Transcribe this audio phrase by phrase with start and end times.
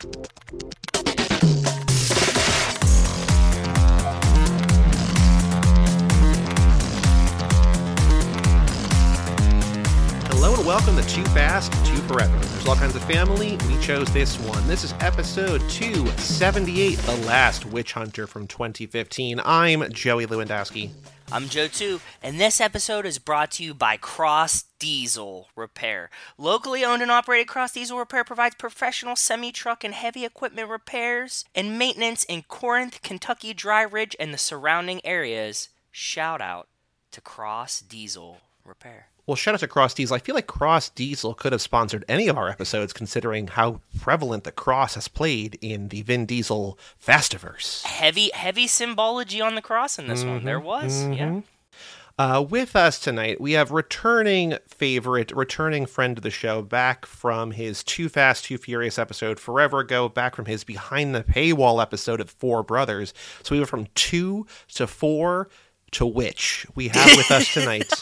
[0.00, 0.14] Hello
[10.54, 12.34] and welcome to Too Fast, Too Forever.
[12.34, 13.58] There's all kinds of family.
[13.68, 14.66] We chose this one.
[14.66, 19.42] This is episode 278, The Last Witch Hunter from 2015.
[19.44, 20.92] I'm Joey Lewandowski.
[21.32, 26.10] I'm Joe 2, and this episode is brought to you by Cross Diesel Repair.
[26.36, 31.44] Locally owned and operated Cross Diesel Repair provides professional semi truck and heavy equipment repairs
[31.54, 35.68] and maintenance in Corinth, Kentucky, Dry Ridge, and the surrounding areas.
[35.92, 36.66] Shout out
[37.12, 39.06] to Cross Diesel Repair.
[39.30, 40.16] Well, shout out to Cross Diesel.
[40.16, 44.42] I feel like Cross Diesel could have sponsored any of our episodes considering how prevalent
[44.42, 47.84] the cross has played in the Vin Diesel Fastiverse.
[47.84, 50.42] Heavy, heavy symbology on the cross in this one.
[50.42, 51.42] There was, yeah.
[52.18, 57.52] Uh, with us tonight, we have returning favorite, returning friend of the show, back from
[57.52, 62.20] his Too Fast, Too Furious episode forever ago, back from his Behind the Paywall episode
[62.20, 63.14] of Four Brothers.
[63.44, 65.48] So we went from two to four
[65.92, 67.92] to which we have with us tonight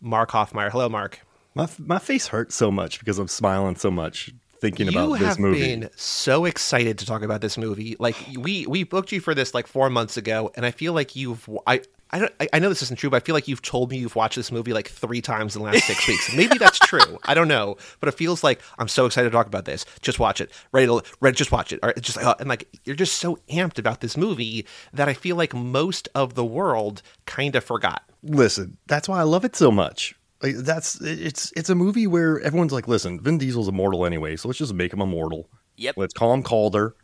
[0.00, 0.70] Mark Hoffmeyer.
[0.70, 1.20] Hello, Mark.
[1.54, 5.28] My my face hurts so much because I'm smiling so much thinking you about have
[5.28, 5.60] this movie.
[5.60, 7.96] been so excited to talk about this movie.
[7.98, 11.16] Like we we booked you for this like four months ago, and I feel like
[11.16, 11.82] you've I.
[12.10, 13.98] I, don't, I- I know this isn't true, but I feel like you've told me
[13.98, 16.34] you've watched this movie like three times in the last six weeks.
[16.34, 17.18] Maybe that's true.
[17.24, 19.84] I don't know, but it feels like I'm so excited to talk about this.
[20.00, 20.50] Just watch it.
[20.72, 21.80] Ready to ready, just watch it.
[21.82, 25.12] Or it's just uh, and like you're just so amped about this movie that I
[25.12, 28.04] feel like most of the world kind of forgot.
[28.22, 30.14] Listen, that's why I love it so much.
[30.42, 34.48] Like, that's it's it's a movie where everyone's like, listen, Vin Diesel's immortal anyway, so
[34.48, 35.50] let's just make him immortal.
[35.76, 35.94] Yep.
[35.96, 36.94] Let's call him Calder.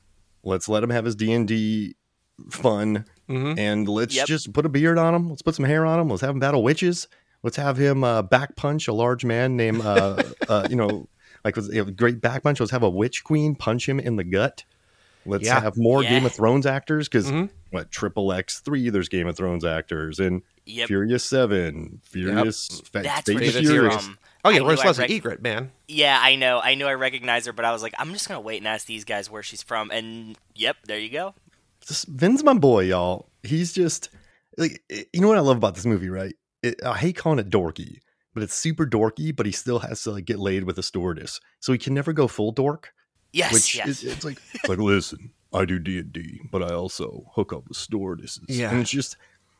[0.44, 1.96] Let's let him have his D and D
[2.50, 4.26] fun, and let's Yep.
[4.26, 5.28] just put a beard on him.
[5.30, 6.08] Let's put some hair on him.
[6.08, 7.08] Let's have him battle witches.
[7.42, 11.08] Let's have him uh, back punch a large man named, uh, uh, you know,
[11.44, 12.60] like was a great back punch.
[12.60, 14.64] Let's have a witch queen punch him in the gut.
[15.26, 15.60] Let's Yeah.
[15.60, 16.10] have more Yeah.
[16.10, 17.48] Game of Thrones actors because Mhm.
[17.70, 18.90] what Triple X three?
[18.90, 20.88] There's Game of Thrones actors and Yep.
[20.88, 24.08] Furious Seven, Furious, Fa- That's Fate where of she's Furious.
[24.46, 25.72] Oh yeah, I where's knew Leslie rec- Egret, man?
[25.88, 26.60] Yeah, I know.
[26.60, 28.86] I knew I recognized her, but I was like, I'm just gonna wait and ask
[28.86, 29.90] these guys where she's from.
[29.90, 31.34] And yep, there you go.
[31.86, 33.28] Just, Vin's my boy, y'all.
[33.42, 34.10] He's just
[34.56, 34.82] like
[35.12, 36.34] you know what I love about this movie, right?
[36.62, 37.98] It, I hate calling it dorky,
[38.32, 39.34] but it's super dorky.
[39.34, 42.12] But he still has to like get laid with a stewardess, so he can never
[42.12, 42.92] go full dork.
[43.34, 43.88] Yes, which yes.
[43.88, 47.52] is it's like it's like listen, I do D and D, but I also hook
[47.52, 48.44] up with stewardesses.
[48.48, 48.70] Yeah.
[48.70, 49.16] and it's just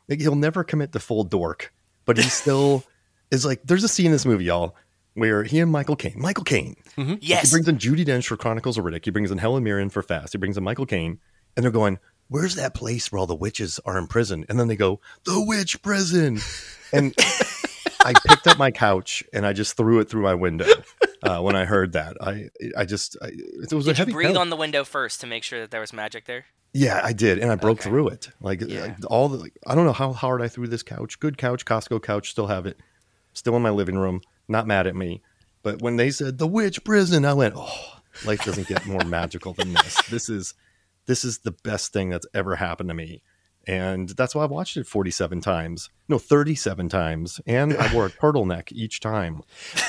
[0.07, 1.73] like he'll never commit to full dork,
[2.05, 2.85] but he still
[3.31, 3.61] is like.
[3.65, 4.77] There's a scene in this movie, y'all,
[5.13, 7.15] where he and Michael Caine, Michael Caine, mm-hmm.
[7.19, 7.51] yes.
[7.51, 9.03] he brings in Judi Dench for Chronicles of Riddick.
[9.03, 10.31] He brings in Helen Mirren for Fast.
[10.31, 11.19] He brings in Michael Caine,
[11.57, 11.99] and they're going,
[12.29, 15.43] "Where's that place where all the witches are in prison?" And then they go, "The
[15.45, 16.39] witch prison."
[16.93, 17.13] And
[18.05, 20.67] I picked up my couch and I just threw it through my window
[21.25, 22.17] uh, when I heard that.
[22.21, 25.27] I I just I, it was a Did you breathe on the window first to
[25.27, 26.45] make sure that there was magic there?
[26.73, 27.89] Yeah, I did, and I broke Okay.
[27.89, 28.29] through it.
[28.41, 28.81] Like Yeah.
[28.81, 31.19] like, all the, like, I don't know how hard I threw this couch.
[31.19, 32.77] Good couch, Costco couch, still have it,
[33.33, 34.21] still in my living room.
[34.47, 35.21] Not mad at me,
[35.63, 39.53] but when they said the witch prison, I went, oh, life doesn't get more magical
[39.53, 39.97] than this.
[40.09, 40.53] This is
[41.07, 43.21] this is the best thing that's ever happened to me,
[43.67, 47.93] and that's why I watched it forty seven times, no, thirty seven times, and I
[47.93, 49.41] wore a turtleneck each time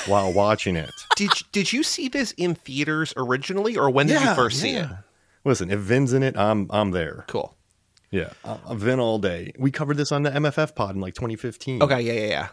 [0.05, 0.91] while watching it.
[1.15, 4.73] did did you see this in theaters originally, or when did you first see it?
[4.89, 4.97] yeah.
[5.45, 7.23] Listen, if Vin's in it, I'm I'm there.
[7.27, 7.55] Cool.
[8.11, 9.51] Yeah, uh, Vin all day.
[9.59, 11.83] We covered this on the MFF pod in like 2015.
[11.83, 12.47] Okay, yeah, yeah, yeah.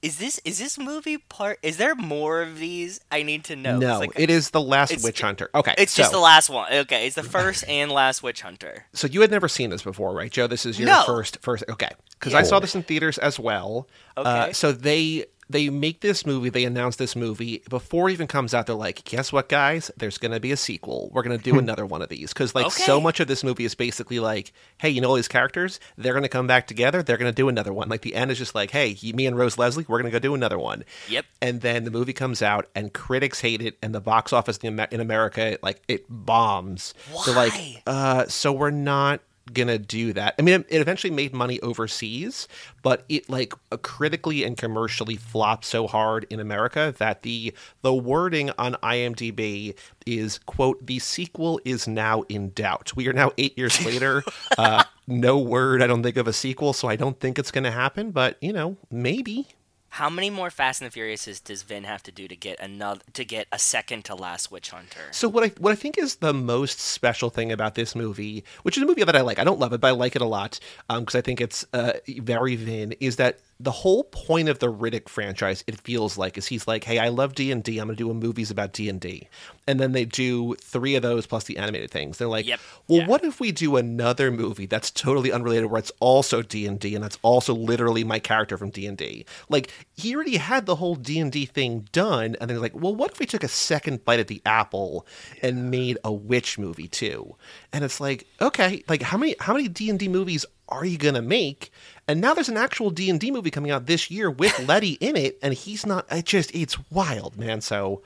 [0.00, 1.58] Is this is this movie part?
[1.62, 3.00] Is there more of these?
[3.10, 3.78] I need to know.
[3.78, 5.50] No, like- it is the last witch hunter.
[5.54, 6.72] Okay, It's so, just the last one.
[6.72, 8.86] Okay, it's the first and last witch hunter.
[8.92, 10.46] So you had never seen this before, right, Joe?
[10.46, 11.02] This is your No.
[11.04, 11.64] first first.
[11.68, 13.88] Okay, because I saw this in theaters as well.
[14.16, 14.52] Uh, Okay.
[14.52, 16.50] so they they make this movie.
[16.50, 18.66] They announce this movie before it even comes out.
[18.66, 19.90] They're like, guess what, guys?
[19.96, 21.10] There's going to be a sequel.
[21.12, 23.64] We're going to do another one of these because like so much of this movie
[23.64, 25.80] is basically like, hey, you know all these characters?
[25.96, 27.02] They're going to come back together.
[27.02, 27.88] They're going to do another one.
[27.88, 30.18] Like the end is just like, hey, me and Rose Leslie, we're going to go
[30.18, 30.84] do another one.
[31.08, 31.24] Yep.
[31.40, 35.00] And then the movie comes out, and critics hate it, and the box office in
[35.00, 36.94] America, like it bombs.
[37.24, 37.82] They're like, Why?
[37.86, 39.20] uh, so we're not
[39.52, 40.34] gonna do that.
[40.38, 42.48] I mean, it, eventually made money overseas,
[42.82, 47.52] but it like uh, critically and commercially flopped so hard in America that the
[47.82, 49.74] the wording on IMDb
[50.06, 52.94] is quote the sequel is now in doubt.
[52.96, 54.22] We are now eight years later.
[54.56, 57.70] uh, no word, I don't think of a sequel, so I don't think it's gonna
[57.70, 58.10] happen.
[58.10, 59.48] But you know, maybe.
[59.90, 63.00] How many more Fast and the Furiouses does Vin have to do to get another
[63.14, 65.00] to get a second to last Witch Hunter?
[65.10, 68.76] So what I what I think is the most special thing about this movie, which
[68.76, 70.26] is a movie that I like, I don't love it, but I like it a
[70.26, 74.72] lot because I think it's uh, very Vin, is that the whole point of the
[74.72, 77.78] Riddick franchise, it feels like, is he's like, hey, I love D and D.
[77.78, 79.26] I'm gonna do a movies about D and D,
[79.66, 82.18] and then they do three of those plus the animated things.
[82.18, 82.60] They're like, Yep.
[82.86, 83.06] well, Yeah.
[83.08, 86.94] what if we do another movie that's totally unrelated, where it's also D and D,
[86.94, 89.26] and that's also literally my character from D and D?
[89.48, 92.94] Like he already had the whole D and D thing done, and they're like, well,
[92.94, 95.04] what if we took a second bite at the apple
[95.42, 97.34] and made a witch movie too?
[97.72, 100.96] And it's like, okay, like how many how many D and D movies are you
[100.96, 101.72] gonna make?
[102.08, 104.92] And now there's an actual D and D movie coming out this year with Letty
[104.92, 106.06] in it, and he's not.
[106.10, 107.60] It just it's wild, man.
[107.60, 108.02] So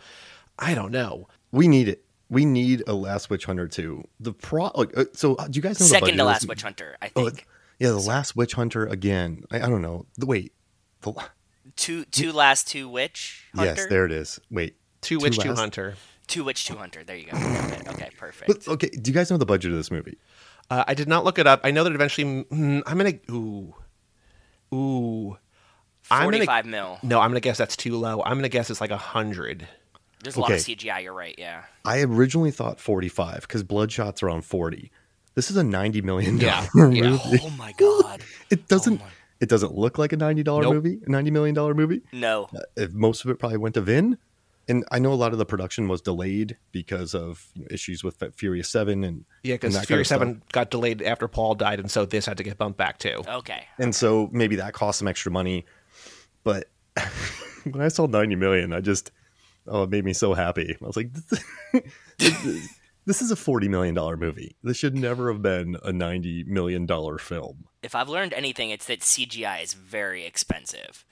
[0.59, 1.29] I don't know.
[1.53, 2.05] We need it.
[2.29, 4.07] We need a Last Witch Hunter too.
[4.19, 5.35] The pro like uh, so.
[5.37, 7.47] uh, Do you guys know the budget Second to last Witch Hunter, I Oh, think.
[7.79, 9.45] yeah, the Last Witch Hunter again.
[9.51, 10.07] I, I don't know.
[10.19, 10.53] The wait.
[11.03, 11.13] The,
[11.77, 13.75] two two last two witch hunter.
[13.77, 14.41] yes, there it is.
[14.51, 14.77] Wait.
[15.01, 15.95] Two Witch, Two Hunter.
[16.27, 17.03] Two witch two hunter.
[17.05, 17.37] There you go.
[17.93, 18.47] Okay, perfect.
[18.49, 20.17] But okay, do you guys know the budget of this movie?
[20.71, 21.61] Uh, I did not look it up.
[21.65, 22.45] I know that eventually.
[22.45, 23.13] mm, I'm gonna.
[23.31, 23.75] Ooh.
[24.73, 25.37] Ooh.
[26.11, 26.63] I'm gonna.
[26.65, 26.99] mil.
[27.03, 28.23] No, I'm gonna guess that's too low.
[28.23, 29.67] I'm gonna guess it's like a hundred.
[30.23, 31.03] There's a lot of CGI.
[31.05, 31.35] You're right.
[31.39, 31.63] Yeah.
[31.85, 34.91] I originally thought 45 because Bloodshot's around 40.
[35.35, 37.11] This is a 90 million Yeah, dollar yeah.
[37.11, 37.39] movie.
[37.43, 38.23] Oh my god.
[38.51, 39.01] It doesn't.
[39.01, 39.07] my-
[39.41, 40.75] It doesn't look like a 90 dollar Nope.
[40.75, 42.03] movie, a 90 million dollar movie.
[42.13, 42.49] No.
[42.55, 44.19] Uh, if most of it probably went to Vin,
[44.69, 48.05] and I know a lot of the production was delayed because of you know, issues
[48.05, 50.19] with Furious Seven and Yeah, because Furious kind Fury of stuff.
[50.19, 53.23] Seven got delayed after Paul died, and so this had to get bumped back too.
[53.29, 53.67] Okay.
[53.79, 55.67] and so maybe that cost some extra money.
[56.45, 56.69] But
[57.65, 59.11] when I saw 90 million, I just
[59.67, 60.77] oh, it made me so happy.
[60.81, 61.11] I was like,
[62.19, 62.69] this,
[63.07, 64.57] this is a 40 million dollar movie.
[64.63, 67.65] This should never have been a 90 million dollar film.
[67.83, 71.05] If I've learned anything, it's that CGI is very expensive.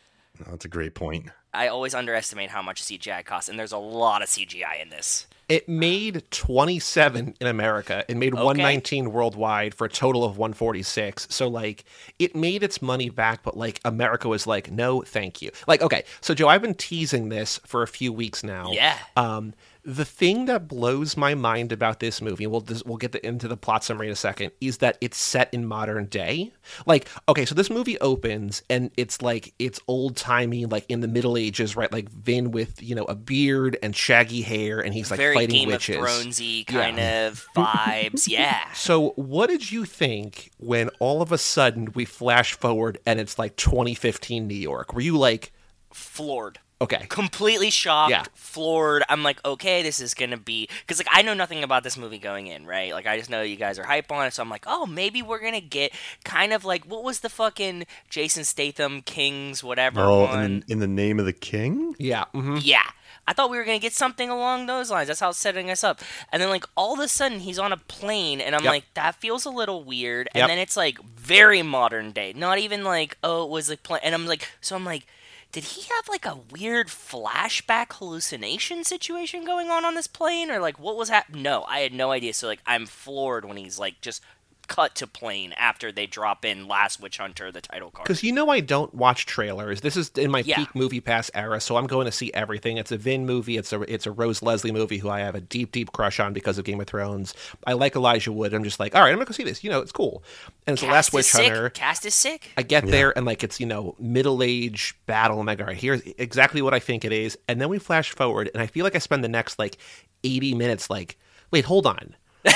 [0.47, 1.29] Oh, that's a great point.
[1.53, 5.27] I always underestimate how much CGI costs, and there's a lot of CGI in this.
[5.49, 8.05] It made 27 in America.
[8.09, 8.43] It made Okay.
[8.45, 11.27] 119 worldwide for a total of 146.
[11.29, 11.85] So like
[12.21, 15.51] it made its money back, but like America was like, no, thank you.
[15.67, 18.71] Like, okay, so Joe, I've been teasing this for a few weeks now.
[18.71, 18.97] Yeah.
[19.17, 19.53] Um,
[19.85, 23.57] the thing that blows my mind about this movie, we'll we'll get the, into the
[23.57, 26.53] plot summary in a second, is that it's set in modern day.
[26.87, 31.09] Like, okay, so this movie opens and it's like it's old timey, like in the
[31.09, 31.91] Middle Ages, right?
[31.93, 35.61] Like Vin with you know a beard and shaggy hair, and he's like very fighting
[35.61, 35.97] Game witches.
[35.97, 38.29] of Thronesy kind of vibes.
[38.29, 38.73] Yeah.
[38.73, 43.39] So, what did you think when all of a sudden we flash forward and it's
[43.39, 44.95] like 2015 New York?
[44.95, 45.53] Were you like,
[45.93, 46.61] Floored.
[46.81, 48.25] Okay, completely shocked, Yeah.
[48.35, 49.03] floored.
[49.09, 52.19] I'm like, okay, this is gonna be because like I know nothing about this movie
[52.19, 52.93] going in, right?
[52.93, 55.23] Like I just know you guys are hype on it, so I'm like, oh, maybe
[55.23, 55.93] we're gonna get
[56.25, 60.45] kind of like what was the fucking Jason Statham Kings whatever Oh, one?
[60.45, 61.95] in, in the name of the king?
[61.99, 62.83] yeah, hmm Yeah.
[63.29, 65.07] I thought we were gonna get something along those lines.
[65.07, 66.01] That's how it's setting us up.
[66.33, 68.73] And then like all of a sudden he's on a plane and I'm Yep.
[68.73, 70.29] like, that feels a little weird.
[70.35, 70.43] Yep.
[70.43, 72.33] And then it's like very modern day.
[72.33, 75.07] Not even like, oh, it was like plane and I'm like so I'm like,
[75.53, 80.51] did he have like a weird flashback hallucination situation going on on this plane?
[80.51, 81.43] Or like what was happening?
[81.43, 82.35] No, I had no idea.
[82.35, 84.23] So like I'm floored when he's like just
[84.71, 88.05] cut to plane after they drop in Last Witch Hunter, the title card.
[88.07, 89.81] Because you know I don't watch trailers.
[89.81, 90.57] This is in my Yeah.
[90.59, 92.77] peak movie pass era, so I'm going to see everything.
[92.77, 93.57] It's a Vin movie.
[93.57, 96.33] It's a it's a Rose Leslie movie who I have a deep deep crush on
[96.33, 97.35] because of Game of Thrones.
[97.67, 98.55] I like Elijah Wood.
[98.55, 99.65] I'm just like, all right, I'm gonna go see this.
[99.65, 100.23] You know, it's cool.
[100.69, 101.47] And it's the Last Witch sick.
[101.49, 101.71] Hunter.
[101.71, 102.51] Cast is sick.
[102.57, 105.41] I get there and like it's you know middle age battle.
[105.41, 107.37] I'm like, all right, here's exactly what I think it is.
[107.49, 109.79] And then we flash forward, and I feel like I spend the next like
[110.23, 111.19] 80 minutes like,
[111.51, 112.15] wait, hold on.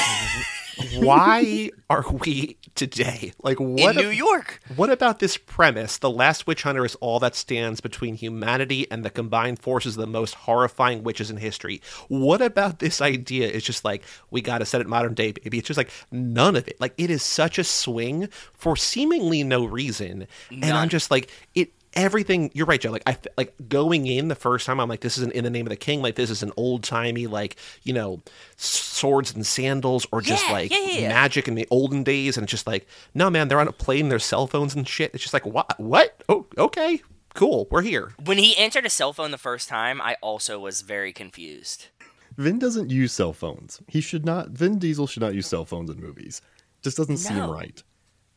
[0.97, 3.33] Why are we today?
[3.43, 3.97] Like, what?
[3.97, 4.61] in New York.
[4.77, 5.99] What about this premise?
[5.99, 10.01] The last witch hunter is all that stands between humanity and the combined forces of
[10.01, 11.81] the most horrifying witches in history.
[12.09, 15.59] What about this idea is just like, we got to set it modern day, baby?
[15.59, 16.81] It's just like, none of it.
[16.81, 20.27] Like, it is such a swing for seemingly no reason.
[20.51, 21.73] And I'm just like, it.
[21.97, 22.91] Everything you're right, Joe.
[22.91, 25.67] Like I like going in the first time, I'm like, this isn't in the name
[25.67, 26.03] of the king.
[26.03, 28.23] Like this is an old timey, like you know,
[28.57, 31.09] swords and sandals, or just Yeah, like yeah, yeah, yeah.
[31.09, 32.37] magic in the olden days.
[32.37, 35.13] And it's just like, no, man, they're on a plane, their cell phones and shit.
[35.15, 35.79] It's just like, what?
[35.79, 36.23] What?
[36.29, 37.01] Oh, okay,
[37.35, 38.13] cool, we're here.
[38.25, 41.89] When he answered a cell phone the first time, I also was very confused.
[42.37, 43.81] Vin doesn't use cell phones.
[43.87, 44.49] He should not.
[44.51, 46.43] Vin Diesel should not use cell phones in movies.
[46.83, 47.81] Just doesn't seem right.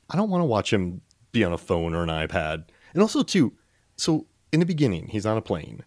[0.09, 2.65] I don't want to watch him be on a phone or an iPad.
[2.94, 3.53] And also, too,
[3.96, 5.84] so in the beginning, he's on a plane.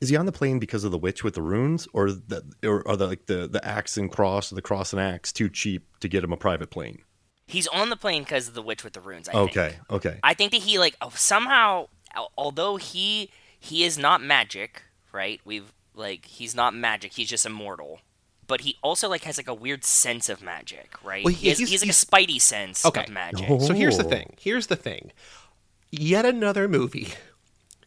[0.00, 2.86] Is he on the plane because of the witch with the runes, or the, or
[2.86, 5.88] are the like the the axe and cross, or the cross and axe too cheap
[6.00, 7.00] to get him a private plane?
[7.48, 9.28] He's on the plane because of the witch with the runes.
[9.28, 9.50] I think.
[9.50, 10.18] Okay, okay.
[10.22, 11.88] I think that he like oh, somehow,
[12.36, 15.40] although he he is not magic, right?
[15.44, 17.14] We've like he's not magic.
[17.14, 17.98] He's just immortal.
[18.46, 21.24] But he also like has like a weird sense of magic, right?
[21.24, 23.02] Well, he has, he's- he's like he's- a spidey sense Okay.
[23.02, 23.50] of magic.
[23.50, 23.58] Oh.
[23.58, 24.08] So here's the Oh.
[24.08, 24.36] thing.
[24.40, 25.10] Here's the thing.
[25.90, 27.08] Yet another movie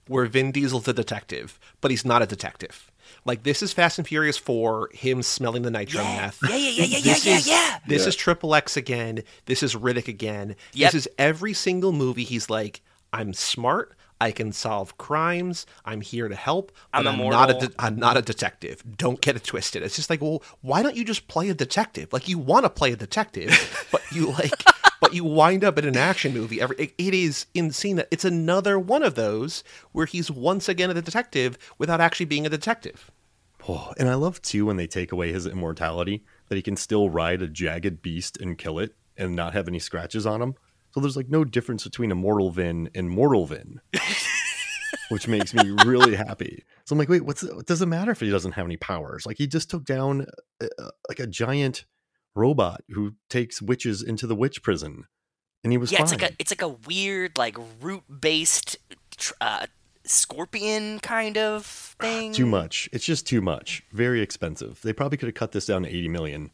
[0.08, 2.91] where Vin Diesel's a detective, but he's not a detective.
[3.25, 6.15] Like this is Fast and Furious 4, him smelling the nitro Yeah.
[6.22, 6.39] meth.
[6.50, 7.79] Yeah, yeah, yeah, yeah, This yeah, is, yeah.
[7.88, 8.08] This Yeah.
[8.10, 9.24] is Triple X again.
[9.46, 10.55] This is Riddick again.
[10.74, 10.91] Yep.
[10.91, 12.81] This is every single movie he's like,
[13.13, 13.96] I'm smart.
[14.22, 15.66] I can solve crimes.
[15.84, 16.72] I'm here to help.
[16.94, 18.84] I'm but I'm not a de- I'm not a detective.
[18.96, 19.82] Don't get it twisted.
[19.82, 22.13] It's just like, well, why don't you just play a detective?
[22.13, 24.63] Like you want to play a detective, but you like,
[25.00, 26.62] but you wind up in an action movie.
[26.62, 30.92] Every it, it is insane that it's another one of those where he's once again
[30.92, 33.10] a detective without actually being a detective.
[33.68, 37.10] Oh, and I love too when they take away his immortality that he can still
[37.10, 40.54] ride a jagged beast and kill it and not have any scratches on him.
[40.93, 43.79] So there's like no difference between immortal Vin and mortal Vin,
[45.10, 46.63] which makes me really happy.
[46.86, 49.25] So I'm like, wait, what's it doesn't matter if he doesn't have any powers.
[49.25, 50.25] Like he just took down
[50.62, 51.86] uh, uh, like a giant
[52.36, 55.05] robot who takes witches into the witch prison,
[55.63, 56.03] and he was Yeah, fine.
[56.03, 58.77] it's like a it's like a weird like root based
[59.39, 59.67] uh,
[60.03, 62.33] scorpion kind of thing.
[62.33, 62.89] too much.
[62.91, 63.83] It's just too much.
[63.91, 64.81] Very expensive.
[64.81, 66.51] They probably could have cut this down to 80 million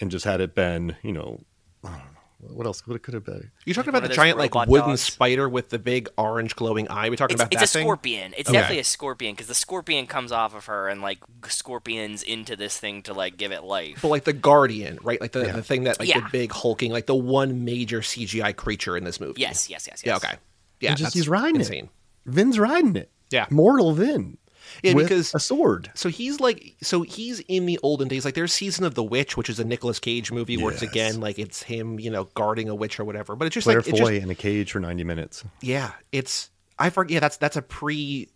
[0.00, 1.44] and just had it been, you know,
[1.84, 2.04] I don't know.
[2.44, 3.50] What else would it could have been?
[3.64, 5.00] You're talking Like about the giant like wooden dogs?
[5.02, 7.08] spider with the big orange glowing eye.
[7.08, 7.84] We talking It's, about it's that a thing?
[7.86, 8.34] scorpion.
[8.36, 8.58] It's Okay.
[8.58, 11.18] definitely a scorpion because the scorpion comes off of her and like
[11.48, 14.00] scorpions into this thing to like give it life.
[14.02, 15.20] But like the Guardian, right?
[15.20, 15.52] Like the, Yeah.
[15.52, 16.20] the thing that like Yeah.
[16.20, 19.40] the big hulking, like the one major CGI creature in this movie.
[19.40, 20.06] Yes, yes, yes, yes.
[20.06, 20.16] Yeah.
[20.16, 20.36] Okay.
[20.80, 20.90] Yeah.
[20.90, 21.84] And just he's riding insane.
[21.84, 21.90] it.
[22.30, 23.10] Vin's riding it.
[23.30, 23.46] Yeah.
[23.50, 24.36] Mortal Vin.
[24.82, 25.90] Yeah, with because a sword.
[25.94, 28.24] so he's like so he's in the olden days.
[28.24, 31.20] Like there's Season of the Witch, which is a Nicolas Cage movie where it's again
[31.20, 33.36] like it's him, you know, guarding a witch or whatever.
[33.36, 35.44] But it's just Claire like it's Foy just in a cage for 90 minutes.
[35.60, 37.14] yeah, it's I forget.
[37.14, 38.28] Yeah, that's that's a pre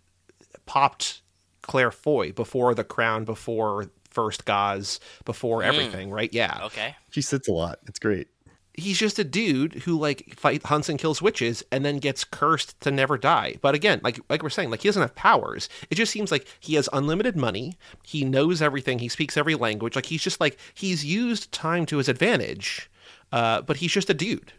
[0.66, 1.22] popped
[1.62, 5.68] Claire Foy before the Crown, before First Gauze, before hmm.
[5.68, 6.32] everything, right?
[6.32, 6.60] Yeah.
[6.64, 6.96] Okay.
[7.10, 7.80] She sits a lot.
[7.86, 8.28] It's great.
[8.76, 12.78] He's just a dude who like fight hunts and kills witches and then gets cursed
[12.80, 13.56] to never die.
[13.60, 15.68] But again, like like we're saying, like he doesn't have powers.
[15.90, 17.76] It just seems like he has unlimited money.
[18.02, 18.98] He knows everything.
[18.98, 19.96] He speaks every language.
[19.96, 22.90] Like he's just like he's used time to his advantage.
[23.32, 24.52] Uh, but he's just a dude.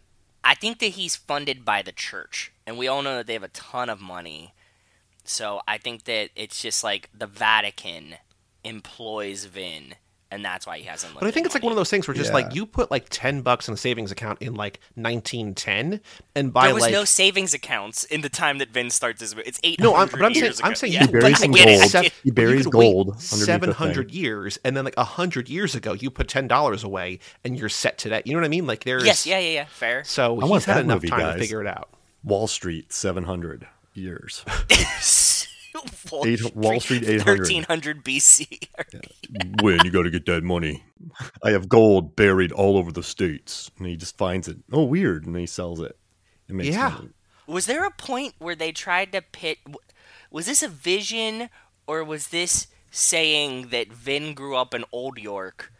[0.43, 3.43] I think that he's funded by the church, and we all know that they have
[3.43, 4.53] a ton of money.
[5.23, 8.15] So I think that it's just like the Vatican
[8.63, 9.95] employs Vin,
[10.31, 12.07] and that's why he has unlimited But I think it's like one of those things
[12.07, 12.35] where just Yeah.
[12.35, 16.01] like you put like ten bucks in a savings account in like 1910,
[16.35, 19.33] and by There was like no savings accounts in the time that Vin starts his.
[19.45, 19.79] It's eight.
[19.79, 21.59] No, I'm, but I'm saying years I'm saying Yeah, you buries I like, some it,
[21.59, 21.91] I gold.
[21.91, 22.03] get.
[22.03, 23.75] He but you buries gold underneath the Seven thing.
[23.77, 27.69] hundred years, and then like hundred years ago, you put ten dollars away, and you're
[27.69, 28.27] set to that.
[28.27, 28.67] You know what I mean?
[28.67, 29.65] Like there's Yes, yeah, yeah, yeah.
[29.65, 30.03] Fair.
[30.03, 31.89] So I he's want had that enough movie, time to figure it out.
[32.23, 34.43] Wall Street, 700 years.
[36.11, 37.39] Wall, Eight- Wall Street 800.
[37.39, 38.67] 1300 BC.
[39.61, 40.83] when you got to get that money.
[41.43, 43.69] I have gold buried all over the states.
[43.77, 44.57] And he just finds it.
[44.71, 45.25] Oh, weird.
[45.25, 45.97] And he sells it.
[46.47, 46.89] It makes Yeah.
[46.89, 47.09] money.
[47.45, 49.59] Was there a point where they tried to pit?
[50.31, 51.49] Was this a vision,
[51.87, 55.71] or was this saying that Vin grew up in Old York,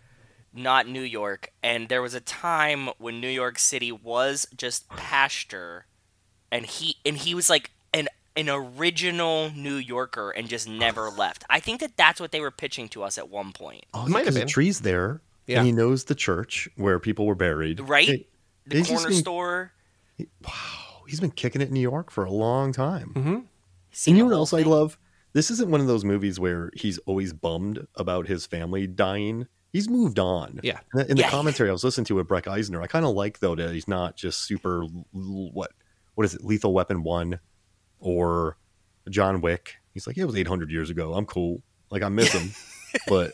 [0.54, 5.88] not New York, and there was a time when New York City was just pasture,
[6.52, 11.44] and he and he was like an an original New Yorker and just never left.
[11.50, 14.20] I think that that's what they were pitching to us at one point, Oh, Might
[14.20, 14.48] have because the been.
[14.48, 15.22] tree's there.
[15.48, 15.58] Yeah.
[15.60, 17.80] And he knows the church where people were buried.
[17.82, 18.08] right?
[18.08, 18.28] Hey,
[18.66, 19.72] the corner been- store.
[21.08, 23.12] He's been kicking it in New York for a long time.
[23.16, 23.40] Mm-hmm.
[23.92, 24.98] seen And you know what whole else I love?
[25.34, 29.48] This isn't one of those movies where he's always bummed about his family dying.
[29.72, 30.60] He's moved on.
[30.64, 30.80] Yeah.
[30.94, 31.30] In the- In the Yeah.
[31.30, 33.88] commentary I was listening to with Breck Eisner, I kind of like though that he's
[33.88, 35.72] not just super l- l- what
[36.16, 37.40] what is it, Lethal Weapon One
[38.00, 38.58] or
[39.10, 39.76] John Wick.
[39.94, 41.14] He's like, yeah, it was 800 years ago.
[41.14, 41.62] I'm cool.
[41.90, 42.52] Like I miss him,
[43.08, 43.34] but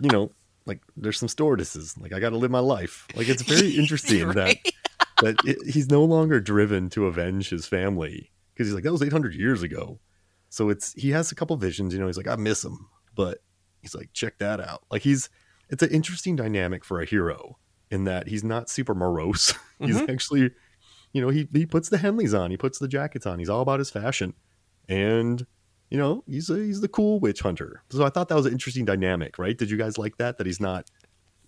[0.00, 0.32] you know,
[0.66, 1.96] like there's some stewardesses.
[1.98, 3.06] Like I got to live my life.
[3.14, 4.74] Like it's very interesting that Right?
[5.22, 9.02] that it, he's no longer driven to avenge his family because he's like that was
[9.02, 9.98] 800 years ago
[10.48, 13.38] so it's he has a couple visions you know he's like i miss him but
[13.82, 15.28] he's like check that out like he's
[15.70, 17.58] it's an interesting dynamic for a hero
[17.90, 20.08] in that he's not super morose he's Mhm.
[20.08, 20.50] actually
[21.18, 23.60] you know he, he puts the henleys on he puts the jackets on he's all
[23.60, 24.34] about his fashion.
[24.88, 25.44] And
[25.90, 27.82] you know he's a, he's the cool witch hunter.
[27.90, 29.58] So i thought that was an interesting dynamic right?
[29.58, 30.88] Did you guys like that that he's not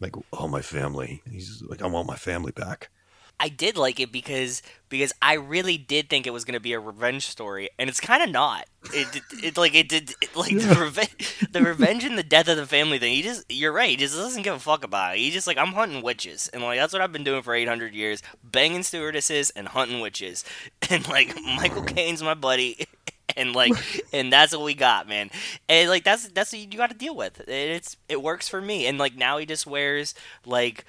[0.01, 2.91] like oh my family he's like i want my family back
[3.41, 6.75] I did like it because because I really did think it was going to be
[6.75, 8.67] a revenge story, and it's kind of not.
[8.93, 12.49] It, it, it like it did it, like the revenge the revenge and the death
[12.49, 13.15] of the family thing.
[13.15, 13.89] He just you're right.
[13.89, 15.21] He just doesn't give a fuck about it.
[15.21, 17.95] He just like I'm hunting witches, and like that's what I've been doing for 800
[17.95, 20.45] years, banging stewardesses and hunting witches,
[20.91, 22.87] and like Michael Caine's my buddy.
[23.37, 23.73] And like,
[24.13, 25.31] and that's what we got, man.
[25.69, 27.49] And like, that's that's what you got to deal with.
[27.49, 28.89] It's it works for me.
[28.89, 30.85] And like now he just wears like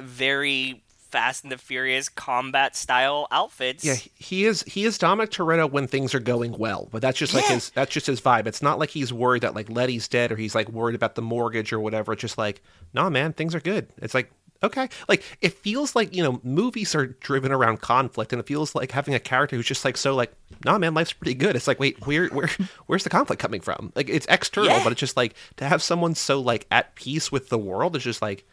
[0.00, 0.82] very
[1.14, 3.84] Fast and the Furious combat style outfits.
[3.84, 7.34] Yeah, he is he is Dominic Toretto when things are going well, but that's just
[7.34, 7.54] like Yeah.
[7.54, 8.48] his that's just his vibe.
[8.48, 11.22] It's not like he's worried that like Letty's dead or he's like worried about the
[11.22, 12.14] mortgage or whatever.
[12.14, 13.86] It's just like, nah, man, things are good.
[13.98, 18.40] It's like okay, like it feels like you know movies are driven around conflict, and
[18.40, 20.32] it feels like having a character who's just like so like,
[20.64, 21.54] nah, man, life's pretty good.
[21.54, 22.50] It's like wait, where where
[22.86, 23.92] where's the conflict coming from?
[23.94, 24.82] Like it's external, Yeah.
[24.82, 28.02] but it's just like to have someone so like at peace with the world is
[28.02, 28.44] just like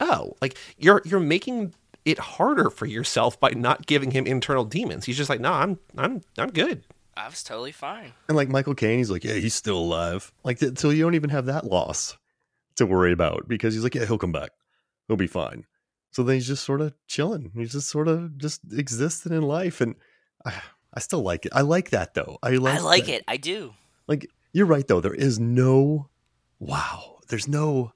[0.00, 1.72] oh, like you're you're making
[2.04, 5.04] it harder for yourself by not giving him internal demons.
[5.04, 6.84] He's just like, no, I'm I'm I'm good.
[7.16, 8.12] I was totally fine.
[8.28, 10.32] And like Michael Caine, he's like, yeah, he's still alive.
[10.42, 12.16] Like, th- so you don't even have that loss
[12.76, 14.50] to worry about because he's like, yeah, he'll come back.
[15.06, 15.64] He'll be fine.
[16.10, 17.52] So then he's just sort of chilling.
[17.54, 19.80] He's just sort of just existing in life.
[19.80, 19.94] And
[20.44, 20.54] I,
[20.92, 21.52] I still like it.
[21.54, 22.38] I like that though.
[22.42, 23.14] I like, I like that.
[23.14, 23.24] it.
[23.28, 23.74] I do.
[24.08, 25.00] Like, you're right though.
[25.00, 26.08] There is no,
[26.58, 27.92] wow, there's no,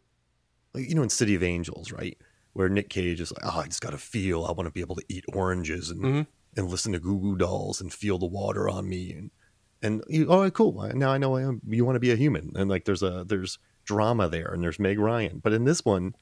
[0.74, 2.16] like, you know, in City of Angels, right?
[2.58, 4.44] Where Nick Cage is like, oh, I just got to feel.
[4.44, 6.26] I want to be able to eat oranges and Mhm.
[6.56, 9.30] and listen to Goo Goo Dolls and feel the water on me and
[9.80, 10.72] and you, all right, cool.
[10.92, 13.22] Now I know I am, you want to be a human and like there's a
[13.24, 16.16] there's drama there and there's Meg Ryan, but in this one,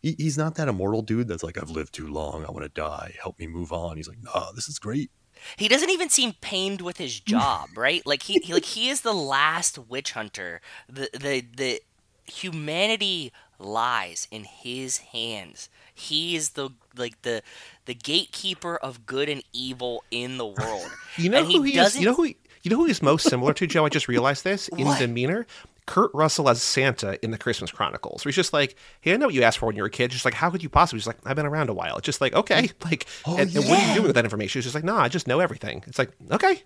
[0.00, 2.46] he, he's not that immortal dude that's like I've lived too long.
[2.46, 3.14] I want to die.
[3.20, 3.98] Help me move on.
[3.98, 5.10] He's like, nah, this is great.
[5.58, 8.00] He doesn't even seem pained with his job, right?
[8.06, 10.62] Like he, he like he is the last witch hunter.
[10.88, 11.80] The the the
[12.24, 15.68] humanity lies in his hands.
[15.94, 17.42] He is the like the
[17.84, 20.90] the gatekeeper of good and evil in the world.
[21.18, 21.98] You know he who he is?
[21.98, 23.84] You know who he, you know who he's most similar to, Joe?
[23.84, 24.98] I just realized this in What?
[24.98, 25.46] demeanor.
[25.84, 28.24] Kurt Russell as Santa in the Christmas Chronicles.
[28.24, 29.90] Where he's just like, "Hey, I know what you asked for when you were a
[29.90, 30.10] kid.
[30.10, 32.20] Just like, how could you possibly?" He's like, "I've been around a while." It's just
[32.22, 34.60] like, okay, like, Oh, and, and what are you doing with that information?
[34.60, 36.62] He's just like, "Nah, I just know everything." It's like, okay,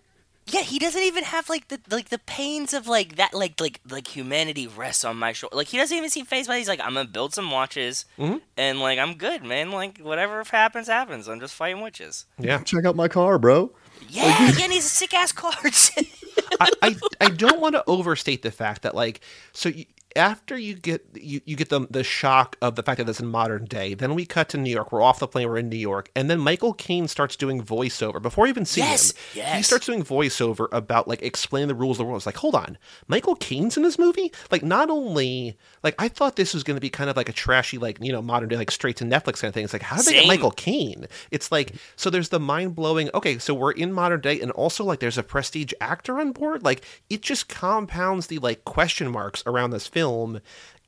[0.48, 3.80] Yeah, he doesn't even have like the like the pains of like that like like
[3.90, 5.56] like humanity rests on my shoulder.
[5.56, 6.54] Like he doesn't even seem phased by.
[6.54, 6.58] it.
[6.58, 8.40] He's like, I'm gonna build some watches, Mhm.
[8.56, 9.72] and like I'm good, man.
[9.72, 11.26] Like whatever happens, happens.
[11.28, 12.26] I'm just fighting witches.
[12.38, 12.58] yeah.
[12.62, 13.72] Check out my car, bro.
[14.08, 15.52] Yeah, yeah, and he's a sick ass car.
[16.60, 19.20] I, I I don't want to overstate the fact that like
[19.52, 19.84] so you,
[20.16, 23.26] after you get you, you get the the shock of the fact that it's in
[23.26, 24.90] modern day, then we cut to New York.
[24.92, 25.48] We're off the plane.
[25.48, 28.80] We're in New York, and then Michael Caine starts doing voiceover before we even see
[28.80, 29.56] Yes, him.
[29.56, 32.18] He starts doing voiceover about like explaining the rules of the world.
[32.18, 34.32] It's like, hold on, Michael Caine's in this movie.
[34.50, 37.32] Like, not only like I thought this was going to be kind of like a
[37.32, 39.64] trashy like you know modern day like straight to Netflix kind of thing.
[39.64, 41.06] It's like how did they get Michael Caine.
[41.30, 43.10] It's like so there's the mind blowing.
[43.14, 46.62] Okay, so we're in modern day, and also like there's a prestige actor on board.
[46.62, 50.05] Like it just compounds the like question marks around this film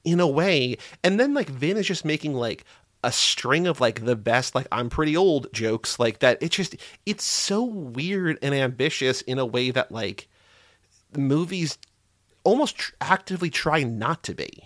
[0.05, 0.77] in a way.
[1.05, 2.65] And then like Vin is just making like
[3.05, 6.43] a string of like the best like I'm pretty old jokes like that.
[6.43, 6.77] It just
[7.07, 10.29] it's so weird and ambitious in a way that like
[11.17, 11.79] movies
[12.45, 14.65] almost tr- actively try not to be.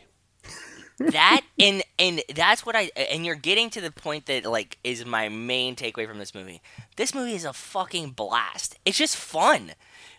[0.98, 5.04] that and and that's what I and you're getting to the point that like is
[5.04, 6.62] my main takeaway from this movie.
[6.96, 8.78] This movie is a fucking blast.
[8.84, 9.72] It's just fun.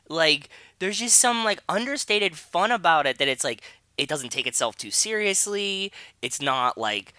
[0.10, 3.64] Like there's just some like understated fun about it that it's like
[3.98, 5.92] it doesn't take itself too seriously.
[6.22, 7.14] It's not like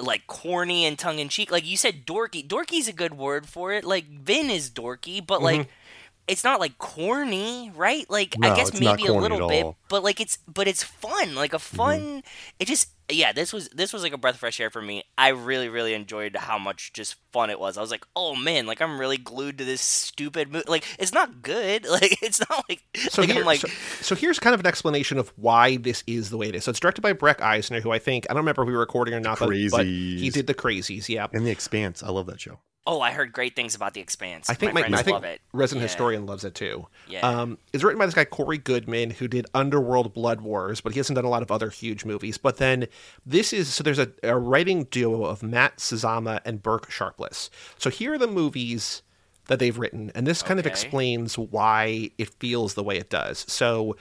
[0.00, 1.50] like corny and tongue in cheek.
[1.50, 2.46] Like you said dorky.
[2.46, 3.84] Dorky's a good word for it.
[3.84, 5.44] Like Vin is dorky, but mm-hmm.
[5.44, 5.68] like
[6.28, 8.08] it's not like corny, right?
[8.08, 11.34] Like I guess it's not maybe a little bit, but like it's but it's fun.
[11.34, 11.76] Like a mm-hmm.
[11.76, 12.22] fun
[12.58, 15.02] it just yeah, this was this was like a breath of fresh air for me.
[15.16, 17.78] I really really enjoyed how much just fun it was.
[17.78, 20.66] I was like, "Oh man, like I'm really glued to this stupid movie.
[20.68, 21.86] Like it's not good.
[21.98, 23.68] Like it's not like So, like here, I'm like so,
[24.02, 26.64] so here's kind of an explanation of why this is the way it is.
[26.64, 28.80] So it's directed by Breck Eisner, who I think I don't remember if we were
[28.80, 31.08] recording or not, but, but he did the Crazies.
[31.08, 32.02] Yeah, And The Expanse.
[32.02, 32.60] I love that show.
[32.90, 34.48] Oh, I heard great things about The Expanse.
[34.48, 35.42] I think my my, friends I think love it.
[35.52, 35.88] resident Yeah.
[35.88, 36.86] historian loves it too.
[37.06, 37.20] Yeah.
[37.20, 40.98] Um, it's written by this guy Cory Goodman, who did Underworld Blood Wars, but he
[40.98, 42.38] hasn't done a lot of other huge movies.
[42.38, 42.86] But then
[43.26, 47.50] this is so there's a, a writing duo of Matt Sazama and Burke Sharpless.
[47.76, 49.02] So here are the movies
[49.48, 53.44] that they've written, and this kind of explains why it feels the way it does.
[53.48, 53.96] So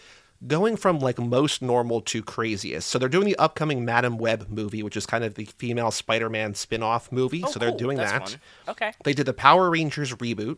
[0.45, 2.87] going from like most normal to craziest.
[2.89, 6.53] So they're doing the upcoming Madame Web movie, which is kind of the female Spider-Man
[6.53, 7.43] spin-off movie.
[7.45, 7.77] Oh, so they're cool.
[7.77, 8.29] doing That's that.
[8.29, 8.39] fun.
[8.69, 8.91] Okay.
[9.03, 10.57] They did the Power Rangers reboot.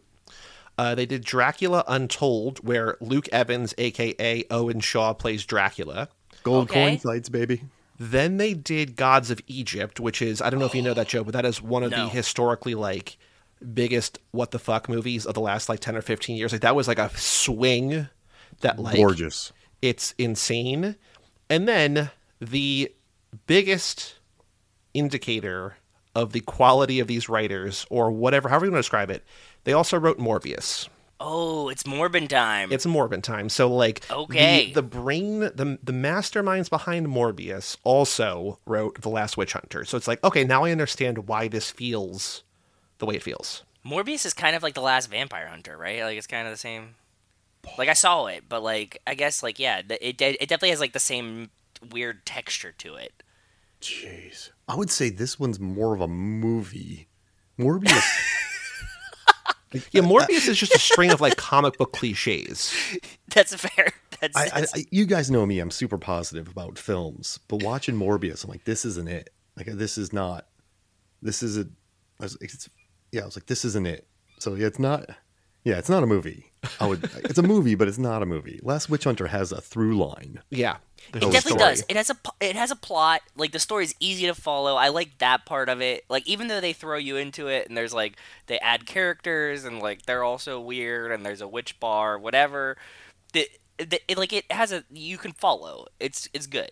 [0.77, 6.07] Uh, they did Dracula Untold, where Luke Evans, aka Owen Shaw, plays Dracula.
[6.43, 6.89] Gold Okay.
[6.91, 7.63] coin fights, baby.
[7.99, 11.07] Then they did Gods of Egypt, which is I don't know if you know that
[11.09, 12.03] Joe, but that is one of No.
[12.05, 13.17] the historically like
[13.73, 16.53] biggest what the fuck movies of the last like ten or fifteen years.
[16.53, 18.07] Like that was like a swing
[18.61, 19.51] that like Gorgeous.
[19.81, 20.95] It's insane.
[21.49, 22.91] And then the
[23.47, 24.15] biggest
[24.93, 25.75] indicator
[26.15, 29.23] of the quality of these writers, or whatever, however you want to describe it,
[29.63, 30.87] they also wrote Morbius.
[31.21, 32.71] Oh, it's Morbin time.
[32.71, 33.49] It's Morbin time.
[33.49, 34.71] So like the- Okay.
[34.71, 39.83] the, brain the the masterminds behind Morbius also wrote The Last Witch Hunter.
[39.85, 42.43] So it's like, okay, now I understand why this feels
[42.99, 43.63] the way it feels.
[43.85, 46.03] Morbius is kind of like the last Vampire Hunter, right?
[46.03, 46.95] Like it's kind of the same.
[47.77, 50.79] Like I saw it, but like I guess like yeah, th- it it definitely has
[50.79, 51.49] like the same
[51.91, 53.23] weird texture to it.
[53.81, 54.49] Jeez.
[54.67, 57.07] I would say this one's more of a movie.
[57.57, 58.03] Morbius.
[59.91, 62.73] Yeah, uh, Morbius is just a string of like comic book cliches.
[63.27, 63.93] That's fair.
[64.19, 65.59] That's, I, I, that's- I, you guys know me.
[65.59, 69.29] I'm super positive about films, but watching Morbius, I'm like, this isn't it.
[69.55, 70.47] Like, this is not.
[71.21, 71.67] This is a.
[72.19, 72.67] I was, it's,
[73.11, 74.07] yeah, I was like, this isn't it.
[74.39, 75.05] So yeah, it's not.
[75.63, 76.48] Yeah, it's not a movie.
[76.79, 77.03] I would.
[77.23, 78.59] it's a movie, but it's not a movie.
[78.63, 80.41] Last Witch Hunter has a through line.
[80.49, 80.77] Yeah,
[81.11, 81.71] there's it definitely story.
[81.71, 81.85] does.
[81.87, 83.21] It has a p- it has a plot.
[83.37, 84.75] Like the story is easy to follow.
[84.75, 86.05] I like that part of it.
[86.09, 88.17] Like even though they throw you into it and there's like
[88.47, 92.77] they add characters and like they're also weird and there's a witch bar, whatever.
[93.33, 95.87] The, the, it, like it has a you can follow.
[95.99, 96.71] It's it's good.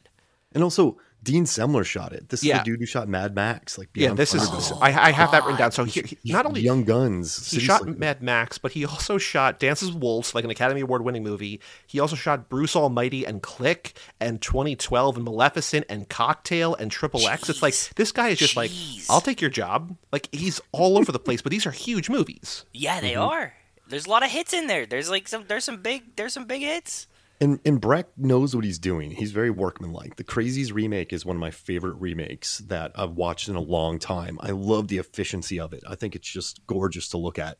[0.53, 0.97] And also,
[1.27, 2.29] Dean Semler shot it.
[2.29, 2.59] This is Yeah.
[2.59, 3.77] the dude who shot Mad Max.
[3.77, 4.49] Like, Yeah, Beyond this is.
[4.49, 4.81] Thunderdome.
[4.81, 5.71] I, I have that written down.
[5.73, 7.37] So he, he- not only Young Guns.
[7.37, 7.99] he City shot Slickers.
[7.99, 11.59] Mad Max, but he also shot Dances with Wolves, like an Academy Award winning movie.
[11.85, 17.27] He also shot Bruce Almighty and Click and 2012 and Maleficent and Cocktail and Triple
[17.27, 17.49] X.
[17.49, 18.71] It's like this guy is just like,
[19.09, 19.97] I'll take your job.
[20.13, 22.63] Like he's all over the place, but these are huge movies.
[22.73, 23.21] Yeah, they mm-hmm.
[23.21, 23.53] are.
[23.89, 24.85] There's a lot of hits in there.
[24.85, 27.07] There's like some there's some big there's some big hits.
[27.39, 29.11] And and Breck knows what he's doing.
[29.11, 30.15] He's very workmanlike.
[30.15, 33.99] The Crazies remake is one of my favorite remakes that I've watched in a long
[33.99, 34.39] time.
[34.41, 35.83] I love the efficiency of it.
[35.87, 37.57] I think it's just gorgeous to look at.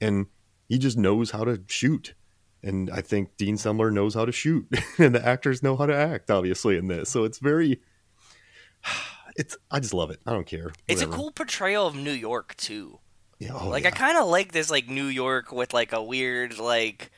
[0.00, 0.26] And
[0.68, 2.14] he just knows how to shoot.
[2.62, 4.68] And I think Dean Semler knows how to shoot.
[4.98, 7.10] and the actors know how to act, obviously, in this.
[7.10, 7.80] So it's very
[9.36, 10.20] it's I just love it.
[10.26, 10.72] I don't care.
[10.86, 13.00] It's a cool portrayal of New York too.
[13.38, 13.88] Yeah, oh, like yeah.
[13.88, 17.10] I kind of like this like New York with like a weird like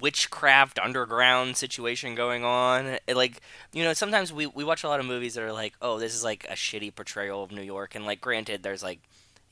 [0.00, 2.98] witchcraft underground situation going on.
[3.06, 3.40] It, like
[3.72, 6.14] you know, sometimes we we watch a lot of movies that are like, oh, this
[6.14, 9.00] is like a shitty portrayal of New York, and like granted, there's like.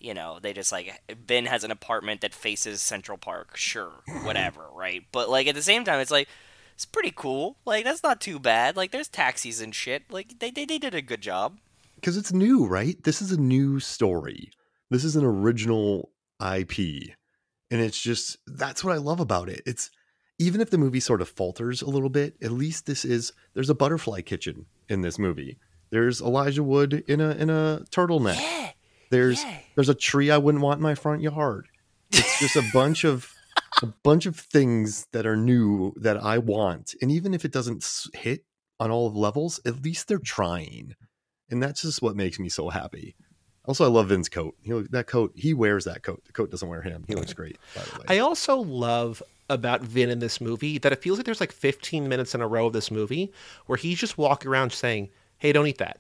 [0.02, 3.54] You know, they just like Ben has an apartment that faces Central Park.
[3.58, 5.04] Sure, whatever, right?
[5.12, 6.26] But like at the same time, it's like
[6.74, 7.58] it's pretty cool.
[7.66, 8.78] Like that's not too bad.
[8.78, 10.10] Like there's taxis and shit.
[10.10, 11.58] Like they they, they did a good job.
[11.96, 12.96] because it's new, right?
[13.04, 14.50] This is a new story.
[14.88, 16.08] This is an original
[16.40, 16.78] IP.
[17.70, 19.60] And it's just that's what I love about it.
[19.66, 19.90] It's
[20.40, 23.68] even if the movie sort of falters a little bit, at least this is there's
[23.68, 25.58] a butterfly kitchen in this movie.
[25.90, 28.40] There's Elijah Wood in a in a turtleneck.
[28.40, 28.70] Yeah,
[29.10, 29.58] There's yeah.
[29.74, 31.68] there's a tree I wouldn't want in my front yard.
[32.10, 33.32] It's just a bunch of
[33.82, 36.94] a bunch of things that are new that I want.
[37.02, 38.44] And even if it doesn't hit
[38.78, 40.94] on all of levels, at least they're trying.
[41.50, 43.14] And that's just what makes me so happy.
[43.66, 44.56] Also, I love Vin's coat.
[44.62, 45.32] He look, that coat.
[45.34, 46.22] He wears that coat.
[46.24, 47.04] The coat doesn't wear him.
[47.06, 47.58] He looks great.
[47.74, 51.26] By the way, I also love about Vin in this movie that it feels like
[51.26, 53.32] there's like 15 minutes in a row of this movie
[53.66, 55.98] where he's just walking around saying, "Hey, don't eat that."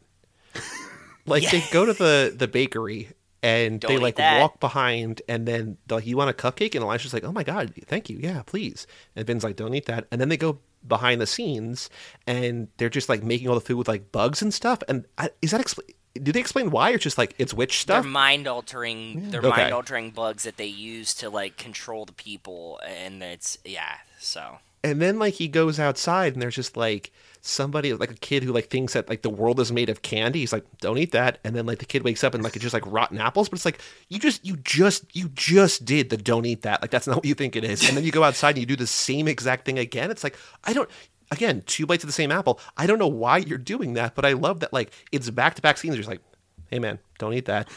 [1.26, 3.08] like they go to the the bakery
[3.42, 4.40] and Don't they like that.
[4.40, 7.42] walk behind and then they're like, "You want a cupcake?" And Elijah's like, "Oh my
[7.42, 8.86] god, thank you, yeah, please."
[9.16, 11.90] And Vin's like, "Don't eat that." And then they go behind the scenes
[12.26, 14.82] and they're just like making all the food with like bugs and stuff.
[14.88, 15.90] And I, is that expl-
[16.22, 16.92] do they explain why?
[16.92, 18.02] Or just like it's witch stuff?
[18.02, 19.30] They're mind altering.
[19.30, 19.48] They're Okay.
[19.62, 23.96] mind altering bugs that they use to like control the people, and it's yeah.
[24.18, 27.10] So And then like he goes outside and there's just like
[27.42, 30.40] somebody like a kid who like thinks that like the world is made of candy.
[30.40, 31.38] He's like, Don't eat that.
[31.42, 33.48] And then like the kid wakes up and like it's just like rotten apples.
[33.48, 36.82] But it's like you just you just you just did the don't eat that.
[36.82, 37.86] Like that's not what you think it is.
[37.88, 40.10] And then you go outside and you do the same exact thing again.
[40.10, 40.88] It's like I don't
[41.30, 42.58] again, two bites of the same apple.
[42.76, 45.62] I don't know why you're doing that, but I love that like it's back to
[45.62, 45.94] back scenes.
[45.94, 46.20] You're just like,
[46.68, 47.68] Hey man, don't eat that.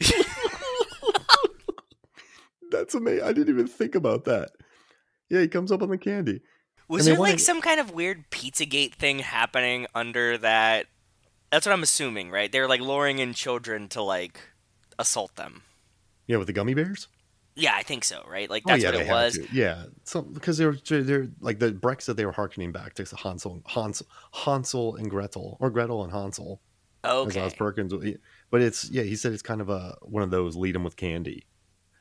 [2.70, 3.24] that's amazing.
[3.24, 4.50] I didn't even think about that.
[5.30, 6.40] Yeah, he comes up on the candy.
[6.88, 10.86] was And they there like wanted- some kind of weird PizzaGate thing happening under that?
[11.50, 12.52] That's what I'm assuming, right?
[12.52, 14.38] They're like luring in children to like
[14.98, 15.62] assault them.
[16.26, 17.08] Yeah, with the gummy bears.
[17.58, 18.48] Yeah, I think so, right?
[18.48, 19.38] Like Oh, that's yeah, what it was.
[19.52, 23.62] Yeah, so because they're they're like the Brex that they were harkening back to Hansel,
[23.66, 26.60] Hansel, Hansel and Gretel, or Gretel and Hansel,
[27.04, 27.40] as Okay.
[27.40, 27.92] Oz Perkins.
[28.50, 30.96] But it's yeah, he said it's kind of a one of those lead them with
[30.96, 31.46] candy.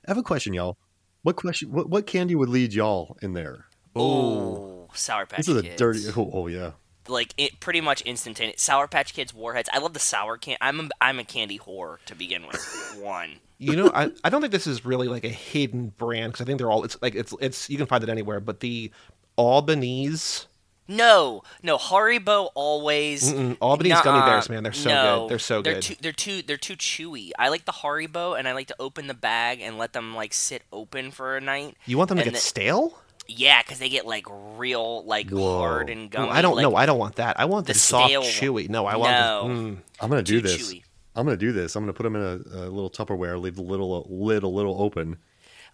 [0.07, 0.77] I have a question, y'all.
[1.23, 1.71] What question?
[1.71, 3.65] What, what candy would lead y'all in there?
[3.95, 5.75] Oh, Sour Patch This is a Kids.
[5.77, 5.99] dirty.
[6.15, 6.71] Oh, oh yeah.
[7.09, 8.61] Like it pretty much instantaneous.
[8.61, 9.69] Sour Patch Kids, Warheads.
[9.73, 10.57] I love the sour can.
[10.61, 12.97] I'm a, I'm a candy whore to begin with.
[13.01, 13.33] One.
[13.59, 16.45] You know, I, I don't think this is really like a hidden brand because I
[16.45, 18.39] think they're all it's like it's it's you can find it anywhere.
[18.39, 18.91] But the
[19.37, 20.45] Albanese
[20.87, 21.77] No, no.
[21.77, 23.31] Haribo always.
[23.33, 24.25] Mm-mm, gummy Nuh-uh.
[24.25, 25.29] bears, man, they're so No, good.
[25.31, 25.81] They're so they're good.
[25.83, 27.31] Too, they're too they're too chewy.
[27.39, 30.33] I like the Haribo, and I like to open the bag and let them like
[30.33, 31.75] sit open for a night.
[31.85, 32.99] You want them to and get the- stale?
[33.27, 34.25] Yeah, because they get like
[34.57, 35.57] real like Whoa.
[35.59, 36.29] hard and Ooh, gummy.
[36.29, 36.75] I don't like, know.
[36.75, 37.39] I don't want that.
[37.39, 38.69] I want the, the soft, stale chewy.
[38.69, 39.11] No, I want.
[39.11, 39.47] No.
[39.47, 39.77] The, mm.
[39.99, 40.71] I'm gonna do Too this.
[40.73, 40.83] chewy.
[41.15, 41.75] I'm gonna do this.
[41.75, 44.81] I'm gonna put them in a, a little Tupperware, leave the little lid a little
[44.81, 45.17] open.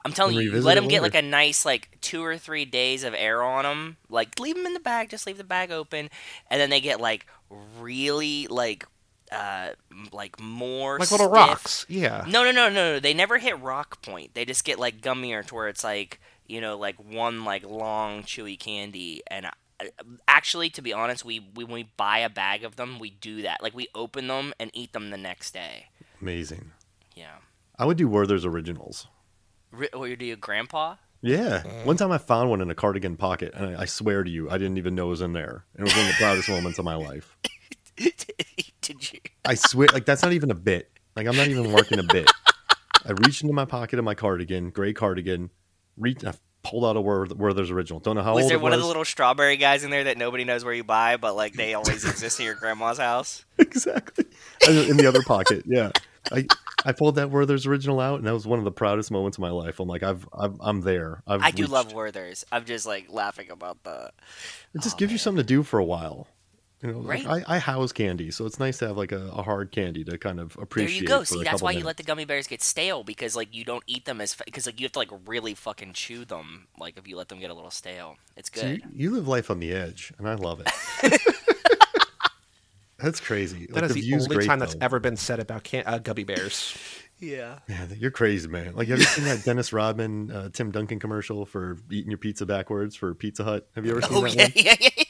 [0.05, 3.03] I'm telling you, you let them get like a nice like two or three days
[3.03, 3.97] of air on them.
[4.09, 6.09] Like leave them in the bag, just leave the bag open,
[6.49, 7.25] and then they get like
[7.79, 8.85] really like
[9.31, 9.69] uh
[10.11, 11.35] like more Like little stiff.
[11.35, 11.85] rocks.
[11.87, 12.25] Yeah.
[12.27, 12.99] No, no, no, no, no.
[12.99, 14.33] They never hit rock point.
[14.33, 18.23] They just get like gummier to where it's like you know like one like long
[18.23, 19.21] chewy candy.
[19.27, 19.85] And uh,
[20.27, 23.41] actually, to be honest, we, we when we buy a bag of them, we do
[23.43, 23.61] that.
[23.63, 25.87] Like we open them and eat them the next day.
[26.21, 26.71] Amazing.
[27.15, 27.35] Yeah.
[27.77, 29.07] I would do Werther's originals.
[29.71, 30.95] Ri- What you do, your grandpa?
[31.21, 31.63] Yeah.
[31.85, 34.49] One time I found one in a cardigan pocket, and I, I swear to you,
[34.49, 35.65] I didn't even know it was in there.
[35.77, 37.37] It was one of the proudest moments of my life.
[38.81, 39.19] Did you?
[39.45, 40.91] I swear, like that's not even a bit.
[41.15, 42.29] Like I'm not even working a bit.
[43.05, 45.49] I reached into my pocket of my cardigan, gray cardigan,
[45.97, 47.99] reached, I pulled out a Werth- Werther's original.
[47.99, 48.77] Don't know how Was old there one was.
[48.77, 51.53] of the little strawberry guys in there that nobody knows where you buy, but like
[51.53, 53.43] they always exist in your grandma's house?
[53.59, 54.25] exactly.
[54.67, 55.91] In the other pocket, yeah.
[56.31, 56.45] I
[56.85, 59.41] I pulled that Werther's original out, and that was one of the proudest moments of
[59.41, 59.79] my life.
[59.79, 61.21] I'm like, I've, I've I'm there.
[61.27, 61.71] I've I do reached.
[61.73, 62.45] love Werther's.
[62.51, 64.11] I'm just like laughing about the.
[64.73, 66.27] It just Oh, gives you something to do for a while.
[66.83, 67.43] You know, like, Right.
[67.47, 70.17] I, I house candy, so it's nice to have like a, a hard candy to
[70.17, 70.87] kind of appreciate.
[70.93, 71.19] There you go.
[71.19, 73.63] for See, that's couple why you let the gummy bears get stale because like you
[73.63, 76.67] don't eat them as because like you have to like really fucking chew them.
[76.77, 78.83] Like if you let them get a little stale, it's So you, good.
[78.93, 80.69] you live life on the edge, and I love it.
[82.97, 83.67] that's crazy.
[83.67, 84.79] That Like, is the view's only great, time that's though.
[84.81, 86.77] ever been said about can- uh, gummy bears.
[87.19, 87.59] Yeah.
[87.69, 88.75] Yeah, you're crazy, man.
[88.75, 92.45] Like, have you seen that Dennis Rodman, uh, Tim Duncan commercial for eating your pizza
[92.45, 93.67] backwards for Pizza Hut?
[93.75, 94.51] Have you ever seen Oh that yeah, one?
[94.55, 95.02] yeah, yeah, yeah.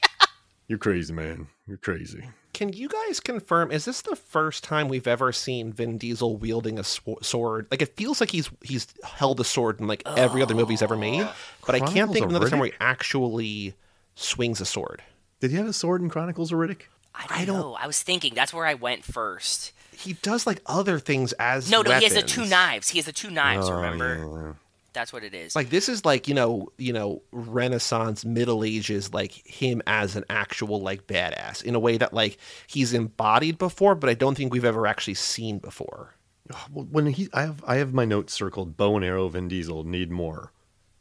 [0.67, 1.47] You're crazy, man.
[1.67, 2.29] You're crazy.
[2.53, 3.71] Can you guys confirm?
[3.71, 7.67] Is this the first time we've ever seen Vin Diesel wielding a sw- sword?
[7.71, 10.81] Like it feels like he's he's held a sword in like every other movie he's
[10.81, 11.27] ever made,
[11.65, 13.73] but I can't think of of another time where he actually
[14.15, 15.01] swings a sword.
[15.39, 16.83] Did he have a sword in Chronicles of Riddick?
[17.15, 17.77] I don't know.
[17.79, 19.71] I was thinking that's where I went first.
[19.91, 22.89] He does like other things as No, no, he has the two knives.
[22.89, 23.69] He has the two knives.
[23.69, 24.17] Oh, remember?
[24.45, 24.53] yeah.
[24.93, 25.55] That's what it is.
[25.55, 30.23] Like this is like you know you know Renaissance Middle Ages like him as an
[30.29, 34.53] actual like badass in a way that like he's embodied before, but I don't think
[34.53, 36.15] we've ever actually seen before.
[36.71, 38.77] When he, I have, I have my notes circled.
[38.77, 40.51] Bow and arrow, Vin Diesel need more.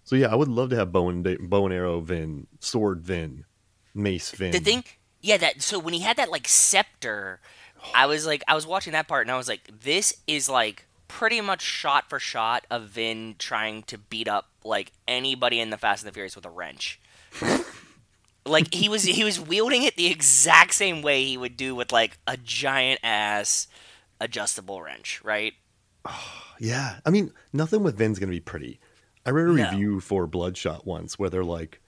[0.04, 3.44] So yeah, I would love to have bow and bow and arrow, Vin, sword, Vin,
[3.94, 4.52] mace, Vin.
[4.52, 4.84] the thing
[5.20, 7.40] yeah that so when he had that like scepter
[7.94, 10.86] i was like i was watching that part and i was like this is like
[11.18, 15.76] pretty much shot for shot of vin trying to beat up like anybody in the
[15.76, 16.98] fast and the furious with a wrench
[18.46, 21.92] like he was he was wielding it the exact same way he would do with
[21.92, 23.68] like a giant ass
[24.20, 25.54] adjustable wrench right
[26.58, 28.78] Yeah, I mean, nothing with Vin's gonna be pretty.
[29.26, 29.70] I read a No.
[29.70, 31.80] review for Bloodshot once where they're like,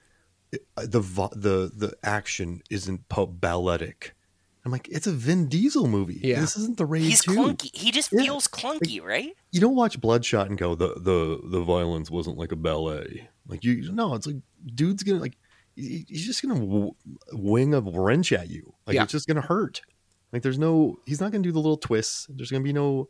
[0.51, 1.01] the
[1.37, 4.15] the the action isn't po- balletic.
[4.65, 6.21] I'm like, it's a Vin Diesel movie.
[6.23, 6.41] Yeah.
[6.41, 7.33] this isn't the Raid he's 2.
[7.33, 8.23] clunky he just Yeah.
[8.23, 12.53] feels clunky right You don't watch Bloodshot and go, the the the violence wasn't like
[12.53, 13.29] a ballet.
[13.47, 14.37] Like you, no, it's like
[14.75, 15.37] dude's gonna like,
[15.77, 16.95] he's just gonna w-
[17.33, 18.73] wing a wrench at you.
[18.87, 19.03] Like Yeah.
[19.03, 19.83] it's just gonna hurt.
[20.33, 22.27] Like there's no, he's not gonna do the little twists.
[22.31, 23.09] There's gonna be no.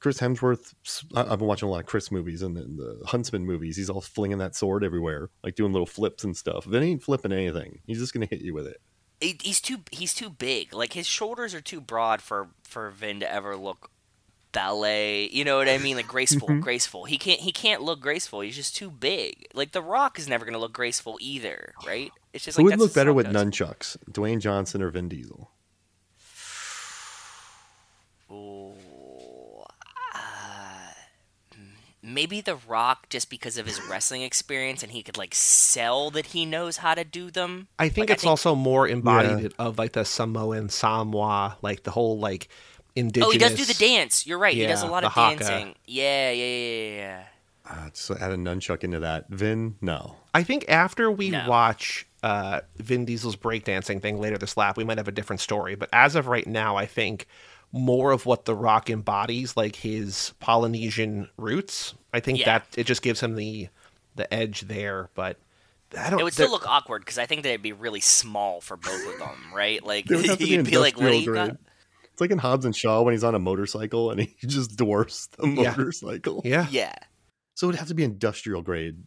[0.00, 0.74] Chris Hemsworth.
[1.14, 3.76] I- I've been watching a lot of Chris movies and the, the Huntsman movies.
[3.78, 6.66] He's all flinging that sword everywhere, like doing little flips and stuff.
[6.66, 8.82] If it ain't flipping anything, he's just gonna hit you with it.
[9.24, 10.72] He- he's too he's too big.
[10.74, 13.90] Like his shoulders are too broad for for Vin to ever look
[14.52, 15.28] ballet.
[15.30, 15.96] You know what I mean?
[15.96, 16.60] Like graceful, Mm-hmm.
[16.60, 17.04] graceful.
[17.06, 18.40] He can't he can't look graceful.
[18.40, 19.46] He's just too big.
[19.54, 22.12] Like The Rock is never gonna look graceful either, right?
[22.32, 23.34] It's just Who like would look better with goes.
[23.34, 25.50] nunchucks, Dwayne Johnson or Vin Diesel?
[28.30, 28.72] Ooh,
[30.14, 30.92] uh,
[32.04, 36.26] maybe The Rock, just because of his wrestling experience, and he could like sell that
[36.26, 37.68] he knows how to do them.
[37.78, 41.82] I think Like, I it's think- also more embodied of like the Samoan Samoa, like
[41.84, 42.48] the whole like
[42.94, 43.28] indigenous.
[43.28, 44.26] Oh, he does do the dance.
[44.26, 44.54] You're right.
[44.54, 45.38] he does a lot of haka.
[45.38, 45.74] dancing.
[45.86, 47.24] Yeah, yeah, yeah, yeah, yeah.
[47.66, 49.26] Uh, so add a nunchuck into that.
[49.30, 50.16] Vin, no.
[50.34, 51.48] I think after we No.
[51.48, 55.74] watch uh, Vin Diesel's breakdancing thing later this lap, we might have a different story.
[55.74, 57.26] But as of right now, I think
[57.76, 61.94] more of what The Rock embodies, like his Polynesian roots.
[62.12, 62.44] I think Yeah.
[62.60, 63.68] that it just gives him the
[64.14, 65.10] the edge there.
[65.14, 65.38] But
[65.98, 66.20] I don't.
[66.20, 69.18] It would still look awkward because I think they'd be really small for both of
[69.18, 69.82] them, right?
[69.86, 71.58] Like They would have to be you'd be like, "What do you industrial got?" grade.
[72.12, 75.26] It's like in Hobbs and Shaw when he's on a motorcycle and he just dwarfs
[75.36, 75.70] the Yeah.
[75.70, 76.42] motorcycle.
[76.44, 76.68] Yeah.
[76.70, 76.94] Yeah,
[77.54, 79.02] So it would have to be industrial grade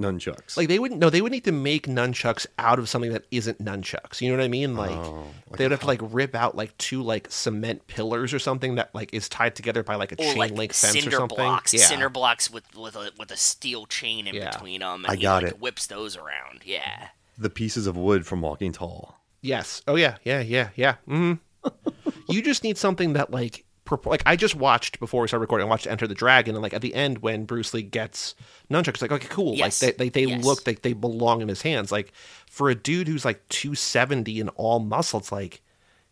[0.00, 0.56] nunchucks.
[0.56, 3.62] Like they wouldn't no, they would need to make nunchucks out of something that isn't
[3.64, 4.20] nunchucks.
[4.20, 4.74] You know what I mean?
[4.76, 8.34] Like Oh, like they would have to like rip out like two like cement pillars
[8.34, 10.96] or something that like is tied together by like a or chain like link fence
[10.96, 11.36] or cinder something.
[11.36, 11.80] blocks, yeah.
[11.84, 14.50] cinder blocks with with a with a steel chain in Yeah.
[14.50, 15.04] between them.
[15.04, 15.60] And I he, got like, it.
[15.60, 16.62] Whips those around.
[16.64, 17.08] Yeah.
[17.38, 19.16] the pieces of wood from Walking Tall.
[19.42, 19.82] Yes.
[19.86, 20.16] Oh yeah.
[20.24, 20.40] Yeah.
[20.40, 20.70] Yeah.
[20.76, 20.94] Yeah.
[21.06, 21.34] hmm
[22.28, 23.66] you just need something that like prop-
[24.04, 25.66] like I just watched before we started recording.
[25.66, 28.34] I watched Enter the Dragon, and like at the end when Bruce Lee gets
[28.70, 29.54] nunchucks, it's like okay, cool.
[29.54, 29.82] Yes.
[29.82, 30.44] Like they they, they Yes.
[30.44, 31.90] look like they belong in his hands.
[31.92, 32.12] Like
[32.48, 35.62] for a dude who's like two seventy and all muscle, it's like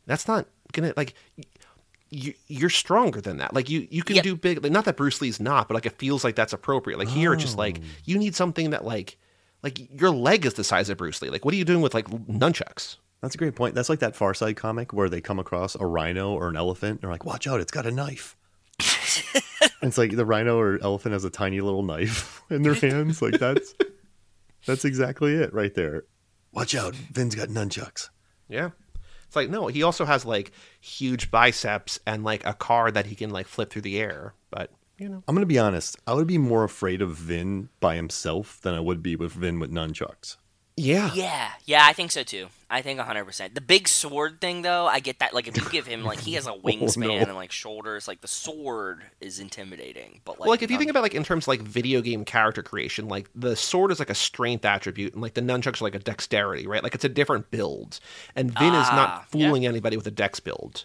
[0.06, 1.14] that's not gonna like.
[2.10, 3.52] You, you're stronger than that.
[3.52, 4.24] Like you, you can Yep.
[4.24, 4.62] do big.
[4.62, 6.98] Like, not that Bruce Lee's not, but like it feels like that's appropriate.
[6.98, 7.86] Like here, it's just like oh.
[8.06, 9.18] you need something that like,
[9.62, 11.28] like your leg is the size of Bruce Lee.
[11.28, 12.96] Like what are you doing with like nunchucks?
[13.20, 13.74] That's a great point.
[13.74, 16.92] That's like that Far Side comic where they come across a rhino or an elephant.
[16.92, 18.36] And they're like, watch out, it's got a knife.
[19.80, 23.22] It's like the rhino or elephant has a tiny little knife in their hands.
[23.22, 23.74] Like that's
[24.66, 26.04] that's exactly it right there.
[26.52, 28.08] Watch out, Vin's got nunchucks.
[28.48, 28.70] Yeah.
[29.26, 33.14] It's like no, he also has like huge biceps and like a car that he
[33.14, 34.34] can like flip through the air.
[34.50, 35.96] But you know, I'm gonna be honest.
[36.06, 39.60] I would be more afraid of Vin by himself than I would be with Vin
[39.60, 40.38] with nunchucks.
[40.78, 42.48] Yeah, Yeah, yeah, I think so too.
[42.70, 43.54] I think 100%.
[43.54, 45.32] The big sword thing, though, I get that.
[45.32, 47.14] Like, if you give him, like, he has a wingspan no.
[47.14, 50.20] and, like, shoulders, like, the sword is intimidating.
[50.24, 52.24] But, like, well, like if you think about like in terms of like video game
[52.24, 55.84] character creation, like the sword is like a strength attribute, and like the nunchucks are
[55.84, 56.82] like a dexterity, right?
[56.82, 58.00] Like it's a different build,
[58.36, 60.84] and Vin is Ah, not fooling anybody with a dex build.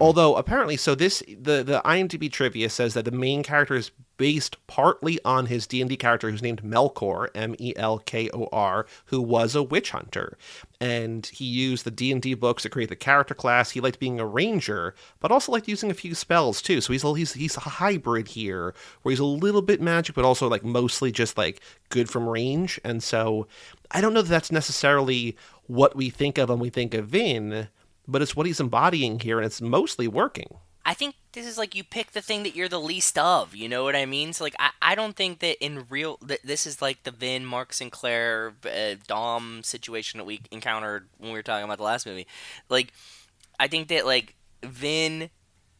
[0.00, 4.64] Although apparently, so this the the IMDb trivia says that the main character is based
[4.66, 8.48] partly on his D and D character who's named Melkor, M E L K O
[8.52, 10.36] R, who was a witch hunter,
[10.80, 13.70] and he used the D and D books to create the character class.
[13.70, 16.80] He liked being a ranger, but also liked using a few spells too.
[16.80, 20.24] So he's a, he's he's a hybrid here, where he's a little bit magic, but
[20.24, 22.78] also like mostly just like good from range.
[22.84, 23.46] And so
[23.90, 27.68] I don't know that that's necessarily what we think of when we think of Vin
[28.12, 30.58] but it's what he's embodying here, and it's mostly working.
[30.84, 33.54] I think this is like you pick the thing that you're the least of.
[33.54, 34.32] You know what I mean?
[34.32, 37.72] So like, I, I don't think that in real this is like the Vin, Mark
[37.72, 42.26] Sinclair, uh, Dom situation that we encountered when we were talking about the last movie.
[42.68, 42.92] Like,
[43.60, 45.30] I think that like Vin,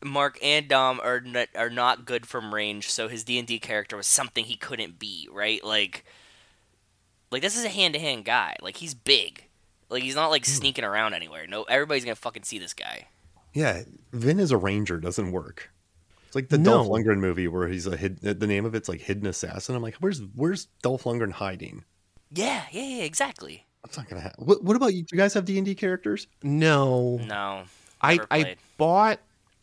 [0.05, 1.23] Mark, and Dom are
[1.57, 2.88] are not good from range.
[2.88, 5.29] So his D and D character was something he couldn't be.
[5.33, 5.64] Right?
[5.64, 6.05] Like,
[7.33, 8.57] like this is a hand to hand guy.
[8.62, 9.47] Like he's big.
[9.92, 10.50] Like he's not like hmm.
[10.50, 11.46] sneaking around anywhere.
[11.46, 13.09] No, everybody's gonna fucking see this guy.
[13.52, 15.70] Yeah, Vin as a ranger doesn't work.
[16.26, 16.85] It's like the No.
[16.85, 19.74] Dolph Lundgren movie where he's a hid- the name of it's like Hidden Assassin.
[19.74, 21.85] I'm like, where's where's Dolph Lundgren hiding?
[22.31, 23.66] Yeah, yeah, yeah, exactly.
[23.85, 24.46] That's not gonna happen.
[24.46, 25.02] What, what about you?
[25.02, 26.26] Do you guys have D and D characters?
[26.42, 27.64] No, No,
[28.00, 29.20] I never I bought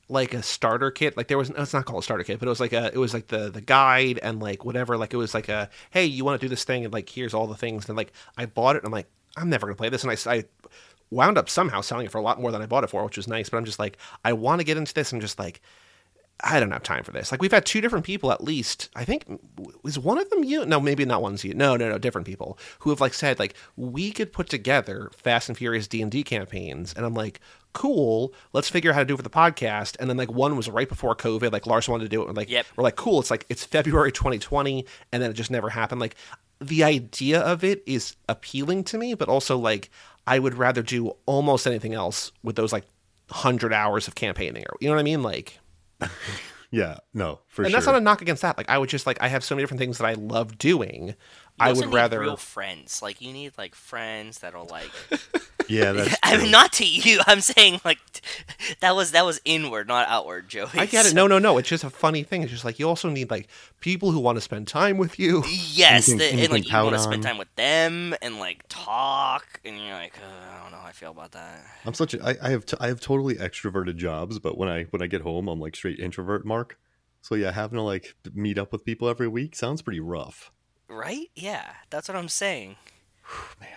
[0.09, 1.15] like a starter kit.
[1.15, 2.97] Like there was it's not called a starter kit, but it was like a it
[2.97, 4.97] was like the the guide and like whatever.
[4.97, 7.33] Like it was like a hey, you want to do this thing and like here's
[7.33, 7.87] all the things.
[7.87, 8.79] And like I bought it.
[8.79, 9.09] and I'm like
[9.39, 10.43] I'm never gonna play this, and I I
[11.11, 13.17] wound up somehow selling it for a lot more than I bought it for, which
[13.17, 13.49] was nice.
[13.49, 15.11] But I'm just like I want to get into this.
[15.11, 15.61] I'm just like.
[16.41, 17.33] I don't have time for this.
[17.33, 18.87] Like we've had two different people at least.
[18.95, 19.25] I think
[19.83, 20.65] is one of them you?
[20.65, 21.53] No, maybe not one's you.
[21.53, 25.49] No, no, no, different people who have like said like we could put together Fast
[25.49, 27.41] and Furious D and D campaigns, and I'm like,
[27.73, 28.33] cool.
[28.53, 29.97] Let's figure out how to do it for the podcast.
[29.99, 31.51] And then like one was right before COVID.
[31.51, 32.29] Like Lars wanted to do it.
[32.29, 32.67] and, Like Yep.
[32.77, 33.19] we're like, cool.
[33.19, 35.99] It's like it's February 2020, and then it just never happened.
[35.99, 36.15] Like
[36.59, 39.89] the idea of it is appealing to me, but also like
[40.27, 42.85] I would rather do almost anything else with those like
[43.29, 44.63] hundred hours of campaigning.
[44.63, 45.23] Or you know what I mean?
[45.23, 45.59] Like.
[46.71, 47.65] Yeah, no, for and sure.
[47.65, 48.57] And that's not a knock against that.
[48.57, 51.15] Like I would just like I have so many different things that I love doing.
[51.59, 53.01] You I would need rather real friends.
[53.01, 54.89] Like you need like friends that'll like.
[55.67, 56.43] yeah, that's I true.
[56.43, 57.19] mean, not to you.
[57.27, 57.99] I'm saying like
[58.79, 60.69] that was that was inward, not outward, Joey.
[60.73, 61.13] I get it.
[61.13, 61.57] No, no, no.
[61.57, 62.43] It's just a funny thing.
[62.43, 63.47] It's just like you also need like
[63.81, 65.43] people who want to spend time with you.
[65.71, 68.15] Yes, You can- the, and you and like you want to spend time with them
[68.21, 71.63] and like talk, and you're like, uh, I don't know how I feel about that.
[71.85, 74.83] I'm such a I, I have t- I have totally extroverted jobs, but when I
[74.85, 76.77] when I get home, I'm like straight introvert mark.
[77.21, 80.51] So yeah, having to like meet up with people every week sounds pretty rough.
[80.89, 81.27] Right?
[81.35, 82.75] Yeah, that's what I'm saying.
[83.59, 83.69] Man,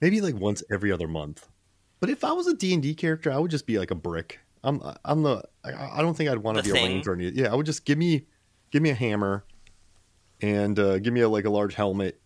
[0.00, 1.46] Maybe like once every other month.
[2.00, 3.94] But if I was a D and D character, I would just be like a
[3.94, 4.40] brick.
[4.64, 7.14] I'm I'm the I, I don't think I'd want to The be a ranger or
[7.14, 7.38] anything.
[7.38, 8.26] Yeah, I would just give me
[8.70, 9.44] give me a hammer
[10.40, 12.20] and uh, give me a, like a large helmet,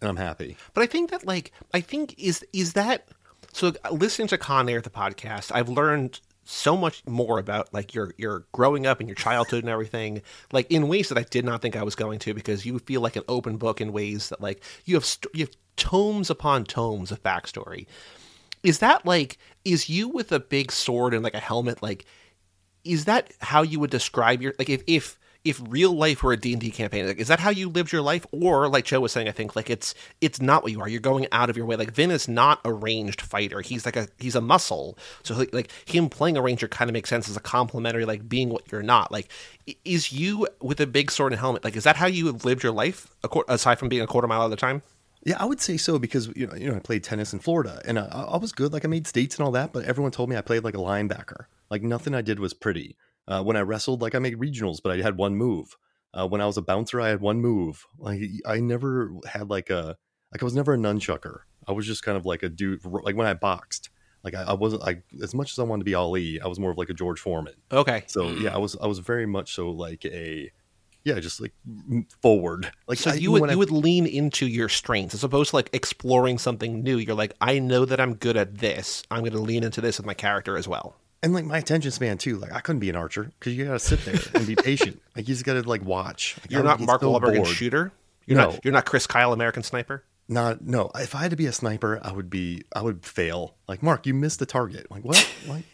[0.00, 0.56] and I'm happy.
[0.74, 3.08] But I think that like I think is is that
[3.52, 8.12] so listening to Con Air the podcast, I've learned so much more about like your
[8.16, 11.62] your growing up and your childhood and everything like in ways that I did not
[11.62, 14.40] think I was going to because you feel like an open book in ways that
[14.40, 17.86] like you have st- you have tomes upon tomes of backstory.
[18.62, 22.06] Is that like is you with a big sword and like a helmet like
[22.84, 26.36] is that how you would describe your like if if if real life were a
[26.36, 28.24] D&D campaign like, is that how you lived your life?
[28.30, 30.88] Or like Joe was saying I think like it's it's not what you are.
[30.88, 31.76] You're going out of your way.
[31.76, 33.60] Like Vin is not a ranged fighter.
[33.60, 34.96] He's like a he's a muscle.
[35.22, 38.28] So like, like him playing a ranger kind of makes sense as a complementary like
[38.28, 39.10] being what you're not.
[39.10, 39.30] Like
[39.84, 42.62] is you with a big sword and helmet like is that how you have lived
[42.62, 43.14] your life
[43.48, 44.82] aside from being a quarter mile at a time?
[45.24, 47.80] Yeah, I would say so because you know, you know, I played tennis in Florida,
[47.84, 48.72] and uh, I, I was good.
[48.72, 50.78] Like I made states and all that, but everyone told me I played like a
[50.78, 51.44] linebacker.
[51.70, 52.96] Like nothing I did was pretty.
[53.28, 55.76] Uh, when I wrestled, like I made regionals, but I had one move.
[56.14, 57.86] Uh, when I was a bouncer, I had one move.
[57.98, 59.96] Like I never had like a
[60.32, 61.40] like I was never a nunchucker.
[61.66, 62.84] I was just kind of like a dude.
[62.84, 63.90] Like when I boxed,
[64.24, 66.40] like I, I wasn't like as much as I wanted to be Ali.
[66.40, 67.54] I was more of like a George Foreman.
[67.70, 68.02] Okay.
[68.08, 70.50] So yeah, I was I was very much so like a
[71.04, 71.52] yeah, just like
[72.20, 72.70] forward.
[72.86, 75.50] Like So I- you would when I- you would lean into your strengths as opposed
[75.50, 76.98] to like exploring something new.
[76.98, 79.02] You're like, I know that I'm good at this.
[79.10, 80.96] I'm going to lean into this with my character as well.
[81.22, 82.36] And like my attention span too.
[82.38, 85.00] Like I couldn't be an archer because you gotta sit there and be patient.
[85.16, 86.36] Like you just gotta like watch.
[86.42, 87.48] Like, You're not Mark so Wahlberg bored.
[87.48, 87.92] Shooter.
[88.26, 88.50] You're No.
[88.52, 88.64] not.
[88.64, 90.04] You're not Chris Kyle, American Sniper.
[90.28, 90.90] Not no.
[90.94, 92.62] If I had to be a sniper, I would be.
[92.74, 93.54] I would fail.
[93.68, 94.90] Like Mark, you missed the target.
[94.90, 95.28] Like what?
[95.48, 95.64] like,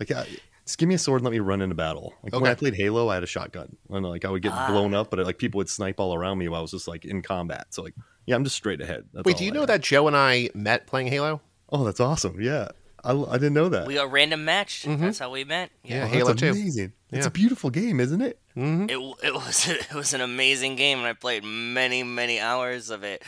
[0.00, 0.26] like I,
[0.64, 2.14] just give me a sword and let me run into battle.
[2.22, 4.68] Like when I played Halo, I had a shotgun, and like I would get Ah.
[4.70, 7.04] blown up, but like people would snipe all around me while I was just like
[7.04, 7.66] in combat.
[7.70, 7.94] So like,
[8.24, 9.04] yeah, I'm just straight ahead.
[9.12, 9.66] That's Wait, do you I know am.
[9.66, 11.42] that Joe and I met playing Halo?
[11.68, 12.40] Oh, that's awesome.
[12.40, 12.68] Yeah,
[13.06, 13.86] I, I didn't know that.
[13.86, 14.84] We got random match.
[14.86, 15.70] That's how we met.
[15.84, 15.92] Mm-hmm.
[15.92, 16.48] Yeah, Oh, Halo that's 2.
[16.50, 16.92] amazing.
[17.12, 17.28] It's Yeah.
[17.28, 18.38] a beautiful game, isn't it?
[18.56, 18.90] Mm-hmm.
[18.90, 23.02] It, it was it was an amazing game, and I played many many hours of
[23.04, 23.22] it.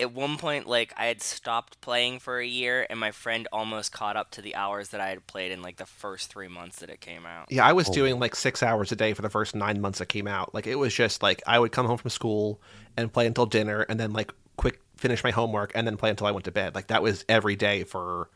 [0.00, 3.90] At one point, like I had stopped playing for a year, and my friend almost
[3.90, 6.78] caught up to the hours that I had played in like the first three months
[6.78, 7.50] that it came out.
[7.50, 7.92] Yeah, I was Oh.
[7.92, 10.54] doing like six hours a day for the first nine months it came out.
[10.54, 12.60] Like it was just like I would come home from school
[12.96, 16.28] and play until dinner, and then like quick finish my homework, and then play until
[16.28, 16.76] I went to bed.
[16.76, 18.28] Like that was every day for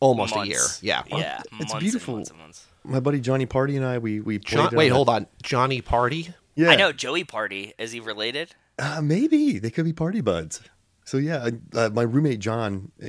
[0.00, 0.58] almost a year.
[0.58, 0.82] Months.
[0.82, 1.02] Yeah.
[1.08, 2.14] yeah, it's months and beautiful.
[2.16, 2.66] months and months.
[2.84, 4.58] My buddy Johnny Party and I, we we played.
[4.70, 5.26] John, wait, hold on.
[5.42, 6.32] Johnny Party.
[6.54, 7.72] Yeah, I know Joey Party.
[7.78, 8.54] Is he related?
[8.78, 10.60] Uh, maybe they could be party buds.
[11.04, 13.06] So yeah, I- uh, my roommate John, uh,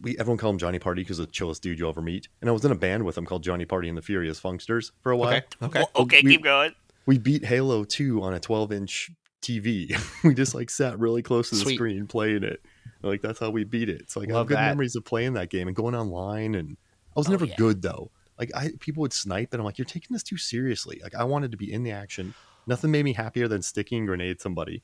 [0.00, 2.28] we everyone called him Johnny Party because the chillest dude you'll ever meet.
[2.40, 4.92] And I was in a band with him called Johnny Party and the Furious Funksters
[5.02, 5.28] for a while.
[5.34, 5.42] Okay.
[5.62, 5.78] Okay.
[5.80, 6.72] Well, okay, we- keep going.
[7.06, 9.10] We beat Halo 2 on a 12 inch
[9.42, 9.98] TV.
[10.24, 11.76] we just like sat really close to the Sweet.
[11.76, 12.60] screen playing it.
[13.02, 14.10] Like that's how we beat it.
[14.10, 14.68] So like, I have good that.
[14.68, 16.54] memories of playing that game and going online.
[16.54, 16.76] And
[17.16, 17.54] I was Oh, never yeah.
[17.56, 18.10] good though.
[18.38, 21.00] Like I people would snipe, and I'm like, you're taking this too seriously.
[21.02, 22.34] Like I wanted to be in the action.
[22.66, 24.82] Nothing made me happier than sticking grenade somebody,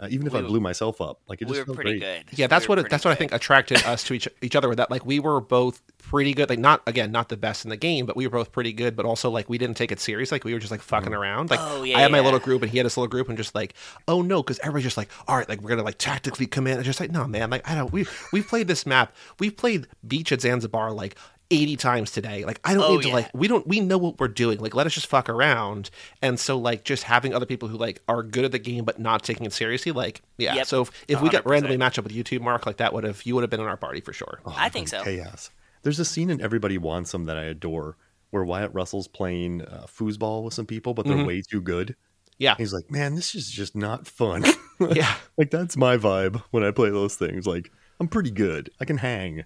[0.00, 1.20] uh, even if We I were- blew myself up.
[1.28, 2.26] Like it We just were felt pretty great.
[2.28, 2.38] good.
[2.38, 4.68] Yeah, that's We what that's pretty what I think attracted us to each each other.
[4.68, 6.48] With that, like we were both pretty good.
[6.50, 8.96] Like not again, not the best in the game, but we were both pretty good.
[8.96, 10.32] But also like we didn't take it serious.
[10.32, 11.50] Like we were just like fucking around.
[11.50, 12.24] Like Oh, yeah, I had my yeah.
[12.24, 13.74] little group and he had his little group, and just like
[14.08, 16.74] oh no, because everybody's just like all right, like we're gonna like tactically come in.
[16.76, 17.92] And just like no man, like I don't.
[17.92, 19.14] We we've played this map.
[19.38, 21.16] We've played beach at Zanzibar like.
[21.50, 22.44] 80 times today.
[22.44, 23.14] Like I don't Oh, need to yeah.
[23.14, 24.58] like we don't we know what we're doing.
[24.58, 25.90] Like let us just fuck around.
[26.22, 28.98] And so like just having other people who like are good at the game but
[28.98, 30.54] not taking it seriously like yeah.
[30.54, 30.66] Yep.
[30.66, 33.04] So if, if we got randomly match up with you two, Mark, like that would
[33.04, 34.40] have you would have been in our party for sure.
[34.46, 35.02] Oh, I think so.
[35.02, 35.50] Chaos.
[35.82, 37.96] There's a scene in Everybody Wants Some that I adore
[38.30, 41.26] where Wyatt Russell's playing uh, foosball with some people, but they're Mhm.
[41.26, 41.94] way too good.
[42.38, 42.56] Yeah.
[42.58, 44.44] He's like, man, this is just not fun.
[44.80, 45.14] Yeah.
[45.38, 47.46] like that's my vibe when I play those things.
[47.46, 47.70] Like
[48.00, 48.70] I'm pretty good.
[48.80, 49.44] I can hang.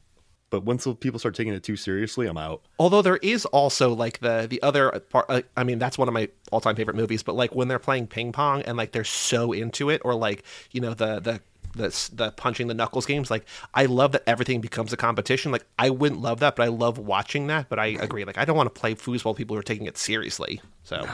[0.50, 2.62] But once people start taking it too seriously, I'm out.
[2.78, 5.26] Although there is also like the the other part.
[5.28, 7.22] Uh, I mean, that's one of my all time favorite movies.
[7.22, 10.42] But like when they're playing ping pong and like they're so into it, or like
[10.72, 11.40] you know the the
[11.76, 13.30] the the punching the knuckles games.
[13.30, 13.44] Like
[13.74, 15.52] I love that everything becomes a competition.
[15.52, 17.68] Like I wouldn't love that, but I love watching that.
[17.68, 18.24] But I agree.
[18.24, 20.60] Like I don't want to play foosball people who are taking it seriously.
[20.84, 21.06] So.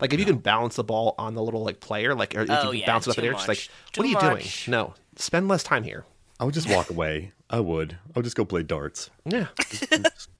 [0.00, 2.50] Like if you can balance the ball on the little like player, like or if
[2.50, 3.70] Oh, you can yeah, bounce it up in too the air, just like much.
[3.96, 4.64] what are you much.
[4.64, 4.72] doing?
[4.72, 6.04] No, spend less time here.
[6.40, 7.32] I would just walk away.
[7.48, 7.92] I would.
[8.08, 9.10] I would just go play darts.
[9.24, 9.46] Yeah,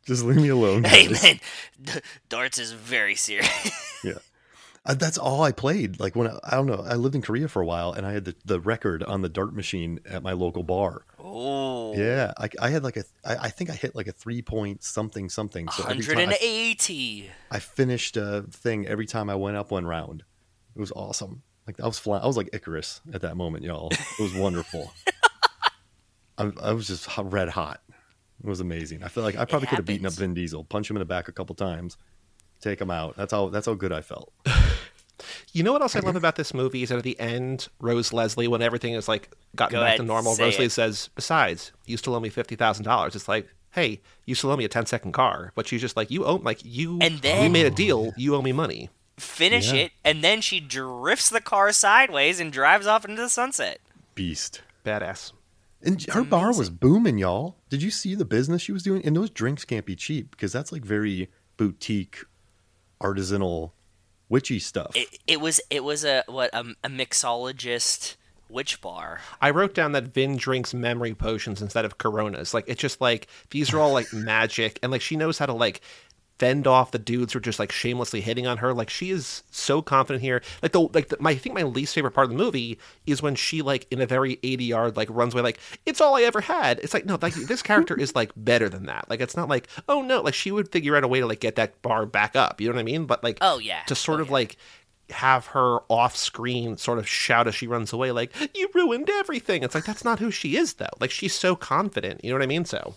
[0.06, 0.82] Just leave me alone.
[0.84, 1.22] Hey guys.
[1.22, 1.40] man,
[1.80, 1.92] D-
[2.28, 3.70] darts is very serious.
[4.04, 4.14] Yeah.
[4.84, 6.00] Uh, that's all I played.
[6.00, 8.10] Like when I, I don't know, I lived in Korea for a while and I
[8.10, 11.04] had the, the record on the dart machine at my local bar.
[11.20, 12.32] oh, Yeah.
[12.36, 15.28] I, I had like a, I, I think I hit like a three point something
[15.28, 15.68] something.
[15.68, 17.30] So every time I, 180.
[17.52, 20.24] I finished a thing every time I went up one round.
[20.74, 21.42] It was awesome.
[21.68, 22.24] Like I was flying.
[22.24, 23.90] I was like Icarus at that moment, y'all.
[23.92, 24.92] It was wonderful.
[26.38, 27.80] I, I was just hot- red hot.
[28.42, 29.02] It was amazing.
[29.04, 30.12] I feel like I probably could have beaten up.
[30.14, 31.96] Vin Diesel, punch him in the back a couple times,
[32.60, 33.16] take him out.
[33.16, 34.32] That's how that's how good I felt.
[35.52, 38.12] You know what else I love about this movie is that at the end, Rose
[38.12, 40.70] Leslie, when everything is like gotten Go back ahead, to normal, say Rose Leslie it.
[40.72, 44.56] says, "Besides, you still owe me fifty thousand dollars." It's like, hey, you still owe
[44.56, 46.98] me a 10 second car, but she's just like, you owe like you.
[47.00, 48.12] And then we made a deal.
[48.16, 48.90] You owe me money.
[49.18, 49.82] Finish Yeah.
[49.82, 53.78] it, and then she drifts the car sideways and drives off into the sunset.
[54.16, 54.62] Beast.
[54.84, 55.32] Badass.
[55.84, 57.56] And her bar was booming, y'all.
[57.68, 59.04] Did you see the business she was doing?
[59.04, 62.24] And those drinks can't be cheap because that's like very boutique,
[63.00, 63.72] artisanal,
[64.28, 64.92] witchy stuff.
[64.94, 68.16] It, it was it was a what a, a mixologist
[68.48, 69.20] witch bar.
[69.40, 72.54] I wrote down that Vin drinks memory potions instead of Coronas.
[72.54, 75.52] Like it's just like these are all like magic, and like she knows how to
[75.52, 75.80] like
[76.42, 78.74] fend off the dudes who are just like shamelessly hitting on her.
[78.74, 80.42] Like she is so confident here.
[80.60, 83.22] Like the like the, my I think my least favorite part of the movie is
[83.22, 86.22] when she like in a very 80 yard like runs away like it's all I
[86.22, 86.80] ever had.
[86.80, 89.08] It's like no, like this character is like better than that.
[89.08, 91.38] Like it's not like oh no, like she would figure out a way to like
[91.38, 92.60] get that bar back up.
[92.60, 93.06] You know what I mean?
[93.06, 93.82] But like Oh, yeah.
[93.86, 94.32] to sort Oh, of yeah.
[94.32, 94.56] like
[95.10, 99.62] have her off screen sort of shout as she runs away like you ruined everything.
[99.62, 100.86] It's like that's not who she is though.
[100.98, 102.24] Like she's so confident.
[102.24, 102.64] You know what I mean?
[102.64, 102.96] So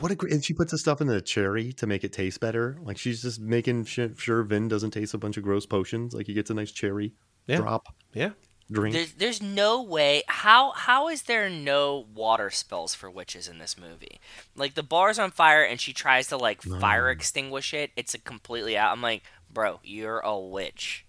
[0.00, 0.32] what a great!
[0.32, 2.76] And she puts the stuff in the cherry to make it taste better.
[2.82, 6.14] Like she's just making sh- sure Vin doesn't taste a bunch of gross potions.
[6.14, 7.12] Like he gets a nice cherry
[7.46, 7.58] Yeah.
[7.58, 8.30] drop yeah.
[8.70, 8.94] drink.
[8.94, 10.22] There's, there's no way.
[10.26, 14.20] How how is there no water spells for witches in this movie?
[14.56, 17.90] Like the bar's on fire and she tries to like fire extinguish it.
[17.96, 18.92] It's a completely out.
[18.92, 19.22] I'm like,
[19.52, 21.04] bro, you're a witch.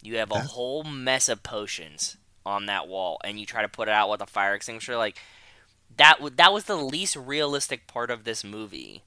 [0.00, 3.86] You have a whole mess of potions on that wall, and you try to put
[3.86, 4.96] it out with a fire extinguisher.
[4.96, 5.16] Like
[5.96, 6.14] that.
[6.18, 9.02] w- That was the least realistic part of this movie.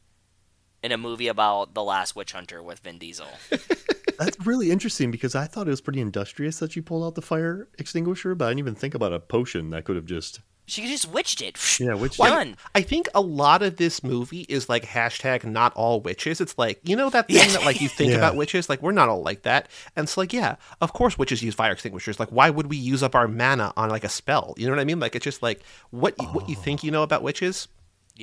[0.83, 3.25] In a movie about the last witch hunter with Vin Diesel.
[4.19, 7.23] That's really interesting because I thought it was pretty industrious that she pulled out the
[7.23, 10.87] fire extinguisher, but I didn't even think about a potion that could have just She
[10.87, 11.57] just witched it.
[11.79, 12.57] yeah, which Well, Done.
[12.73, 16.41] I think a lot of this movie is like hashtag not all witches.
[16.41, 17.47] It's like, you know that thing Yeah.
[17.49, 18.17] that like you think Yeah.
[18.17, 18.67] about witches?
[18.67, 19.69] Like we're not all like that.
[19.95, 22.19] And it's like, yeah, of course witches use fire extinguishers.
[22.19, 24.55] Like why would we use up our mana on like a spell?
[24.57, 24.99] You know what I mean?
[24.99, 25.61] Like it's just like
[25.91, 27.67] what you, what you think you know about witches?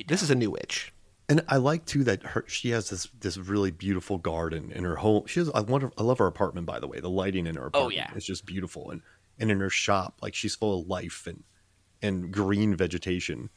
[0.07, 0.91] This is a new witch.
[1.29, 4.97] And I like too that her she has this this really beautiful garden in her
[4.97, 5.25] home.
[5.27, 6.99] She has I wonder I love her apartment by the way.
[6.99, 8.13] The lighting in her Oh, apartment yeah.
[8.17, 9.01] is just beautiful and
[9.39, 11.43] and in her shop like she's full of life and
[12.03, 13.49] and green vegetation.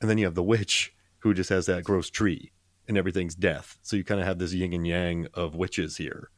[0.00, 2.52] And then you have the witch who just has that gross tree
[2.86, 3.78] and everything's death.
[3.82, 6.30] So you kind of have this yin and yang of witches here.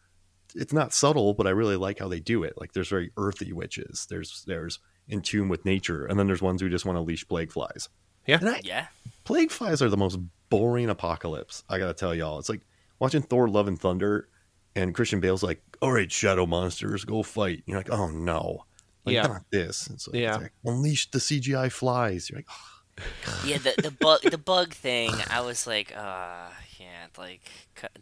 [0.54, 2.54] It's not subtle, but I really like how they do it.
[2.56, 4.06] Like there's very earthy witches.
[4.08, 4.78] There's there's
[5.08, 7.88] in tune with nature, and then there's ones who just want to leash plague flies.
[8.26, 8.38] Yeah.
[8.40, 8.86] And I, Yeah.
[9.24, 11.64] plague flies are the most boring apocalypse.
[11.68, 12.62] I gotta tell y'all, it's like
[12.98, 14.28] watching Thor: Love and Thunder,
[14.74, 18.64] and Christian Bale's like, "All right, shadow monsters, go fight." You're like, "Oh no,
[19.08, 19.26] like, Yeah.
[19.26, 20.34] not this." It's like, Yeah.
[20.34, 22.30] it's like, unleash the CGI flies.
[22.30, 25.12] You're like, "Oh, Yeah, the the bug the bug thing.
[25.30, 27.42] I was like, ah, uh, yeah, like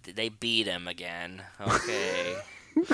[0.03, 1.43] they beat him again.
[1.61, 2.37] Okay.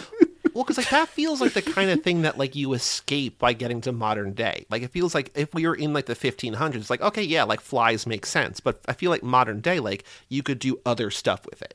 [0.54, 3.54] Well, because like that feels like the kind of thing that like you escape by
[3.54, 4.66] getting to modern day.
[4.68, 7.62] Like it feels like if we were in like the 1500s, like okay, yeah, like
[7.62, 11.46] flies make sense, but I feel like modern day, like you could do other stuff
[11.46, 11.72] with it.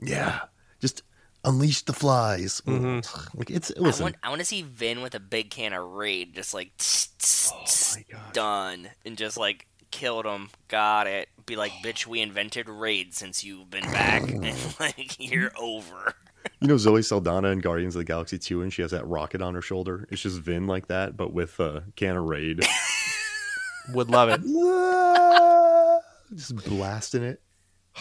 [0.00, 0.40] yeah,
[0.80, 1.02] just
[1.44, 2.60] unleash the flies.
[2.66, 3.38] Mm-hmm.
[3.38, 6.34] Like it's I want I want to see Vin with a big can of Raid,
[6.34, 8.32] just like tss, tss, Oh my gosh.
[8.32, 10.50] done, and just like killed him.
[10.68, 11.28] Got it.
[11.46, 16.14] Be like, bitch, we invented Raid since you've been back, and like you're over.
[16.60, 19.42] You know Zoe Saldana in Guardians of the Galaxy 2 and she has that rocket
[19.42, 20.06] on her shoulder.
[20.10, 22.64] It's just Vin like that, but with a can of Raid.
[23.92, 24.40] Would love it.
[26.34, 27.42] just blasting it.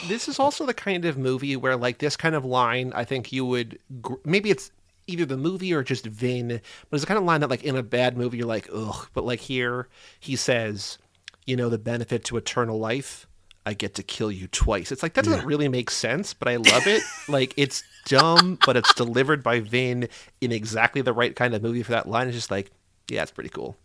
[0.07, 3.31] This is also the kind of movie where like this kind of line i think
[3.31, 4.71] you would gr- maybe it's
[5.07, 7.75] either the movie or just vin but it's the kind of line that like in
[7.75, 9.87] a bad movie you're like ugh but like here
[10.19, 10.97] he says
[11.45, 13.25] you know the benefit to eternal life
[13.65, 14.93] i get to kill you twice.
[14.93, 17.03] It's like that doesn't really make sense but i love it.
[17.27, 20.07] Like it's dumb but it's delivered by vin
[20.39, 22.27] in exactly the right kind of movie for that line.
[22.27, 22.71] It's just like
[23.09, 23.75] yeah it's pretty cool.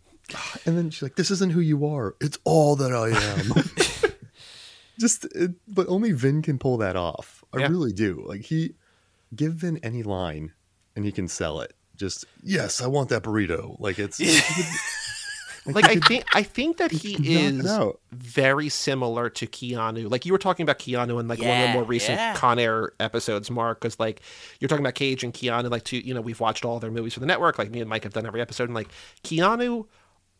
[0.65, 2.15] And then she's like, "This isn't who you are.
[2.21, 3.51] It's all that I am."
[5.03, 7.43] Just, it, but only Vin can pull that off.
[7.53, 7.67] I Yeah.
[7.67, 8.23] really do.
[8.25, 8.75] Like he,
[9.35, 10.53] give Vin any line,
[10.95, 11.73] and he can sell it.
[11.97, 13.75] Just yes, I want that burrito.
[13.79, 14.19] Like it's
[15.65, 17.99] like I think I think that he could knock it is out.
[18.11, 20.09] very similar to Keanu.
[20.09, 22.35] Like you were talking about Keanu in like one of the more recent yeah.
[22.35, 24.21] Con Air episodes, Mark, because like
[24.59, 25.69] you're talking about Cage and Keanu.
[25.69, 27.57] Like two, you know, we've watched all their movies for the network.
[27.59, 28.87] Like me and Mike have done every episode, and like
[29.23, 29.85] Keanu.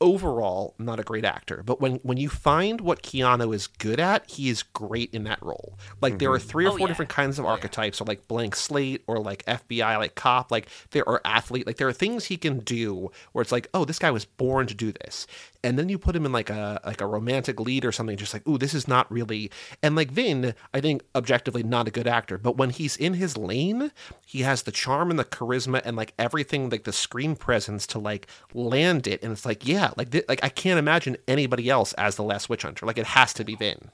[0.04, 4.30] Overall, not a great actor, but when when you find what Keanu is good at,
[4.30, 5.80] he is great in that role.
[6.02, 6.48] Like there are mm-hmm.
[6.50, 6.88] three or Oh, four yeah.
[6.88, 10.68] different kinds of oh, archetypes, or like blank slate, or like FBI, like cop, like
[10.92, 13.98] there are athlete, like there are things he can do where it's like, oh, this
[13.98, 15.26] guy was born to do this,
[15.64, 18.34] and then you put him in like a like a romantic lead or something, just
[18.34, 19.50] like, ooh, this is not really.
[19.82, 23.38] And like Vin, I think objectively not a good actor, but when he's in his
[23.38, 23.92] lane,
[24.26, 28.00] he has the charm and the charisma and like everything, like the screen presence to
[28.00, 31.94] like land it, and it's like, yeah, like thi- like I can't imagine anybody else
[31.94, 32.86] as the last witch hunter.
[32.86, 33.90] Like it has to be Vin.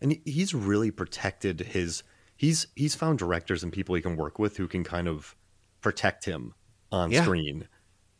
[0.00, 2.02] and he's really protected his.
[2.36, 5.36] He's he's found directors and people he can work with who can kind of
[5.80, 6.54] protect him
[6.90, 7.22] on Yeah.
[7.22, 7.68] screen.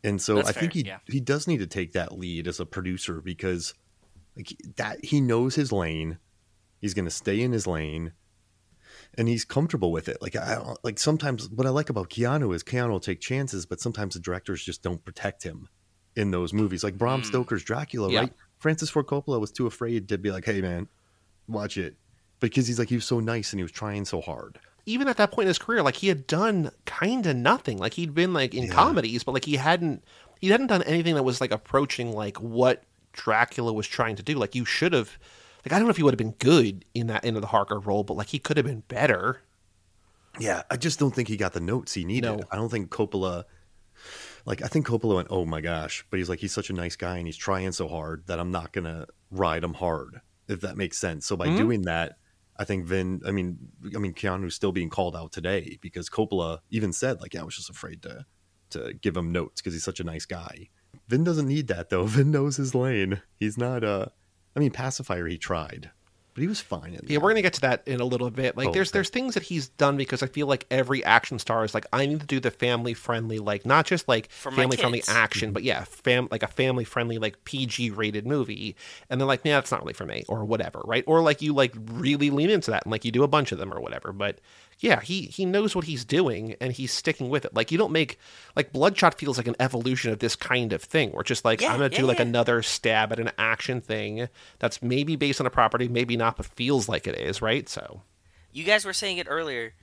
[0.03, 0.99] And so That's I think he yeah.
[1.07, 3.73] he does need to take that lead as a producer because
[4.35, 6.17] like that he knows his lane.
[6.81, 8.11] He's going to stay in his lane
[9.17, 10.21] and he's comfortable with it.
[10.21, 13.65] Like I don't- like sometimes what I like about Keanu is Keanu will take chances,
[13.65, 15.69] but sometimes the directors just don't protect him
[16.15, 16.83] in those movies.
[16.83, 17.25] Like Bram Mm.
[17.25, 18.19] Stoker's Dracula, Yeah.
[18.21, 18.33] right?
[18.59, 20.87] Francis Ford Coppola was too afraid to be like, "Hey man,
[21.47, 21.95] watch it."
[22.39, 24.59] Because he's like he was so nice and he was trying so hard.
[24.85, 27.77] Even at that point in his career, like he had done kind of nothing.
[27.77, 28.73] Like he'd been like in Yeah.
[28.73, 30.03] comedies, but like he hadn't
[30.39, 34.35] he hadn't done anything that was like approaching like what Dracula was trying to do.
[34.35, 35.17] Like you should have
[35.65, 37.79] like I don't know if he would have been good in that into the Harker
[37.79, 39.41] role, but like he could have been better.
[40.39, 42.25] Yeah, I just don't think he got the notes he needed.
[42.39, 42.39] No.
[42.51, 43.43] I don't think Coppola,
[44.47, 46.95] like, I think Coppola went, oh my gosh, but he's like, he's such a nice
[46.95, 50.61] guy and he's trying so hard that I'm not going to ride him hard, if
[50.61, 51.27] that makes sense.
[51.27, 51.57] So by Mhm.
[51.57, 52.17] doing that,
[52.57, 53.57] I think Vin, I mean,
[53.95, 57.45] I mean, Keanu's still being called out today because Coppola even said, like, yeah, I
[57.45, 58.25] was just afraid to,
[58.71, 60.69] to give him notes because he's such a nice guy.
[61.07, 62.03] Vin doesn't need that though.
[62.05, 63.21] Vin knows his lane.
[63.39, 64.07] He's not, uh,
[64.55, 65.91] I mean, Pacifier, he tried,
[66.33, 66.93] but he was fine.
[66.93, 68.57] In Yeah, we're gonna get to that in a little bit.
[68.57, 68.97] Like, Oh, there's okay.
[68.97, 72.05] there's things that he's done because I feel like every action star is like, I
[72.05, 75.53] need to do the family friendly, like not just like For family friendly action, mm-hmm.
[75.53, 78.75] but yeah, fam like a family friendly like PG rated movie.
[79.09, 81.03] And they're like, yeah, that's not really for me, or whatever, right?
[81.07, 83.59] Or like you like really lean into that and like you do a bunch of
[83.59, 84.11] them or whatever.
[84.11, 84.39] But
[84.83, 87.53] yeah, he he knows what he's doing and he's sticking with it.
[87.53, 88.19] Like you don't make
[88.55, 91.71] like Bloodshot feels like an evolution of this kind of thing, where just like Yeah,
[91.71, 92.23] I'm gonna yeah, do like yeah.
[92.23, 94.27] another stab at an action thing
[94.59, 97.69] that's maybe based on a property, maybe not, but feels like it is, right?
[97.69, 98.01] So
[98.51, 99.73] You guys were saying it earlier.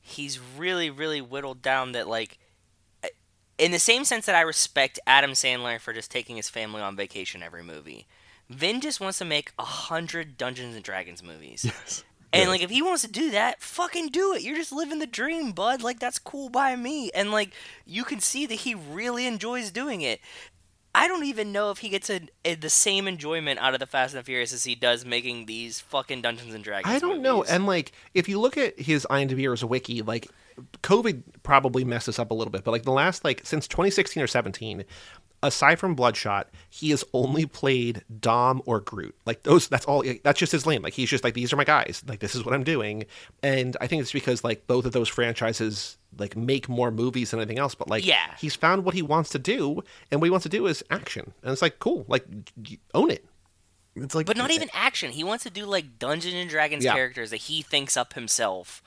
[0.00, 2.38] He's really, really whittled down that like,
[3.58, 6.96] in the same sense that I respect Adam Sandler for just taking his family on
[6.96, 8.06] vacation every movie.
[8.48, 11.64] Vin just wants to make a hundred Dungeons and Dragons movies.
[11.64, 12.04] Yes.
[12.32, 12.48] And Yes.
[12.48, 14.42] like if he wants to do that, fucking do it.
[14.42, 15.82] You're just living the dream, bud.
[15.82, 17.10] Like that's cool by me.
[17.12, 17.52] And like
[17.86, 20.20] you can see that he really enjoys doing it.
[20.94, 23.86] I don't even know if he gets a, a- the same enjoyment out of the
[23.86, 26.92] Fast and Furious as he does making these fucking Dungeons and Dragons.
[26.92, 27.44] I don't know.
[27.44, 30.28] And like, if you look at his IMDb or his wiki, like,
[30.82, 32.64] COVID probably messed this up a little bit.
[32.64, 34.84] But like the last like since 2016 or 17,
[35.42, 39.14] aside from Bloodshot, he has only played Dom or Groot.
[39.26, 40.02] Like those, that's all.
[40.24, 40.82] That's just his lane.
[40.82, 42.02] Like he's just like these are my guys.
[42.06, 43.04] Like this is what I'm doing.
[43.42, 47.40] And I think it's because like both of those franchises like make more movies than
[47.40, 47.74] anything else.
[47.74, 48.34] But like, Yeah.
[48.38, 51.32] he's found what he wants to do, and what he wants to do is action.
[51.42, 52.04] And it's like cool.
[52.08, 52.24] Like
[52.94, 53.24] own it.
[53.94, 55.10] It's like, But not even action.
[55.10, 56.94] He wants to do like Dungeons and Dragons Yeah.
[56.94, 58.82] characters that he thinks up himself,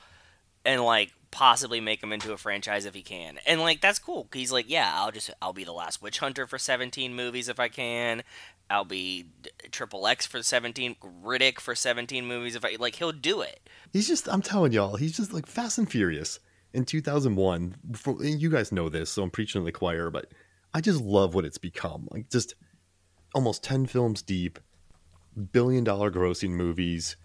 [0.64, 3.38] and like possibly make him into a franchise if he can.
[3.46, 4.28] And like that's cool.
[4.32, 7.58] He's like, yeah, I'll just I'll be the last witch hunter for 17 movies if
[7.58, 8.22] I can.
[8.70, 9.26] I'll be
[9.70, 12.94] Triple X for 17, Riddick for 17 movies if I like.
[12.94, 13.68] He'll do it.
[13.92, 16.40] He's just, I'm telling y'all, he's just like Fast and Furious
[16.72, 17.76] in 2001.
[17.94, 20.32] For, and you guys know this, so I'm preaching to the choir, but
[20.72, 22.08] I just love what it's become.
[22.10, 22.54] Like, just
[23.34, 24.58] almost 10 films deep,
[25.52, 27.16] billion dollar grossing movies,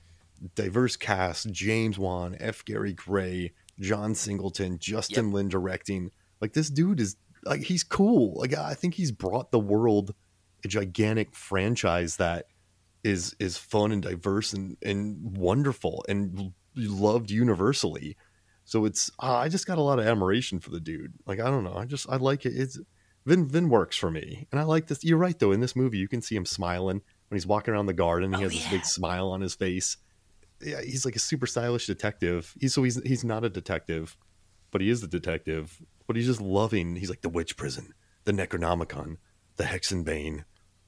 [0.55, 2.65] diverse cast James Wan, F.
[2.65, 6.11] Gary Gray, John Singleton, Justin Lin directing.
[6.41, 8.39] Like, this dude is, like, he's cool.
[8.39, 10.13] Like, I think he's brought the world
[10.65, 12.45] a gigantic franchise that
[13.03, 18.17] is is fun and diverse and, and wonderful and loved universally.
[18.65, 21.13] So it's uh, I just got a lot of admiration for the dude.
[21.25, 22.53] Like I don't know, I just I like it.
[22.55, 22.79] It's
[23.25, 25.03] Vin Vin works for me, and I like this.
[25.03, 25.51] You're right though.
[25.51, 28.33] In this movie, you can see him smiling when he's walking around the garden.
[28.33, 29.97] He Oh, has this big smile on his face.
[30.61, 32.53] Yeah, he's like a super stylish detective.
[32.59, 34.17] He's so he's he's not a detective,
[34.71, 35.81] but he is the detective.
[36.07, 36.95] But he's just loving.
[36.95, 37.93] He's like the witch prison,
[38.23, 39.17] the Necronomicon,
[39.57, 40.45] the Hexenbane,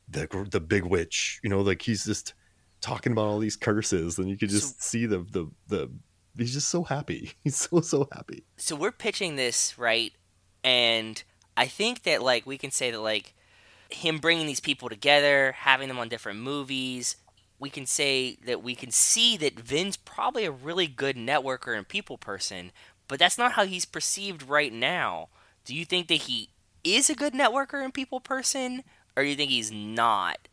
[0.07, 1.39] the the big witch.
[1.43, 2.33] You know, like he's just
[2.81, 5.91] talking about all these curses, and you could just see the the the.
[6.37, 7.33] He's just so happy.
[7.43, 8.43] He's so so happy.
[8.55, 10.13] so we're pitching this right
[10.63, 11.23] and
[11.57, 13.33] i think that like we can say that like
[13.89, 17.15] him bringing these people together having them on different movies
[17.59, 21.87] we can say that we can see that vin's probably a really good networker and
[21.87, 22.71] people person
[23.07, 25.29] but that's not how he's perceived right now
[25.65, 26.49] do you think that he
[26.83, 28.83] is a good networker and people person
[29.15, 30.47] or do you think he's not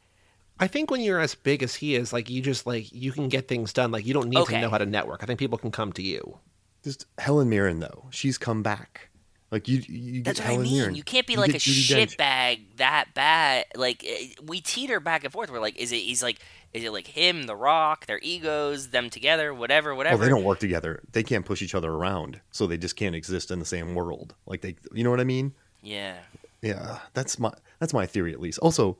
[0.58, 3.28] I think when you're as big as he is, like you just like you can
[3.28, 3.90] get things done.
[3.90, 4.54] Like you don't need Okay.
[4.54, 5.22] to know how to network.
[5.22, 6.38] I think people can come to you.
[6.82, 9.10] Just Helen Mirren though, she's come back.
[9.50, 10.72] Like you, you That's what I mean.
[10.76, 10.94] Mirren.
[10.96, 12.16] You can't be You like a get Judi Dench.
[12.16, 13.66] shitbag that bad.
[13.76, 15.50] Like eh, we teeter back and forth.
[15.50, 15.96] We're like, is it?
[15.98, 16.38] He's like,
[16.74, 20.22] is it like him, The Rock, their egos, them together, whatever, Oh, whatever.
[20.24, 21.00] they don't work together.
[21.12, 24.34] They can't push each other around, so they just can't exist in the same world.
[24.46, 25.54] Like they, you know what I mean?
[25.82, 26.16] Yeah.
[26.62, 28.58] Yeah, that's my that's my theory at least.
[28.58, 28.98] Also,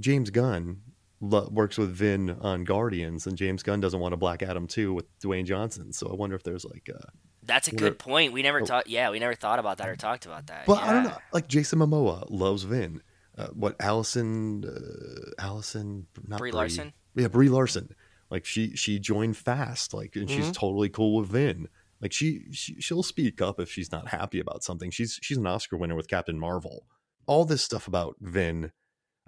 [0.00, 0.80] James Gunn
[1.20, 4.92] lo- works with Vin on Guardians, and James Gunn doesn't want a Black Adam too
[4.92, 5.92] with Dwayne Johnson.
[5.92, 7.08] So I wonder if there's like, uh,
[7.48, 8.32] That's a good point.
[8.32, 8.64] We never Oh.
[8.66, 8.86] thought.
[8.86, 10.66] Yeah, we never thought about that or talked about that.
[10.66, 11.18] but I don't know.
[11.32, 13.02] Like Jason Momoa loves Vin.
[13.36, 16.92] Uh, what Allison, uh, Allison, not Brie Larson?
[17.16, 17.94] Yeah, Brie Larson.
[18.30, 19.94] Like she she joined fast.
[19.94, 20.54] Like and she's Mhm.
[20.54, 21.68] totally cool with Vin.
[22.00, 24.90] Like she, she she'll speak up if she's not happy about something.
[24.90, 26.86] She's she's an Oscar winner with Captain Marvel.
[27.26, 28.72] All this stuff about Vin,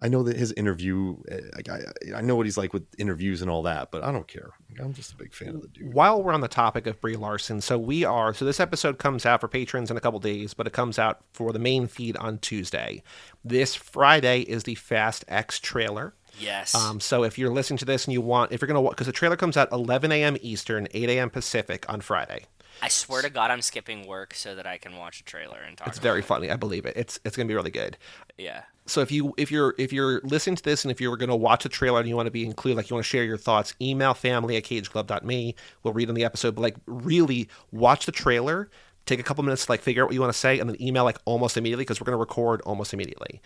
[0.02, 1.82] I know that his interview, eh, like, I,
[2.16, 4.50] I know what he's like with interviews and all that, but I don't care.
[4.80, 5.92] I'm just a big fan of the dude.
[5.92, 9.26] While we're on the topic of Brie Larson, so we are so this episode comes
[9.26, 12.16] out for patrons in a couple days, but it comes out for the main feed
[12.16, 13.02] on Tuesday.
[13.44, 16.14] This Friday is the Fast X trailer.
[16.38, 16.74] Yes.
[16.74, 19.12] Um, so if you're listening to this and you want, if you're gonna, because the
[19.12, 20.36] trailer comes out 11 a.m.
[20.40, 21.28] Eastern, 8 a.m.
[21.28, 22.46] Pacific on Friday.
[22.82, 25.76] I swear to God, I'm skipping work so that I can watch a trailer and
[25.76, 25.88] talk.
[25.88, 26.24] It's very it.
[26.24, 26.50] funny.
[26.50, 26.96] I believe it.
[26.96, 27.96] It's it's gonna be really good.
[28.38, 28.62] Yeah.
[28.86, 31.36] So if you if you're if you're listening to this and if you're going to
[31.36, 33.36] watch a trailer and you want to be included, like you want to share your
[33.36, 35.54] thoughts, email family at cageclub.me.
[35.82, 38.68] We'll read on the episode, but like really watch the trailer.
[39.06, 40.80] Take a couple minutes to like figure out what you want to say, and then
[40.82, 43.40] email like almost immediately because we're going to record almost immediately.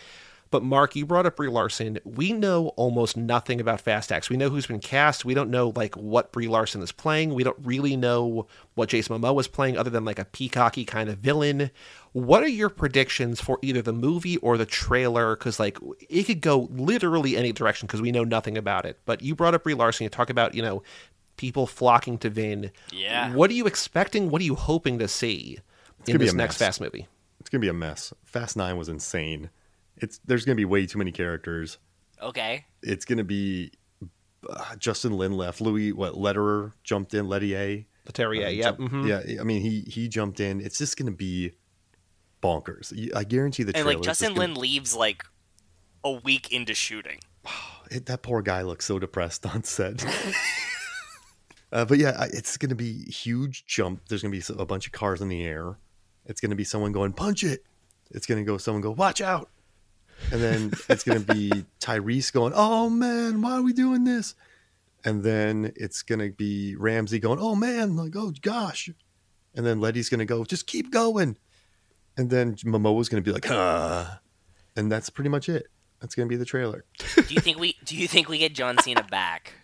[0.54, 1.98] But Mark, you brought up Brie Larson.
[2.04, 4.30] We know almost nothing about Fast X.
[4.30, 5.24] We know who's been cast.
[5.24, 7.34] We don't know like what Brie Larson is playing.
[7.34, 11.08] We don't really know what Jason Momoa is playing, other than like a peacocky kind
[11.08, 11.72] of villain.
[12.12, 15.34] What are your predictions for either the movie or the trailer?
[15.34, 15.76] Because like
[16.08, 19.00] it could go literally any direction because we know nothing about it.
[19.06, 20.04] But you brought up Brie Larson.
[20.04, 20.84] You talk about you know
[21.36, 22.70] people flocking to Vin.
[22.92, 23.34] Yeah.
[23.34, 24.30] What are you expecting?
[24.30, 25.58] What are you hoping to see
[26.06, 26.68] in this next mess.
[26.68, 27.08] Fast movie?
[27.40, 28.14] It's gonna be a mess.
[28.22, 29.50] Fast Nine was insane.
[29.96, 31.78] It's there's gonna be way too many characters.
[32.22, 32.64] Okay.
[32.82, 33.72] It's gonna be
[34.48, 35.60] uh, Justin Lin left.
[35.60, 37.28] Louis what Letterer jumped in.
[37.28, 37.84] Lettier.
[38.06, 39.08] Leterrier, uh, yeah, jump- mhm.
[39.08, 39.40] yeah.
[39.40, 40.60] I mean he he jumped in.
[40.60, 41.52] It's just gonna be
[42.42, 42.92] bonkers.
[43.16, 45.24] I guarantee the And like Justin Lin leaves like
[46.04, 47.20] a week into shooting.
[47.90, 50.02] It, that poor guy looks so depressed on set.
[51.72, 54.00] uh, but yeah, it's going to be huge jump.
[54.08, 55.78] There's going to be a bunch of cars in the air.
[56.24, 57.62] It's going to be someone going punch it.
[58.10, 59.50] It's going to go someone go watch out,
[60.30, 64.34] and then it's going to be Tyrese going oh man why are we doing this,
[65.04, 68.90] and then it's going to be Ramsey going oh man like oh gosh,
[69.54, 71.36] and then Letty's going to go just keep going,
[72.16, 74.20] and then Momoa's going to be like ah,
[74.76, 75.66] and that's pretty much it.
[76.00, 76.84] That's going to be the trailer.
[77.16, 79.54] Do you think we do you think we get John Cena back?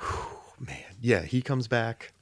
[0.58, 2.12] Man, yeah, he comes back.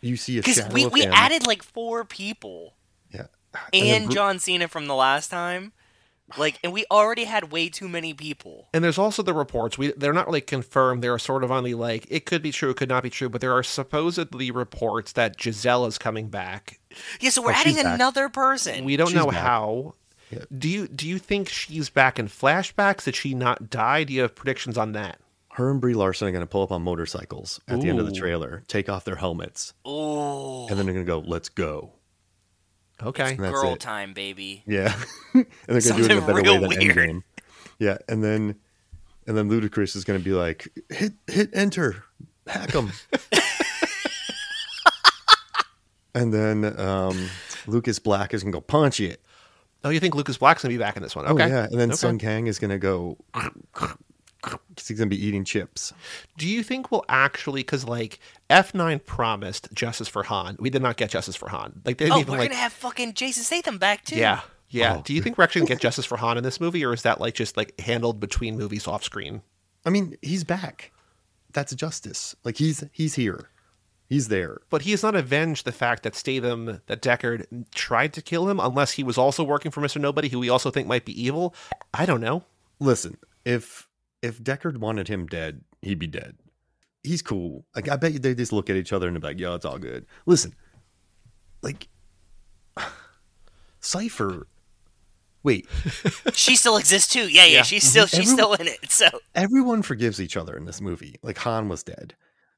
[0.00, 2.74] You see a Because shadow we, we added like four people
[3.10, 3.26] yeah,
[3.72, 5.72] and, then Bru- John Cena from the last time.
[6.36, 8.68] Like, and we already had way too many people.
[8.74, 9.78] And there's also the reports.
[9.78, 11.02] We they're not really confirmed.
[11.02, 13.28] They're sort of on the like it could be true, it could not be true.
[13.28, 16.80] But there are supposedly reports that Giselle is coming back.
[17.20, 17.94] Yeah, so we're Oh, she's adding back.
[17.94, 18.84] another person.
[18.84, 19.40] We don't She's know back.
[19.42, 19.94] how.
[20.30, 20.40] Yeah.
[20.56, 23.04] Do you do you think she's back in flashbacks?
[23.04, 24.04] Did she not die?
[24.04, 25.18] Do you have predictions on that?
[25.54, 28.06] her and Brie Larson are going to pull up on motorcycles at the end of
[28.06, 31.94] the trailer, take off their helmets, Ooh, and then they're going to go, "Let's go."
[33.02, 33.30] Okay.
[33.30, 33.80] And girl it.
[33.80, 34.62] time, baby.
[34.66, 34.94] Yeah,
[35.34, 36.96] and they're going to do it in a better way than weird.
[36.96, 37.22] Endgame.
[37.78, 38.56] Yeah, and then
[39.26, 42.02] and then Ludacris is going to be like, "Hit hit enter,
[42.46, 42.90] hack them."
[46.14, 47.28] and then um,
[47.66, 49.22] Lucas Black is going to go punch it.
[49.84, 51.24] Oh, you think Lucas Black's gonna be back in this one?
[51.28, 51.48] Oh Okay.
[51.48, 51.96] yeah, and then Okay.
[51.96, 53.94] Sung Kang is going to go because
[54.76, 55.92] he's going to be eating chips.
[56.36, 58.18] Do you think we'll actually because like
[58.50, 60.56] F nine promised justice for Han?
[60.58, 61.82] We did not get justice for Han.
[61.84, 64.16] Like they didn't Oh, even we're like gonna have fucking Jason Statham back too.
[64.16, 64.96] yeah yeah.
[64.98, 65.02] Oh.
[65.02, 67.02] Do you think we're actually gonna get justice for Han in this movie, or is
[67.02, 69.40] that like just like handled between movies off screen?
[69.86, 70.92] I mean, he's back.
[71.52, 72.36] That's justice.
[72.44, 73.48] Like he's he's here.
[74.10, 74.58] He's there.
[74.70, 78.60] But he has not avenged the fact that Statham, that Deckard tried to kill him,
[78.60, 81.54] unless he was also working for Mister Nobody, who we also think might be evil.
[81.94, 82.44] I don't know.
[82.78, 83.16] Listen,
[83.46, 83.87] if
[84.22, 86.36] if Deckard wanted him dead, he'd be dead.
[87.02, 87.64] He's cool.
[87.74, 89.64] Like I bet you they just look at each other and be like, "Yo, it's
[89.64, 90.54] all good." Listen,
[91.62, 91.88] like
[93.80, 94.46] Cipher.
[95.44, 95.68] Wait,
[96.34, 97.28] she still exists too.
[97.28, 97.62] Yeah, yeah, Yeah.
[97.62, 98.90] she's still she's Everyone- still in it.
[98.90, 101.14] So everyone forgives each other in this movie.
[101.22, 102.14] Like Han was dead.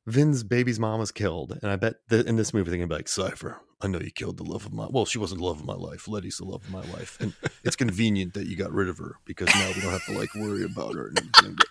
[0.07, 2.95] Vin's baby's mom was killed, and I bet that in this movie they're gonna be
[2.95, 5.61] like, "Cipher, I know you killed the love of my well, she wasn't the love
[5.61, 6.09] of my life.
[6.09, 7.35] Letty's the love of my life, and
[7.65, 10.35] it's convenient that you got rid of her because now we don't have to like
[10.35, 11.55] worry about her and everything.
[11.57, 11.67] But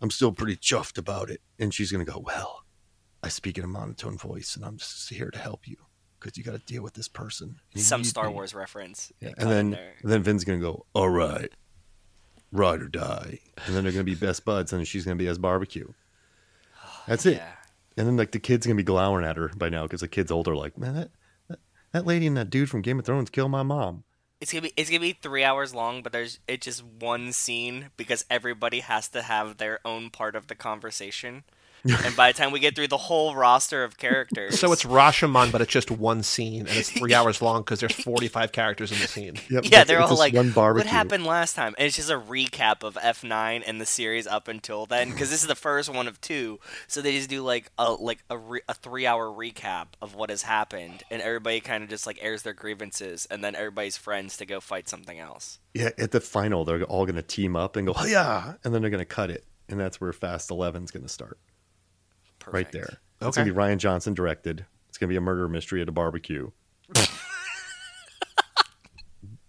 [0.00, 2.64] I'm still pretty chuffed about it." And she's gonna go, "Well,
[3.22, 5.76] I speak in a monotone voice, and I'm just here to help you
[6.18, 9.12] because you got to deal with this person." some Star me." Wars reference.
[9.20, 11.52] Yeah, and then and then Vin's gonna go, all right,
[12.50, 15.38] ride or die, and then they're gonna be best buds, and she's gonna be as
[15.38, 15.92] barbecue.
[17.06, 17.36] That's it.
[17.36, 17.52] yeah.
[17.96, 20.30] And then like the kid's gonna be glowering at her by now because the kid's
[20.30, 20.56] older.
[20.56, 21.10] Like, man, that,
[21.48, 21.58] that
[21.92, 24.04] that lady and that dude from Game of Thrones killed my mom.
[24.40, 27.90] It's gonna be it's gonna be three hours long, but there's it's just one scene
[27.96, 31.44] because everybody has to have their own part of the conversation.
[31.84, 35.52] And by the time we get through the whole roster of characters, So it's Rashomon,
[35.52, 38.98] but it's just one scene, and it's three hours long because there's 45 characters in
[38.98, 39.34] the scene.
[39.50, 42.82] Yep, yeah, they're all like, one "What happened last time?" And it's just a recap
[42.82, 46.20] of F9 and the series up until then, because this is the first one of
[46.20, 46.58] two.
[46.86, 50.30] So they just do like a like a, re- a three hour recap of what
[50.30, 54.36] has happened, and everybody kind of just like airs their grievances, and then everybody's friends
[54.38, 55.58] to go fight something else.
[55.74, 58.80] Yeah, at the final, they're all going to team up and go, yeah, and then
[58.80, 61.38] they're going to cut it, and that's where Fast 11's going to start.
[62.44, 62.54] Perfect.
[62.54, 62.98] right there.
[63.22, 63.28] Okay.
[63.28, 64.64] It's gonna be Rian Johnson directed.
[64.88, 66.50] It's gonna be a murder mystery at a barbecue.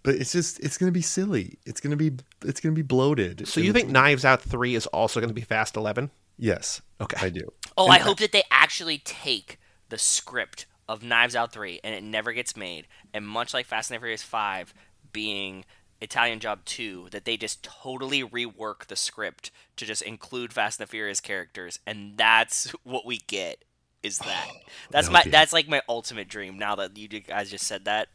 [0.02, 1.58] but it's just it's gonna be silly.
[1.66, 2.12] It's gonna be
[2.44, 3.46] it's gonna be bloated.
[3.48, 6.10] So you think Knives Out 3 is also going to be Fast 11?
[6.38, 6.80] Yes.
[7.00, 7.26] Okay.
[7.26, 7.52] I do.
[7.76, 12.02] Oh, I hope that they actually take the script of Knives Out 3 and it
[12.02, 12.86] never gets made.
[13.12, 14.72] And much like Fast and the Furious 5
[15.12, 15.64] being
[16.00, 20.86] Italian Job 2, that they just totally rework the script to just include Fast and
[20.86, 21.78] the Furious characters.
[21.86, 23.64] And that's what we get.
[24.02, 24.48] Is that?
[24.90, 26.58] That's my that's like my ultimate dream.
[26.58, 28.08] Now that you guys just said that,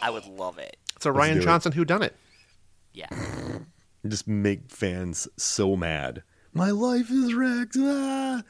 [0.00, 0.76] I would love it.
[0.94, 1.42] It's a Rian do it.
[1.42, 2.14] Johnson who done it.
[2.92, 3.08] Yeah.
[4.06, 6.22] Just make fans so mad.
[6.52, 7.76] My life is wrecked.
[7.78, 8.42] Ah!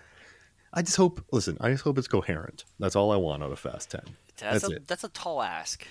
[0.74, 1.24] I just hope.
[1.32, 2.64] Listen, I just hope it's coherent.
[2.78, 4.02] That's all I want out of Fast Ten.
[4.36, 4.88] That's, That's a it.
[4.88, 5.86] that's a tall ask.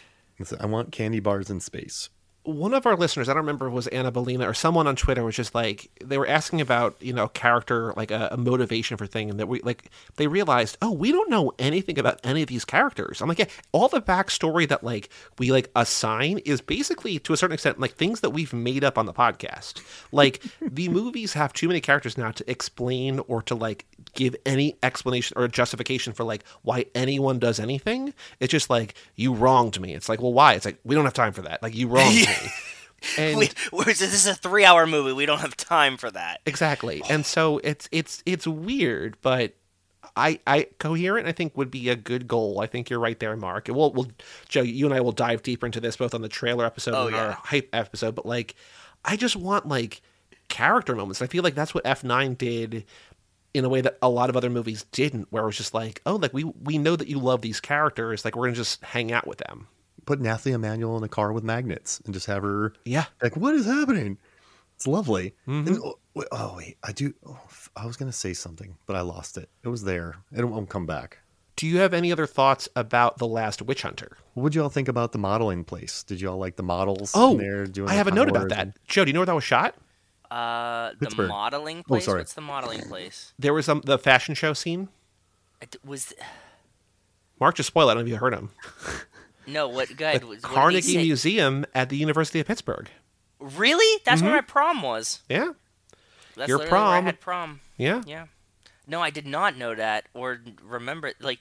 [0.59, 2.09] I want candy bars in space.
[2.47, 4.95] One of our listeners, I don't remember if it was Anna Belina or someone on
[4.95, 8.95] Twitter was just like they were asking about you know character like a, a motivation
[8.95, 12.41] for thing, and that we like they realized oh we don't know anything about any
[12.41, 13.21] of these characters.
[13.21, 17.37] I'm like yeah, all the backstory that like we like assign is basically to a
[17.37, 19.81] certain extent like things that we've made up on the podcast.
[20.13, 24.77] Like the movies have too many characters now to explain or to like give any
[24.83, 28.13] explanation or justification for like why anyone does anything.
[28.39, 29.93] It's just like you wronged me.
[29.93, 30.53] It's like well why?
[30.53, 31.61] It's like we don't have time for that.
[31.61, 32.51] Like you wronged me.
[33.17, 33.49] And We,
[33.85, 35.13] this is a three hour movie.
[35.13, 36.41] We don't have time for that.
[36.47, 37.03] exactly.
[37.07, 39.53] And so it's it's it's weird, but
[40.15, 42.59] I I coherent I think would be a good goal.
[42.59, 43.67] I think you're right there, Mark.
[43.69, 44.07] We'll we'll
[44.49, 47.05] Joe, you and I will dive deeper into this both on the trailer episode Oh,
[47.07, 47.25] and yeah.
[47.27, 48.55] our hype episode, but like
[49.05, 50.01] I just want like
[50.49, 51.21] character moments.
[51.21, 52.83] I feel like that's what F9 did
[53.53, 56.01] in a way that a lot of other movies didn't, where it was just like,
[56.07, 59.11] oh, like we we know that you love these characters, like we're gonna just hang
[59.11, 59.67] out with them.
[60.07, 63.05] Put Nathalie Emanuel in a car with magnets and just have her Yeah.
[63.21, 64.17] like, what is happening?
[64.75, 65.35] It's lovely.
[65.47, 65.67] Mhm.
[65.67, 67.13] And, oh, wait, oh, wait, I do.
[67.25, 69.49] Oh, f- I was gonna say something, but I lost it.
[69.63, 70.15] It was there.
[70.31, 71.19] It won't come back.
[71.57, 74.17] Do you have any other thoughts about The Last Witch Hunter?
[74.35, 76.03] What would y'all think about the modeling place?
[76.03, 77.11] Did y'all like the models?
[77.15, 78.59] Oh, in there doing I the have a note about that.
[78.59, 79.75] and- Joe, do you know where that was shot?
[80.31, 81.29] Uh, the Pittsburgh.
[81.29, 82.05] modeling Oh, place.
[82.05, 82.19] sorry.
[82.21, 83.33] What's the modeling place?
[83.39, 84.89] There was um, the fashion show scene.
[85.61, 86.13] It was
[87.39, 87.89] Mark just spoiled.
[87.89, 87.91] it.
[87.91, 88.51] I don't know if you heard him.
[89.47, 89.95] no what?
[89.95, 90.23] Go ahead.
[90.23, 90.97] what Carnegie?
[90.97, 92.89] Museum at the University of Pittsburgh.
[93.39, 94.01] Really?
[94.05, 94.37] That's where mm-hmm.
[94.37, 95.21] my prom was.
[95.29, 95.51] Yeah,
[96.35, 97.05] That's Your where prom.
[97.05, 97.61] had prom.
[97.77, 98.03] yeah.
[98.05, 98.25] Yeah.
[98.87, 101.13] No, I did not know that or remember.
[101.19, 101.39] Like,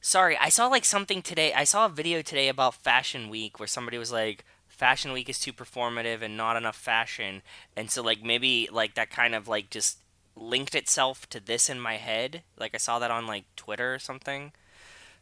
[0.00, 1.52] sorry, I saw like something today.
[1.52, 5.40] I saw a video today about Fashion Week where somebody was like, "Fashion Week is
[5.40, 7.42] too performative and not enough fashion,"
[7.76, 9.98] and so like maybe like that kind of like just
[10.36, 12.42] linked itself to this in my head.
[12.56, 14.52] Like I saw that on like Twitter or something.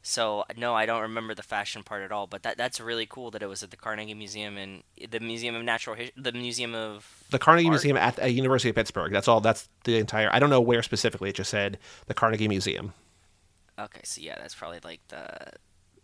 [0.08, 2.28] So no, I don't remember the fashion part at all.
[2.28, 5.56] But that that's really cool that it was at the Carnegie Museum and the Museum
[5.56, 7.72] of Natural History, the Museum of The Carnegie Art?
[7.72, 9.12] Museum at the University of Pittsburgh.
[9.12, 9.40] That's all.
[9.40, 10.32] That's the entire.
[10.32, 11.30] I don't know where specifically.
[11.30, 12.92] It just said the Carnegie Museum.
[13.78, 15.28] Okay, so yeah, that's probably like the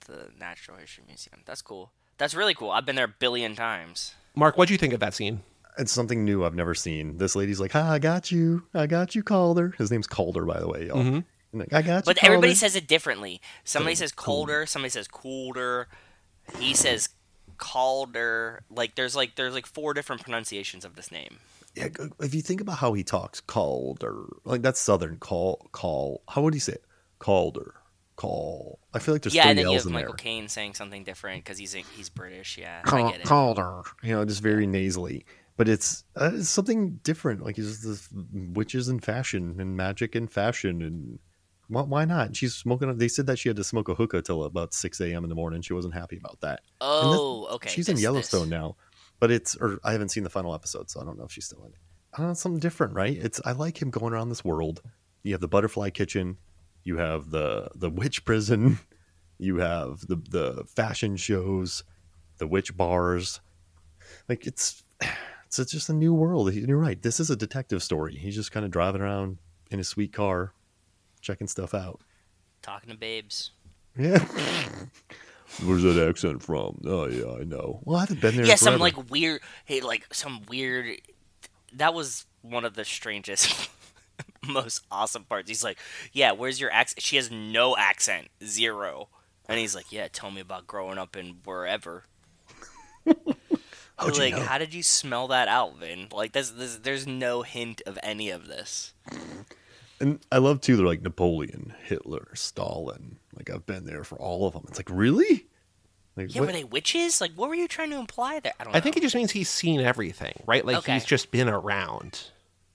[0.07, 1.43] the Natural History Museum.
[1.47, 1.93] That's cool.
[2.19, 2.73] That's really cool.
[2.73, 4.15] I've been there a billion times.
[4.35, 5.43] Mark, what do you think of that scene?
[5.79, 7.19] It's something new I've never seen.
[7.19, 8.65] This lady's like, "Ha, I got you.
[8.75, 10.99] I got you, Calder." His name's Calder, by the way, y'all.
[10.99, 11.25] Mhm.
[11.53, 12.15] And like, I got you.
[12.15, 13.41] But everybody says it differently.
[13.65, 15.89] Somebody So says colder, somebody says colder.
[16.59, 17.09] He says
[17.59, 18.63] calder.
[18.71, 21.39] Like there's like there's like four different pronunciations of this name.
[21.75, 21.89] Yeah,
[22.21, 25.17] if you think about how he talks, Calder, like that's Southern.
[25.17, 26.23] Call, call.
[26.29, 26.85] How would he say it?
[27.19, 27.75] Calder,
[28.17, 28.79] call.
[28.93, 30.17] I feel like there's yeah, three and then you L's have in Michael there.
[30.19, 32.59] Caine saying something different because he's he's British.
[32.59, 33.27] Yeah, I Cal- get it.
[33.27, 35.25] Calder, you know, just very nasally.
[35.57, 37.43] But it's, uh, it's something different.
[37.45, 41.19] Like it's just this witches and fashion and magic and fashion and
[41.69, 42.37] why, why not?
[42.37, 42.97] She's smoking.
[42.99, 45.25] They said that she had to smoke a hookah till about six a.m.
[45.25, 45.63] in the morning.
[45.63, 46.61] She wasn't happy about that.
[46.81, 47.69] Oh, okay.
[47.69, 48.51] she's in Yellowstone this.
[48.51, 48.77] now,
[49.21, 51.47] but it's or I haven't seen the final episode, so I don't know if she's
[51.47, 51.79] still in it.
[52.15, 53.17] I don't know, something different, right?
[53.17, 54.83] It's I like him going around this world.
[55.23, 56.37] You have the butterfly kitchen,
[56.85, 58.79] you have the the witch prison,
[59.39, 61.85] you have the the fashion shows,
[62.39, 63.41] the witch bars.
[64.29, 64.83] Like it's
[65.59, 66.53] it's just a new world.
[66.53, 67.01] You're right.
[67.01, 68.17] This is a detective story.
[68.17, 69.39] He's just kind of driving around
[69.71, 70.53] in his sweet car,
[71.23, 72.01] checking stuff out.
[72.61, 73.53] Talking to babes.
[73.97, 74.19] Yeah.
[75.65, 76.81] Where's that accent from?
[76.85, 77.81] Oh yeah, I know.
[77.85, 78.47] Well, I haven't been there.
[78.47, 81.01] yeah, some like weird, hey, like some weird.
[81.75, 83.71] That was one of the strangest
[84.47, 85.49] most awesome parts.
[85.49, 85.79] He's like,
[86.13, 89.09] "Yeah, where's your accent?" She has no accent, zero.
[89.49, 92.05] And he's like, "Yeah, tell me about growing up in wherever."
[93.99, 94.41] How'd you like, know?
[94.41, 96.09] how did you smell that out, Vin?
[96.11, 98.95] Like, this, this, there's no hint of any of this.
[100.03, 100.77] And I love too.
[100.77, 103.17] They're like Napoleon, Hitler, Stalin.
[103.35, 104.65] Like I've been there for all of them.
[104.69, 105.47] It's like really.
[106.17, 107.23] Like, Yeah, what- were they witches?
[107.23, 108.53] Like, what were you trying to imply there?
[108.61, 108.77] I don't know.
[108.77, 110.63] I think it just means he's seen everything, right?
[110.67, 110.93] Like Okay.
[110.95, 112.21] he's just been around.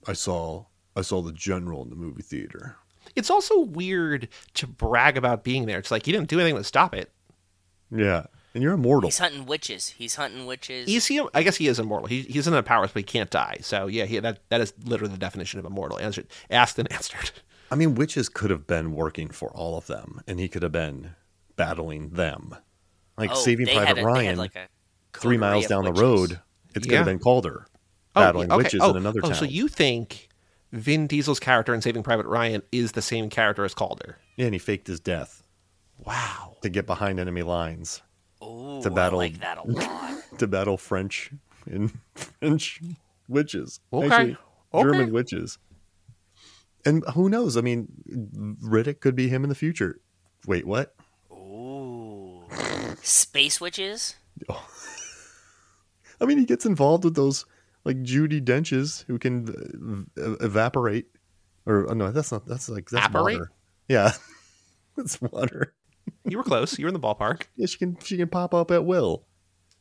[0.08, 0.64] I saw
[0.96, 2.76] I saw the general in the movie theater.
[3.14, 5.78] It's also weird to brag about being there.
[5.78, 7.10] It's like you didn't do anything to stop it.
[7.94, 8.26] Yeah,
[8.58, 9.06] and you're immortal.
[9.08, 9.90] he's hunting witches.
[9.90, 10.88] He's hunting witches.
[10.88, 11.22] Is he?
[11.32, 12.08] I guess he is immortal.
[12.08, 13.58] He, he's in the powers, but he can't die.
[13.62, 15.96] So yeah, he, that that is literally the definition of immortal.
[16.00, 17.30] Answered, asked and answered.
[17.70, 20.72] I mean, witches could have been working for all of them, and he could have
[20.72, 21.10] been
[21.54, 22.56] battling them,
[23.16, 24.38] like Oh, Saving Private a- Ryan.
[24.38, 24.56] like,
[25.12, 26.02] three miles of down the witches.
[26.02, 26.30] road,
[26.74, 27.04] it could have Yeah.
[27.04, 27.66] been Calder
[28.16, 28.62] Oh, battling yeah, okay.
[28.64, 29.34] witches oh, in another oh, town.
[29.36, 30.28] So you think
[30.72, 34.16] Vin Diesel's character in Saving Private Ryan is the same character as Calder?
[34.36, 35.42] yeah, and he faked his death
[35.98, 36.56] Wow.
[36.62, 38.02] to get behind enemy lines
[38.42, 40.22] Ooh, to battle- I like that a lot.
[40.38, 41.30] to battle French
[41.70, 42.80] and French
[43.28, 43.80] witches.
[43.92, 44.06] Okay.
[44.06, 44.36] Actually,
[44.74, 44.82] Okay.
[44.82, 45.58] German witches.
[46.84, 47.56] And who knows?
[47.56, 47.88] I mean,
[48.62, 49.98] Riddick could be him in the future.
[50.46, 50.94] Wait, what?
[51.32, 52.42] Ooh,
[53.02, 54.14] space witches.
[56.20, 57.46] I mean, he gets involved with those
[57.84, 61.06] like Judi Denches who can uh, evaporate,
[61.66, 62.46] or oh, no, that's not.
[62.46, 63.38] That's like that's Apparate?
[63.38, 63.50] water.
[63.88, 64.12] Yeah,
[64.96, 65.74] that's water.
[66.24, 66.78] You were close.
[66.78, 67.44] You were in the ballpark.
[67.56, 69.24] Yeah, she can she can pop up at will.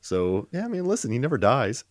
[0.01, 1.83] So yeah, I mean, listen, he never dies,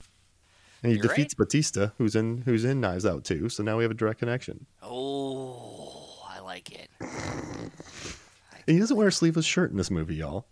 [0.83, 3.49] and he You're defeats Batista, who's in who's in Knives Out too.
[3.49, 4.67] So now we have a direct connection.
[4.83, 6.91] Oh, I like it.
[7.01, 10.47] And he doesn't wear a sleeveless shirt in this movie, y'all.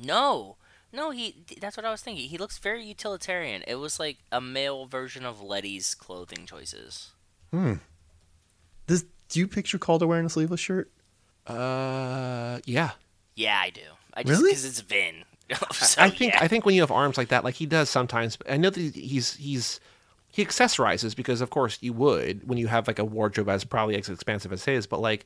[0.00, 0.56] No,
[0.92, 1.44] no, he.
[1.60, 2.28] That's what I was thinking.
[2.28, 3.62] He looks very utilitarian.
[3.66, 7.12] It was like a male version of Letty's clothing choices.
[7.52, 7.74] Hmm.
[8.86, 10.90] This, do you picture Kaulder wearing a sleeveless shirt?
[11.48, 12.90] Uh, yeah.
[13.34, 13.80] Yeah, I do.
[14.14, 14.50] I just Really?
[14.50, 15.24] because it's Vin.
[15.72, 16.40] so, I think yeah.
[16.42, 18.36] I think when you have arms like that, like he does sometimes.
[18.48, 19.80] I know that he's he's
[20.30, 23.96] he accessorizes because of course you would when you have like a wardrobe as probably
[23.96, 24.86] as expansive as his.
[24.86, 25.24] But like,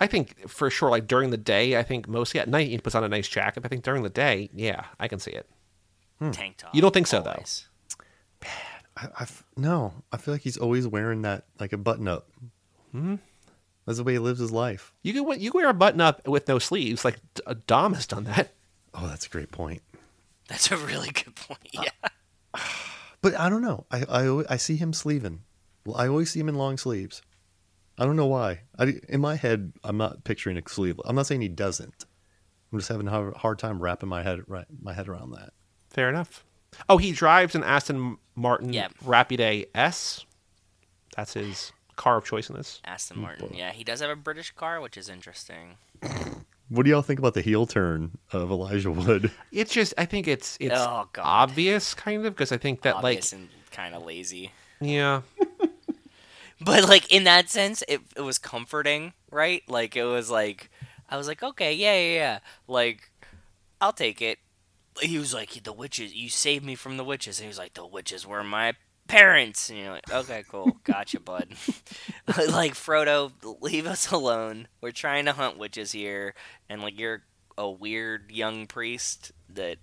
[0.00, 2.96] I think for sure, like during the day, I think mostly at night he puts
[2.96, 3.60] on a nice jacket.
[3.60, 5.48] But I think during the day, yeah, I can see it.
[6.32, 6.74] tank top.
[6.74, 7.30] You don't think so, though?
[7.30, 7.68] always.
[8.96, 12.28] I, I f- no, I feel like he's always wearing that like a button up.
[12.90, 13.16] Hmm?
[13.90, 14.92] That's the way he lives his life.
[15.02, 17.04] You can you can wear a button up with no sleeves.
[17.04, 18.52] Like D- uh, Dom has done that.
[18.94, 19.82] Oh, that's a great point.
[20.48, 21.68] That's a really good point.
[21.72, 21.90] Yeah.
[23.22, 23.84] But I don't know.
[23.90, 25.42] I I, I see him sleeving.
[25.94, 27.20] I always see him in long sleeves.
[27.98, 28.60] I don't know why.
[28.78, 30.98] I, in my head, I'm not picturing a sleeve.
[31.04, 32.06] I'm not saying he doesn't.
[32.72, 35.50] I'm just having a hard- hard time wrapping my head right, my head around that.
[35.90, 36.44] Fair enough.
[36.88, 38.88] Oh, he drives an Aston Martin Yeah.
[39.04, 40.24] Rapide S.
[41.14, 42.80] That's his car of choice in this.
[42.84, 43.50] Aston Martin.
[43.54, 45.76] Yeah, he does have a British car, which is interesting.
[46.72, 49.32] What do y'all think about the heel turn of Elijah Wood?
[49.50, 51.24] It's just I think it's it's Oh, God.
[51.24, 54.52] obvious kind of because I think that Obvious and kind of lazy.
[54.80, 55.22] like yeah
[56.60, 59.62] But like in that sense, it it was comforting, right?
[59.68, 60.70] Like it was like
[61.08, 62.38] I was like, okay, yeah, yeah, yeah.
[62.68, 63.10] Like
[63.80, 64.38] I'll take it.
[65.02, 66.14] He was like, the witches.
[66.14, 67.40] You saved me from the witches.
[67.40, 68.74] And he was like, the witches were my
[69.10, 69.70] parents.
[69.70, 71.48] And you're like, okay, cool, gotcha, bud.
[72.48, 74.68] like Frodo, leave us alone.
[74.80, 76.34] We're trying to hunt witches here,
[76.68, 77.22] and like you're
[77.58, 79.76] a weird young priest that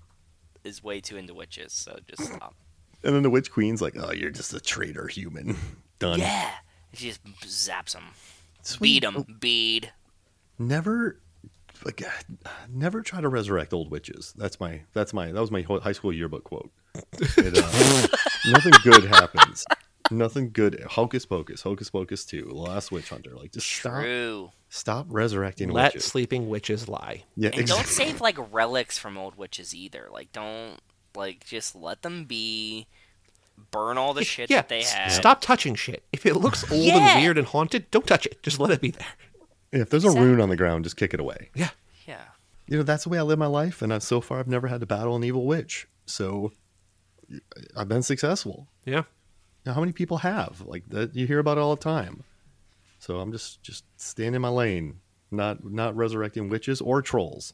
[0.64, 1.74] is way too into witches.
[1.74, 2.56] So just stop.
[3.04, 5.56] And then the Witch Queen's like, "Oh, you're just a traitor human."
[6.00, 6.20] Done.
[6.20, 6.52] Yeah.
[6.94, 8.04] She just zaps him.
[8.62, 9.02] Sweet.
[9.02, 9.38] Beat him.
[9.40, 9.92] Bead.
[10.60, 11.20] Never,
[11.84, 12.04] like,
[12.70, 14.34] never try to resurrect old witches.
[14.38, 14.82] That's my.
[14.94, 15.32] That's my.
[15.32, 16.72] That was my high school yearbook quote.
[17.20, 18.08] It, uh,
[18.46, 19.66] nothing good happens.
[20.10, 20.82] Nothing good.
[20.90, 21.62] Hocus pocus.
[21.62, 22.46] Hocus pocus two.
[22.50, 23.36] Last witch hunter.
[23.36, 24.02] Like, just stop.
[24.04, 24.52] True.
[24.70, 25.76] Stop resurrecting witches.
[25.76, 26.06] let witches.
[26.06, 27.24] sleeping witches lie.
[27.36, 30.08] Yeah, And don't save like relics from old witches either.
[30.12, 30.78] Like don't
[31.16, 32.88] like just let them be.
[33.72, 35.12] Burn all the shit yeah, that they have.
[35.12, 36.04] stop touching shit.
[36.14, 37.16] If it looks old Yeah.
[37.16, 38.44] and weird and haunted, don't touch it.
[38.44, 39.08] Just let it be there.
[39.72, 41.50] If there's a rune on the ground, just kick it away.
[41.56, 41.72] Yeah.
[42.08, 42.22] Yeah.
[42.68, 44.68] You know, that's the way I live my life, and I, so far I've never
[44.68, 45.88] had to battle an evil witch.
[46.06, 46.52] So
[47.76, 48.68] I've been successful.
[48.86, 49.04] Yeah.
[49.66, 51.16] Now, how many people have like that?
[51.16, 52.24] You hear about it all the time.
[53.00, 55.00] So I'm just just staying in my lane,
[55.30, 57.54] not not resurrecting witches or trolls.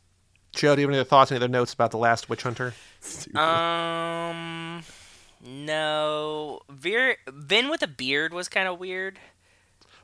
[0.54, 2.74] Joe, do you have any other thoughts, any other notes about the last witch hunter?
[3.36, 4.84] Um.
[5.46, 6.62] No.
[6.70, 9.20] Veer Vin with a beard was kind of weird.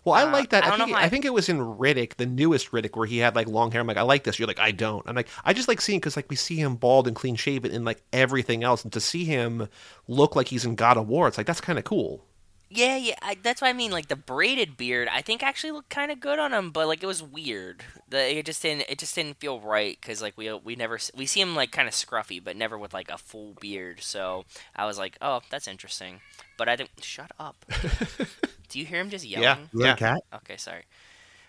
[0.06, 0.64] Well, I Uh, like that.
[0.64, 3.06] I I, think, how I I- think it was in Riddick, the newest Riddick, where
[3.08, 3.82] he had like long hair.
[3.82, 4.39] I'm like, I like this.
[4.39, 5.08] You're like, I don't.
[5.08, 7.72] I'm like, I just like seeing because like we see him bald and clean shaven
[7.72, 9.68] in like everything else, and to see him
[10.08, 12.26] look like he's in God of War, it's like that's kind of cool.
[12.72, 13.89] Yeah, yeah, I, that's what I mean.
[13.89, 17.02] Like the braided beard, I think actually looked kind of good on him, but like
[17.02, 17.84] it was weird.
[18.10, 21.26] The it just didn't it just didn't feel right because like we we never we
[21.26, 24.02] see him like kind of scruffy, but never with like a full beard.
[24.04, 24.45] So
[24.76, 26.22] I was like, oh, that's interesting.
[26.60, 27.66] But I think shut up.
[28.70, 29.70] Do you hear him just yelling?
[29.74, 29.95] Is that Yeah.
[29.95, 30.22] cat?
[30.36, 30.84] Okay, sorry.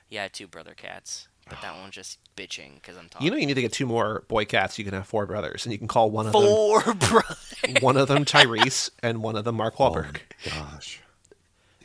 [0.08, 3.24] Yeah, I had two brother cats, but that one's just bitching because I'm talking.
[3.26, 4.78] You know, you need to get two more boy cats.
[4.78, 7.54] You can have four brothers, and you can call one of four brothers.
[7.80, 11.00] one of them Tyrese and one of them Mark Wahlberg, Gosh.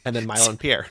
[0.04, 0.88] and then Milo and Pierre.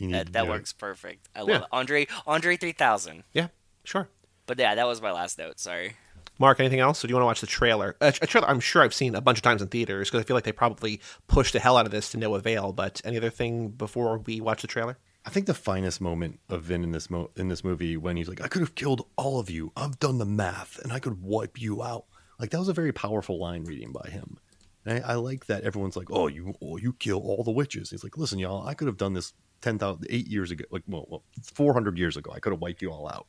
[0.00, 1.28] That, that works perfect.
[1.34, 1.56] I love Yeah.
[1.58, 1.64] it.
[1.72, 3.24] Andre Andre three thousand.
[3.32, 3.48] Yeah,
[3.84, 4.08] sure.
[4.46, 5.58] But yeah, that was my last note.
[5.58, 5.96] Sorry.
[6.38, 7.02] Mark, anything else?
[7.02, 7.96] Or do you want to watch the trailer?
[8.00, 10.26] A, a trailer I'm sure I've seen a bunch of times in theaters because I
[10.26, 12.72] feel like they probably pushed the hell out of this to no avail.
[12.72, 14.98] But any other thing before we watch the trailer?
[15.26, 18.28] I think the finest moment of Vin in this mo- in this movie when he's
[18.28, 19.72] like, "I could have killed all of you.
[19.76, 22.06] I've done the math, and I could wipe you out."
[22.38, 24.38] Like that was a very powerful line reading by him.
[24.86, 27.90] And I, I like that everyone's like, "Oh, you, oh, you kill all the witches."
[27.90, 31.04] He's like, "Listen, y'all, I could have done this 10,000, eight years ago, like well,
[31.08, 32.30] well, four hundred years ago.
[32.34, 33.26] I could have wiped you all out."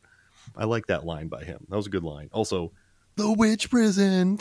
[0.55, 1.65] I like that line by him.
[1.69, 2.29] That was a good line.
[2.31, 2.71] Also,
[3.19, 4.37] the witch prison.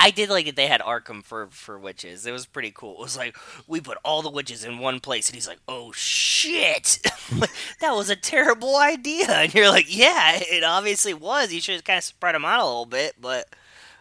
[0.00, 2.26] I did like that they had Arkham for for witches.
[2.26, 2.94] It was pretty cool.
[2.94, 5.92] It was like we put all the witches in one place, and he's like, "Oh
[5.92, 6.98] shit,
[7.80, 11.52] that was a terrible idea." And you're like, "Yeah, it obviously was.
[11.52, 13.48] You should have kind of spread them out a little bit." But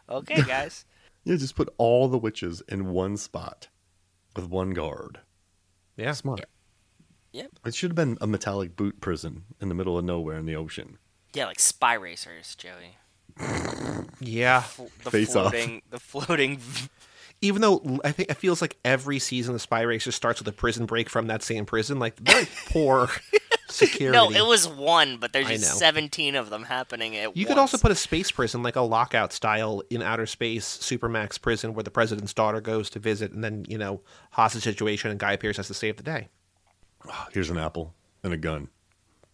[0.09, 0.85] okay, guys.
[1.23, 3.67] yeah, just put all the witches in one spot
[4.35, 5.19] with one guard.
[5.97, 6.45] Yeah, Smart.
[7.33, 7.51] Yep.
[7.65, 10.55] It should have been a metallic boot prison in the middle of nowhere in the
[10.55, 10.97] ocean.
[11.33, 12.97] Yeah, like spy racers, Joey.
[14.19, 14.57] yeah.
[14.57, 15.51] F- The Face off.
[15.51, 16.59] floating, the floating.
[17.43, 20.51] Even though I think it feels like every season of Spy Racer starts with a
[20.51, 23.09] prison break from that same prison, like very poor
[23.67, 24.15] security.
[24.15, 27.47] No, it was one, but there's just seventeen of them happening at You once.
[27.47, 31.73] could also put a space prison, like a lockout style in outer space, Supermax prison,
[31.73, 34.01] where the president's daughter goes to visit, and then you know
[34.31, 36.27] hostage situation, and Guy Pearce has to save the day.
[37.33, 38.67] Here's an apple and a gun.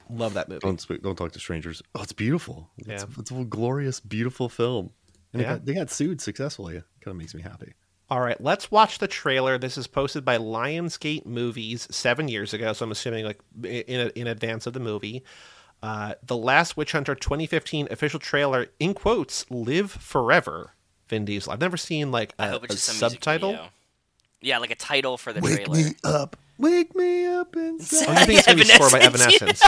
[0.09, 0.59] Love that movie.
[0.61, 1.81] Don't speak, don't talk to strangers.
[1.95, 2.69] Oh, it's beautiful.
[2.77, 3.05] It's, Yeah.
[3.19, 4.91] it's a glorious, beautiful film.
[5.33, 5.47] And Yeah.
[5.47, 6.73] it got, they got sued successfully.
[6.73, 7.73] Kind of makes me happy.
[8.09, 9.57] All right, let's watch the trailer.
[9.57, 14.27] This is posted by Lionsgate Movies seven years ago, so I'm assuming like in in
[14.27, 15.23] advance of the movie.
[15.83, 20.71] Uh, the Last Witch Hunter 2015 official trailer in quotes "Live Forever."
[21.09, 21.51] Vin Diesel.
[21.51, 23.59] I've never seen like I a, hope it's a just some subtitle.
[24.41, 25.71] Yeah, like a title for the Wake trailer.
[25.71, 26.37] Wake me up.
[26.57, 28.07] Wake me up inside.
[28.07, 29.61] Oh, you think it's gonna be scored by Evanescence.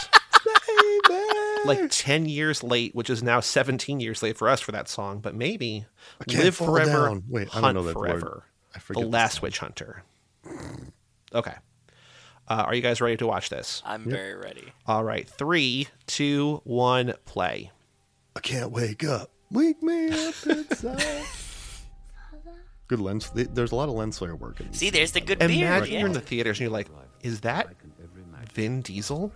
[1.63, 1.77] Evanescence?
[1.77, 1.81] baby.
[1.83, 5.19] like 10 years late, which is now 17 years late for us for that song,
[5.19, 5.85] but maybe
[6.19, 7.23] I can't Live fall Forever, down.
[7.27, 8.09] Wait, I don't Hunt know that word.
[8.19, 8.43] Forever.
[8.73, 9.41] I The forget the Last song.
[9.43, 10.03] Witch Hunter.
[11.33, 11.53] Okay.
[12.47, 13.83] Uh, are you guys ready to watch this?
[13.85, 14.73] I'm very ready.
[14.87, 15.27] All right.
[15.29, 17.71] Three, two, one, play.
[18.35, 19.29] I can't wake up.
[19.51, 21.25] Wake me up inside.
[22.87, 23.29] Good lens.
[23.35, 24.73] There's a lot of lens flare work in.
[24.73, 25.51] See, there's the good beard.
[25.51, 25.99] Imagine Yeah.
[25.99, 26.87] you're in the theaters and you're like,
[27.21, 27.67] is that
[28.53, 29.31] Vin Diesel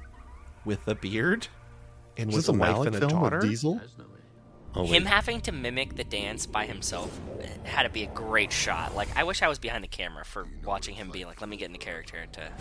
[0.66, 1.48] with a beard
[2.18, 3.38] and Is with this a a wife and a film daughter?
[3.40, 3.82] with Diesel?
[4.76, 7.20] Oh, Him having to mimic the dance by himself
[7.64, 8.96] had to be a great shot.
[8.96, 11.58] Like, I wish I was behind the camera for watching him be like, let me
[11.58, 12.52] get into character to.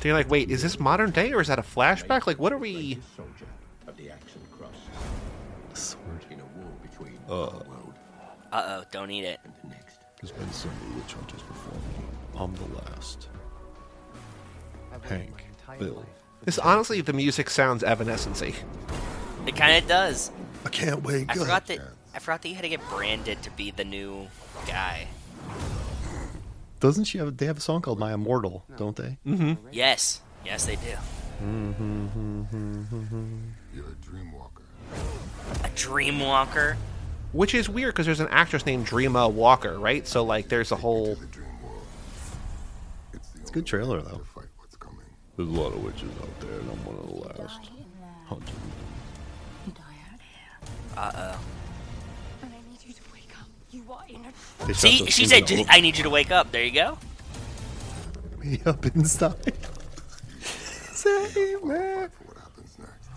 [0.00, 2.26] So you're like, wait, is this modern day or is that a flashback?
[2.26, 2.98] Like, what are we?
[3.16, 3.46] soldier
[3.86, 4.74] of the Action Cross
[5.74, 6.00] Sword.
[6.30, 7.46] in a war between Uh.
[7.64, 7.94] one
[8.52, 9.38] Uh oh, don't eat it.
[9.44, 9.98] and the next.
[10.20, 12.06] There's been so many witch hunters before me.
[12.36, 13.28] I'm the last.
[15.08, 15.30] Hank,
[15.78, 16.04] Bill.
[16.44, 18.54] This honestly, the music sounds evanescency.
[19.46, 20.30] It kind of does.
[20.64, 21.28] I can't wait.
[21.28, 21.38] I up.
[21.38, 21.80] forgot that.
[22.14, 24.28] I forgot that you had to get branded to be the new
[24.66, 25.06] guy.
[26.80, 27.36] Doesn't she have?
[27.36, 29.18] They have a song called "My Immortal," don't they?
[29.26, 29.68] Mm-hmm.
[29.72, 30.94] Yes, yes, they do.
[33.72, 34.62] You're a dream walker.
[35.64, 36.76] A dreamwalker.
[37.32, 40.06] Which is weird because there's an actress named Dreama Walker, right?
[40.06, 41.14] So like, there's a whole.
[41.14, 41.82] The dream world.
[43.14, 44.18] It's, the It's a good trailer though.
[44.18, 44.98] to fight what's coming.
[45.36, 47.06] There's a lot of witches out there, and I'm one of
[47.36, 47.68] the last.
[48.26, 48.54] Hunting.
[50.96, 51.40] Uh oh.
[52.42, 53.46] And I need you to wake up.
[53.70, 56.52] You are in a They See, she said, "Just- "I need you to wake up."
[56.52, 56.98] There you go.
[58.42, 59.54] me up inside.
[60.42, 61.74] Save me.
[62.24, 63.08] What happens next.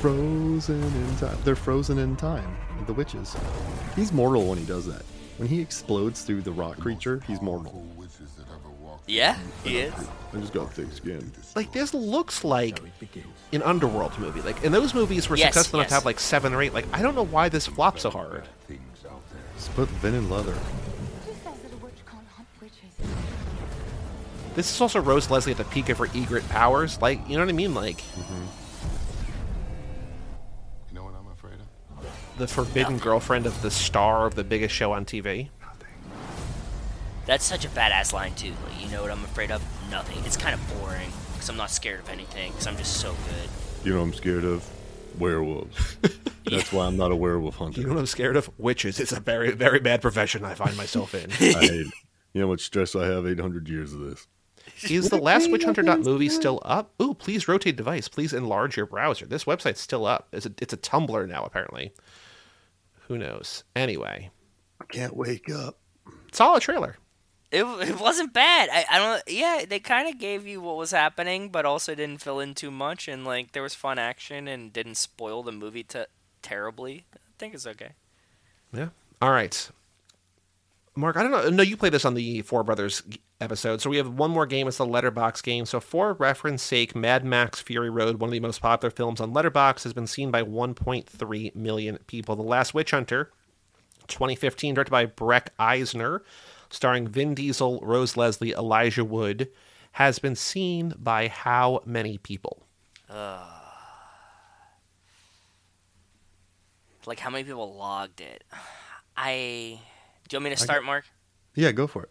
[0.00, 1.38] Frozen in time.
[1.44, 2.56] They're frozen in time.
[2.86, 3.34] The witches.
[3.96, 5.02] He's mortal when he does that.
[5.38, 7.86] When he explodes through the rock creature, he's mortal.
[7.96, 9.94] Witches that ever walked Yeah, he is.
[10.34, 11.30] I just got thick skin.
[11.54, 12.80] Like, this looks like
[13.52, 14.40] an Underworld movie.
[14.40, 16.72] Like, and those movies were Yes, successful enough to have like seven or eight.
[16.72, 18.48] Like, I don't know why this flopped so hard.
[18.66, 19.42] things out there.
[19.56, 20.52] Just put Vin in leather.
[20.52, 23.08] Who says that a witch can't hunt witches?
[24.54, 27.00] This is also Rose Leslie at the peak of her Ygritte powers.
[27.02, 27.74] Like, you know what I mean?
[27.74, 28.44] Like, mm-hmm.
[30.88, 31.66] You know what I'm afraid of?
[32.38, 35.50] the forbidden girlfriend of the star of the biggest show on TV?
[37.26, 38.52] That's such a badass line too.
[38.66, 39.62] Like, you know what I'm afraid of?
[39.92, 40.24] Nothing.
[40.24, 43.50] It's kind of boring because I'm not scared of anything because I'm just so good.
[43.84, 44.66] You know what I'm scared of?
[45.18, 45.98] Werewolves.
[46.50, 47.82] That's why I'm not a werewolf hunter.
[47.82, 48.50] You know what I'm scared of?
[48.58, 48.98] Witches.
[48.98, 51.30] It's a very, very bad profession I find myself in.
[51.40, 51.90] I, you
[52.32, 53.26] know how much stress I have?
[53.26, 54.26] 800 years of this.
[54.90, 56.94] Is the last witch hunter movie still up?
[57.02, 58.08] Ooh, please rotate device.
[58.08, 59.26] Please enlarge your browser.
[59.26, 60.28] This website's still up.
[60.32, 61.92] It's a, it's a Tumblr now, apparently.
[63.08, 63.64] Who knows?
[63.76, 64.30] Anyway,
[64.80, 65.78] I can't wake up.
[66.32, 66.96] solid trailer.
[67.52, 68.70] It, it wasn't bad.
[68.72, 69.22] I, I don't.
[69.28, 72.70] Yeah, they kind of gave you what was happening, but also didn't fill in too
[72.70, 76.06] much, and like there was fun action and didn't spoil the movie to
[76.40, 77.04] terribly.
[77.14, 77.90] I think it's okay.
[78.72, 78.88] Yeah.
[79.20, 79.70] All right.
[80.94, 81.48] Mark, I don't know.
[81.50, 83.02] No, you played this on the Four Brothers
[83.40, 83.80] episode.
[83.80, 84.68] So we have one more game.
[84.68, 85.64] It's the Letterboxd game.
[85.66, 89.32] So for reference sake, Mad Max Fury Road, one of the most popular films on
[89.32, 92.36] Letterboxd, has been seen by 1.3 million people.
[92.36, 93.30] The Last Witch Hunter,
[94.08, 96.22] 2015, directed by Breck Eisner,
[96.72, 99.48] starring Vin Diesel, Rose Leslie, Elijah Wood,
[99.92, 102.66] has been seen by how many people?
[107.06, 108.44] Like how many people logged it?
[109.16, 109.78] I.
[110.28, 111.04] Do you want me to start, Mark?
[111.54, 112.10] Yeah, go for it.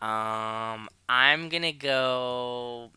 [0.00, 2.90] Um, I'm gonna go.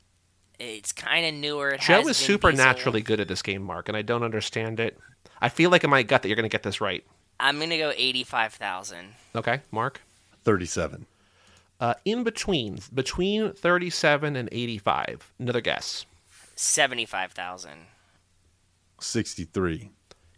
[0.60, 1.70] It's kind of newer.
[1.70, 3.16] It Joe is supernaturally Diesel.
[3.16, 5.00] good at this game, Mark, and I don't understand it.
[5.42, 7.04] I feel like in my gut that you're going to get this right.
[7.40, 9.16] I'm gonna go eighty-five thousand.
[9.34, 10.02] Okay, Mark?
[10.44, 11.06] 37.
[11.80, 15.34] Uh, in between, between 37 and 85.
[15.40, 16.06] Another guess.
[16.56, 17.88] Seventy-five thousand.
[19.00, 19.90] 63.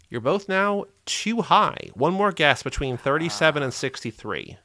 [0.08, 1.90] You're both now too high.
[1.94, 4.56] One more guess between 37 and 63.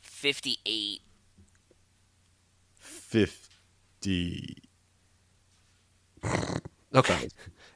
[0.00, 1.02] Fifty-eight.
[2.78, 4.62] 50.
[6.94, 7.28] Okay.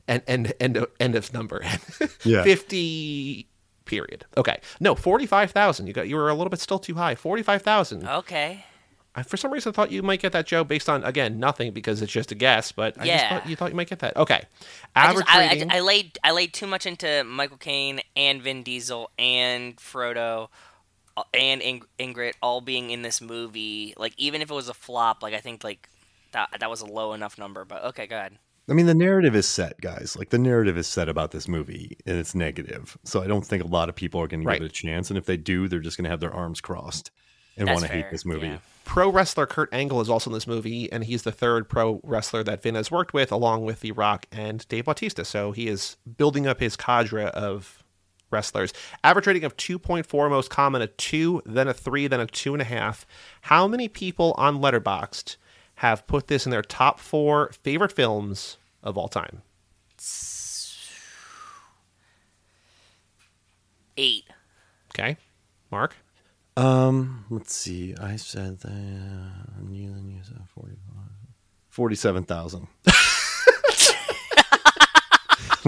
[0.08, 1.62] And and end end of number.
[2.24, 2.42] Yeah.
[2.42, 3.46] 50
[3.84, 4.24] period.
[4.36, 4.58] Okay.
[4.80, 5.86] No, 45,000.
[5.86, 7.14] You got you were a little bit still too high.
[7.14, 8.06] 45,000.
[8.08, 8.64] Okay.
[9.16, 11.72] I, for some reason, I thought you might get that, Joe, based on again nothing
[11.72, 12.72] because it's just a guess.
[12.72, 13.28] But I just Yeah.
[13.38, 14.16] thought you thought you might get that.
[14.16, 14.42] Okay.
[14.96, 15.70] I, Average just, I, rating.
[15.70, 20.48] I, I laid I laid too much into Michael Caine and Vin Diesel and Frodo
[21.16, 23.94] uh, and Ing- Ingrid all being in this movie.
[23.96, 25.88] Like even if it was a flop, like I think like
[26.32, 27.64] that that was a low enough number.
[27.64, 28.36] But okay, go ahead.
[28.68, 30.16] I mean, the narrative is set, guys.
[30.18, 32.96] Like, the narrative is set about this movie, and it's negative.
[33.04, 34.58] So I don't think a lot of people are going to Right.
[34.58, 35.10] give it a chance.
[35.10, 37.10] And if they do, they're just going to have their arms crossed
[37.58, 38.46] and want to hate this movie.
[38.48, 38.58] yeah.
[38.84, 42.42] pro wrestler Kurt Angle is also in this movie, and he's the third pro wrestler
[42.42, 45.24] that Vin has worked with, along with The Rock and Dave Bautista.
[45.26, 47.82] So he is building up his cadre of
[48.30, 48.72] wrestlers.
[49.04, 53.04] Average rating of 2.4, most common a 2, then a 3, then a 2.5.
[53.42, 55.36] How many people on Letterboxd
[55.76, 59.42] have put this in their top four favorite films of all time?
[63.96, 64.24] Eight.
[64.92, 65.16] Okay.
[65.70, 65.96] Mark?
[66.56, 67.94] Um, let's see.
[68.00, 68.70] I said that.
[68.70, 70.78] Uh, you, you said 45.
[71.68, 72.68] 47,000.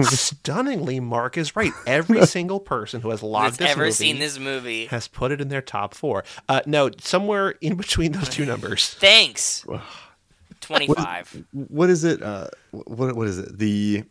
[0.03, 1.71] Stunningly, Mark is right.
[1.87, 4.85] Every single person who has logged That's this ever movie seen this movie.
[4.87, 6.23] has put it in their top four.
[6.47, 8.89] Uh, no, somewhere in between those two numbers.
[8.95, 9.65] Thanks.
[10.61, 11.45] Twenty-five.
[11.51, 12.21] What is it?
[12.21, 13.57] Uh, what, what is it?
[13.57, 14.03] The.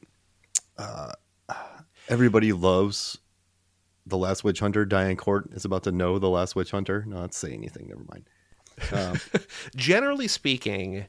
[0.79, 1.13] Uh,
[2.09, 3.19] everybody loves
[4.07, 4.85] The Last Witch Hunter.
[4.85, 7.05] Diane Court is about to know The Last Witch Hunter.
[7.07, 7.89] Not say anything.
[7.89, 8.29] Never mind.
[8.93, 9.19] Um,
[9.75, 11.07] Generally speaking,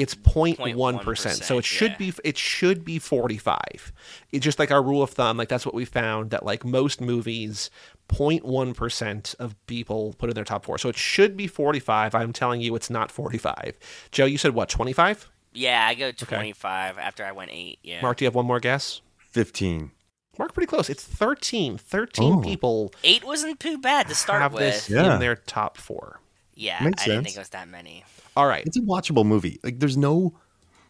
[0.00, 1.36] It's it's 0.1 percent.
[1.44, 1.96] So it should yeah.
[1.98, 3.92] be it should be 45.
[4.32, 5.36] It's just like our rule of thumb.
[5.36, 7.70] Like that's what we found that like most movies,
[8.08, 10.78] 0.1 percent of people put in their top four.
[10.78, 12.14] So it should be 45.
[12.14, 13.74] I'm telling you, it's not 45.
[14.10, 14.68] Joe, you said what?
[14.68, 15.28] 25?
[15.52, 15.84] yeah.
[15.86, 17.78] I go twenty-five after I went eight.
[17.82, 18.00] Yeah.
[18.02, 19.00] Mark, do you have one more guess?
[19.18, 19.90] 15.
[20.38, 20.88] Mark, pretty close.
[20.88, 21.76] It's 13.
[21.76, 22.40] 13 Oh.
[22.40, 24.62] people Eight wasn't too bad to start have with.
[24.62, 25.14] this Yeah.
[25.14, 26.20] in their top four.
[26.54, 26.82] Yeah.
[26.82, 28.04] Makes I didn't think it was that many.
[28.36, 28.64] All right.
[28.66, 29.58] It's a watchable movie.
[29.62, 30.34] Like there's no,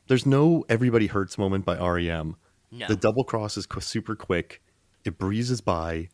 [0.08, 2.36] there's no everybody hurts moment by REM.
[2.70, 2.86] No.
[2.86, 4.62] The double cross is super quick.
[5.04, 6.08] It breezes by.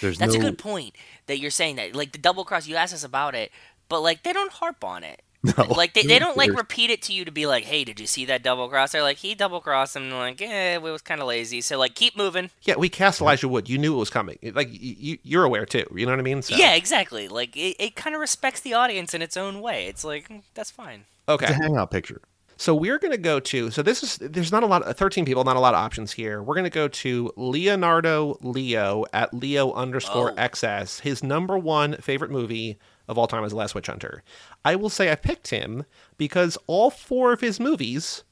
[0.00, 0.40] There's That's no.
[0.40, 0.94] a good point
[1.26, 1.94] that you're saying that.
[1.94, 3.50] Like the double cross, you asked us about it,
[3.88, 5.22] but like they don't harp on it.
[5.56, 8.00] No, like they, they don't like repeat it to you to be like, hey, did
[8.00, 8.90] you see that double cross?
[8.90, 10.02] They're like, he double crossed him.
[10.04, 11.60] And like, eh, it was kind of lazy.
[11.60, 12.50] So like, keep moving.
[12.62, 13.68] Yeah, we cast Elijah Wood.
[13.68, 14.38] You knew it was coming.
[14.42, 15.84] Like you, you're aware too.
[15.94, 16.42] You know what I mean?
[16.42, 17.28] So, Yeah, exactly.
[17.28, 19.86] Like it, it kind of respects the audience in its own way.
[19.86, 21.04] It's like mm, that's fine.
[21.28, 21.46] Okay.
[21.46, 22.20] It's a hangout picture.
[22.56, 23.70] So we're going to go to.
[23.70, 24.16] So this is.
[24.16, 24.96] There's not a lot.
[24.96, 25.44] 13 people.
[25.44, 26.42] Not a lot of options here.
[26.42, 30.34] We're going to go to Leonardo Leo at Leo underscore Oh.
[30.34, 31.02] XS.
[31.02, 32.76] His number one favorite movie
[33.08, 34.22] of all time as The Last Witch Hunter.
[34.64, 35.84] I will say I picked him
[36.16, 38.22] because all four of his movies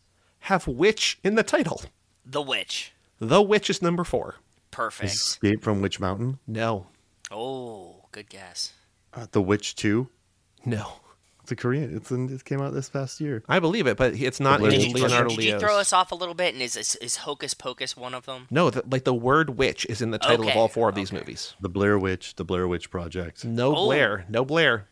[0.41, 1.83] have witch in the title.
[2.25, 2.93] The Witch.
[3.19, 4.37] The Witch is number four.
[4.71, 5.13] Perfect.
[5.13, 6.89] Escape from Witch Mountain, No,
[7.31, 8.73] Oh, good guess.
[9.15, 10.09] uh, The Witch Two.
[10.65, 11.01] no.
[11.47, 11.95] It's a Korean.
[11.97, 13.45] It's in, it came out this past year.
[13.49, 15.63] I believe it, but it's not Blair in Witch Did you, Leonardo did you Leo's.
[15.63, 16.55] throw us off a little bit?
[16.55, 18.49] And is, is, is Hocus Pocus one of them?
[18.51, 21.13] No, the, like the word witch is in the title of all four of these
[21.13, 21.55] movies.
[21.61, 23.45] The Blair Witch, The Blair Witch Project.
[23.45, 23.85] No Oh.
[23.87, 24.89] Blair, no Blair.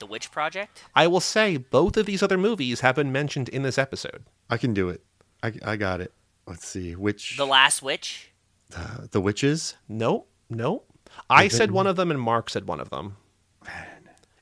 [0.00, 0.82] The Witch Project?
[0.96, 4.24] I will say both of these other movies have been mentioned in this episode.
[4.50, 5.04] I can do it.
[5.40, 6.12] I, I got it.
[6.48, 6.96] Let's see.
[6.96, 8.32] Which The Last Witch?
[8.76, 9.76] uh, the witches?
[9.88, 10.82] No, no.
[11.30, 11.50] I Okay.
[11.50, 13.18] said one of them, and Mark said one of them.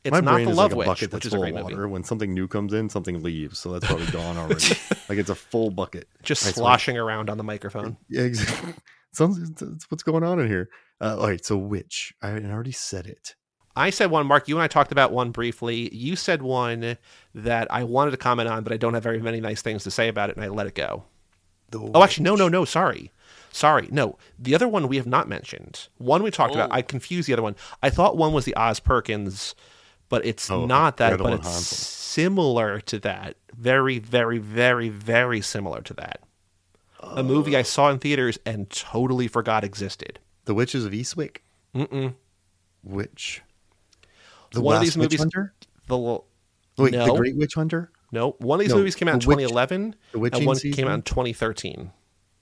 [0.05, 1.43] It's My not brain the is Love like a bucket which that's is a full
[1.43, 1.75] great of movie.
[1.75, 1.89] water.
[1.89, 3.59] When something new comes in, something leaves.
[3.59, 4.65] So that's probably gone already.
[5.09, 6.09] like it's a full bucket.
[6.23, 7.97] Just sloshing around on the microphone.
[8.09, 8.75] Yeah, exactly.
[9.13, 10.71] Sounds, that's what's going on in here.
[11.01, 13.35] Uh, all right, so which I already said it.
[13.77, 14.49] I said one, Mark.
[14.49, 15.93] You and I talked about one briefly.
[15.95, 16.97] You said one
[17.35, 19.91] that I wanted to comment on, but I don't have very many nice things to
[19.91, 21.05] say about it, and I let it go.
[21.71, 22.65] The Oh, actually, no, no, no.
[22.65, 23.13] Sorry.
[23.53, 23.89] Sorry.
[23.91, 24.17] No.
[24.39, 25.89] The other one we have not mentioned.
[25.99, 26.71] One we talked about.
[26.71, 26.75] Oh.
[26.75, 27.57] I confused the other one.
[27.83, 29.55] I thought one was the Oz Perkins,
[30.11, 31.77] but it's Oh, not that, but it's Hansel.
[31.77, 33.37] similar to that.
[33.57, 36.21] Very, very, very, very similar to that.
[37.01, 40.19] A movie I saw in theaters and totally forgot existed.
[40.45, 41.39] The Witches of Eastwick.
[41.75, 42.15] Mm-mm.
[42.85, 43.43] Which?
[44.53, 45.55] The One of these movies- Hunter?
[45.87, 46.27] The l-
[46.77, 47.07] Wait, no.
[47.07, 47.91] The Great Witch Hunter?
[48.13, 50.47] no, one of these No, movies came out in The Witch- 2011, The Witching and
[50.47, 50.77] one Season?
[50.77, 51.93] came out in 2013.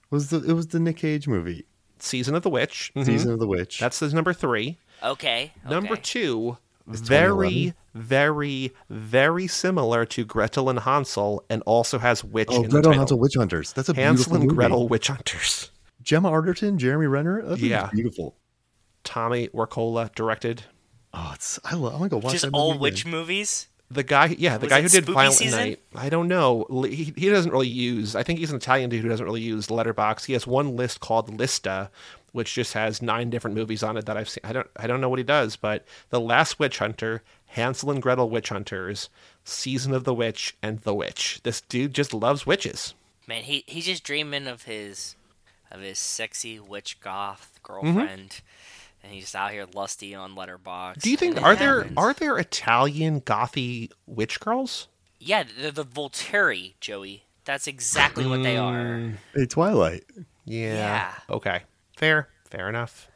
[0.09, 1.65] Was the it was the Nick Cage movie,
[1.99, 2.91] Season of the Witch.
[2.95, 3.05] mhm.
[3.05, 3.79] Season of the Witch.
[3.79, 4.79] That's the number three.
[5.03, 5.53] Okay.
[5.69, 5.95] Number
[6.89, 6.97] okay.
[6.99, 12.69] two, very, very, very similar to Gretel and Hansel, and also has witch oh, in
[12.69, 12.99] Gretel the and title.
[12.99, 13.73] Hansel Witch Hunters.
[13.73, 14.55] That's a Hansel beautiful and movie.
[14.55, 15.71] Gretel Witch Hunters.
[16.01, 17.41] Gemma Arterton, Jeremy Renner.
[17.43, 17.89] That's Yeah.
[17.93, 18.35] beautiful.
[19.03, 20.63] Tommy Wirkola directed.
[21.13, 21.93] Oh, it's I love.
[21.93, 23.11] I'm gonna go watch Just that all movie witch again.
[23.11, 23.67] movies?
[23.91, 25.59] The guy, yeah, the Was guy who did Spooky Violent Season?
[25.59, 25.79] Night.
[25.95, 26.67] I don't know.
[26.87, 28.15] He, he doesn't really use.
[28.15, 30.25] I think he's an Italian dude who doesn't really use Letterboxd.
[30.25, 31.89] He has one list called Lista,
[32.31, 34.41] which just has nine different movies on it that I've seen.
[34.43, 38.01] I don't, I don't know what he does, but The Last Witch Hunter, Hansel and
[38.01, 39.09] Gretel Witch Hunters,
[39.43, 41.39] Season of the Witch, and The Witch.
[41.43, 42.93] This dude just loves witches.
[43.27, 45.15] Man, he he's just dreaming of his
[45.71, 47.93] of his sexy witch goth Mm-hmm.
[47.93, 48.41] girlfriend.
[49.03, 51.01] And he's out here lusty on Letterboxd.
[51.01, 54.87] Do you think and it are there are there Italian gothy witch girls?
[55.19, 57.23] Yeah, they're the Volturi, Joey.
[57.45, 59.13] That's exactly what they are.
[59.35, 60.03] Hey, Twilight.
[60.45, 60.73] Yeah.
[60.73, 61.13] Yeah.
[61.29, 61.61] Okay.
[61.99, 62.29] Fair.
[62.45, 63.09] Fair enough.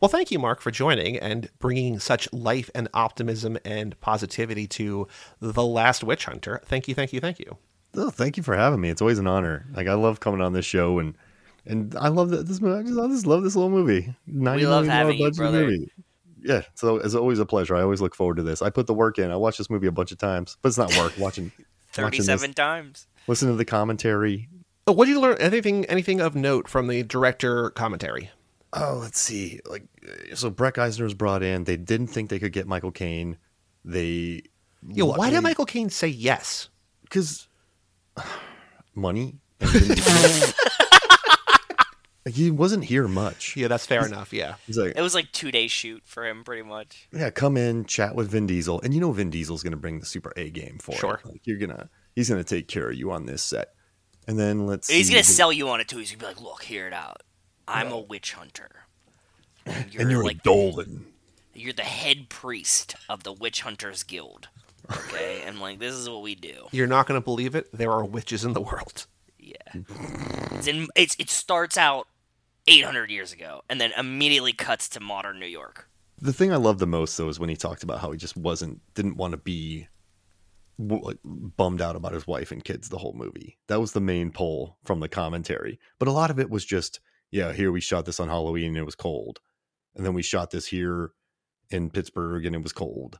[0.00, 5.06] Well, thank you, Mark, for joining and bringing such life and optimism and positivity to
[5.40, 6.62] The Last Witch Hunter.
[6.64, 7.58] Thank you, thank you, thank you.
[7.94, 8.88] Oh, thank you for having me.
[8.88, 9.66] It's always an honor.
[9.74, 11.14] Like I love coming on this show and
[11.66, 12.80] and I love that this movie.
[12.80, 14.14] I just, I just love this little movie.
[14.26, 15.64] Ninety We love dollar having you, budget brother.
[15.66, 15.92] movie.
[16.42, 17.76] Yeah, so it's always a pleasure.
[17.76, 18.62] I always look forward to this.
[18.62, 19.30] I put the work in.
[19.30, 21.12] I watched this movie a bunch of times, but it's not work.
[21.18, 23.06] Watching, watching this, Thirty-seven times.
[23.28, 24.48] listen to the commentary.
[24.86, 25.36] Oh, what did you learn?
[25.38, 28.30] Anything, anything of note from the director commentary?
[28.72, 29.60] Oh, let's see.
[29.66, 31.64] Like, uh, so Breck Eisner was brought in.
[31.64, 33.36] They didn't think they could get Michael Caine.
[33.84, 34.42] They,
[34.88, 36.68] Yo, why did Michael Caine say yes?
[37.02, 37.48] Because
[38.94, 39.36] money.
[39.60, 39.98] Like,
[42.34, 43.56] he wasn't here much.
[43.56, 44.32] Yeah, that's fair enough.
[44.32, 44.54] Yeah.
[44.74, 47.08] Like, It was like two day shoot for him, pretty much.
[47.12, 50.00] yeah, come in, chat with Vin Diesel, and you know Vin Diesel's going to bring
[50.00, 51.20] the super A game for Sure.
[51.24, 51.28] it.
[51.28, 53.74] Like, you're gonna, he's going to take care of you on this set.
[54.26, 54.88] And then let's.
[54.88, 55.98] He's see, gonna sell you on it too.
[55.98, 57.22] He's gonna be like, "Look, hear it out.
[57.66, 58.70] I'm a witch hunter.
[59.66, 61.06] And you're, and you're like a Dolan.
[61.54, 64.48] you're the head priest of the Witch Hunters Guild.
[64.90, 66.66] Okay, and like this is what we do.
[66.72, 67.68] You're not going to believe it.
[67.72, 69.06] There are witches in the world.
[69.38, 69.54] Yeah,
[70.52, 72.06] it's in, it's it starts out
[72.66, 75.88] 800 years ago, and then immediately cuts to modern New York.
[76.20, 78.36] The thing I love the most though is when he talked about how he just
[78.36, 79.86] wasn't didn't want to be w-
[80.88, 83.58] like, bummed out about his wife and kids the whole movie.
[83.68, 85.78] That was the main pull from the commentary.
[85.98, 87.00] But a lot of it was just,
[87.30, 89.40] yeah, here we shot this on Halloween and it was cold,
[89.94, 91.12] and then we shot this here
[91.70, 93.18] in Pittsburgh and it was cold,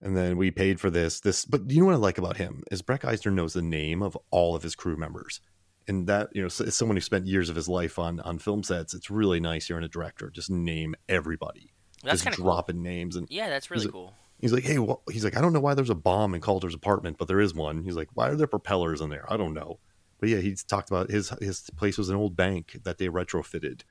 [0.00, 1.20] and then we paid for this.
[1.20, 4.02] This, but you know what I like about him is Breck Eisner knows the name
[4.02, 5.40] of all of his crew members.
[5.86, 8.62] And that you know, as someone who spent years of his life on on film
[8.62, 9.68] sets, it's really nice.
[9.68, 12.46] You're in a director, just name everybody That's just kind of cool.
[12.46, 14.14] dropping names and Yeah, that's really cool.
[14.38, 16.74] He's like hey wha he's like i don't know why there's a bomb in kaulder's
[16.74, 17.82] apartment but there is one.
[17.82, 19.24] He's like why are there propellers in there?
[19.32, 19.78] I don't know.
[20.20, 23.82] But yeah he's talked about his his place was an old bank that they retrofitted.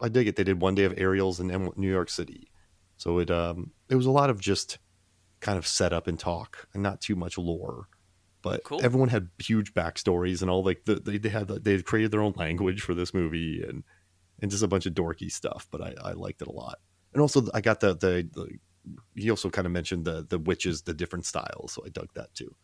[0.00, 0.36] I dig it.
[0.36, 2.50] They did one day of aerials in new york city.
[2.96, 4.78] So it um it was a lot of just
[5.40, 7.88] kind of setup and talk and not too much lore.
[8.42, 8.80] But Cool.
[8.82, 12.22] everyone had huge backstories and all like the, they, they had they had created their
[12.22, 13.84] own language for this movie and
[14.40, 16.78] and just a bunch of dorky stuff but i i liked it a lot.
[17.12, 18.48] And also i got the the, the
[19.14, 22.34] he also kind of mentioned the the witches the different styles so i dug that
[22.34, 22.54] too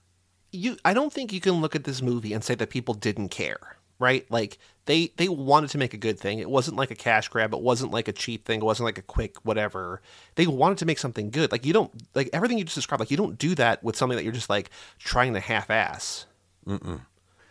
[0.52, 3.28] You, I don't think you can look at this movie and say that people didn't
[3.28, 4.30] care right?
[4.30, 6.38] Like they they wanted to make a good thing.
[6.38, 7.52] It wasn't like a cash grab.
[7.54, 8.60] It wasn't like a cheap thing.
[8.60, 10.02] It wasn't like a quick whatever.
[10.34, 11.52] They wanted to make something good.
[11.52, 13.00] Like you don't like everything you just described.
[13.00, 16.26] Like you don't do that with something that you're just like trying to half ass.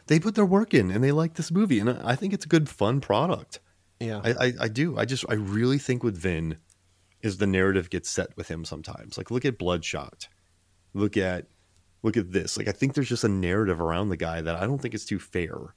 [0.08, 2.46] They put their work in and they like this movie, and I I think it's
[2.46, 3.60] a good, fun product.
[4.00, 4.22] Yeah.
[4.24, 4.98] I, I, I do.
[4.98, 6.58] I just I really think with Vin
[7.22, 9.18] is the narrative gets set with him sometimes.
[9.18, 10.28] Like look at Bloodshot.
[10.94, 11.48] Look at
[12.04, 12.58] look at this.
[12.58, 15.06] Like I think there's just a narrative around the guy that I don't think is
[15.06, 15.74] too fair.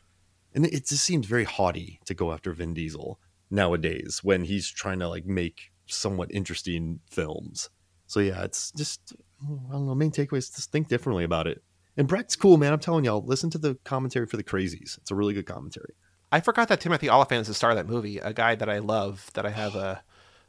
[0.54, 3.20] And it just seems very haughty to go after Vin Diesel
[3.50, 7.70] nowadays when he's trying to like make somewhat interesting films.
[8.06, 9.94] So yeah, it's just I don't know.
[9.94, 11.62] Main takeaway is just think differently about it.
[11.96, 12.72] And Brett's cool, man.
[12.72, 14.98] I'm telling y'all, listen to the commentary for the crazies.
[14.98, 15.94] It's a really good commentary.
[16.30, 18.18] I forgot that Timothy Olyphant is the star of that movie.
[18.18, 20.02] A guy that I love, that I have a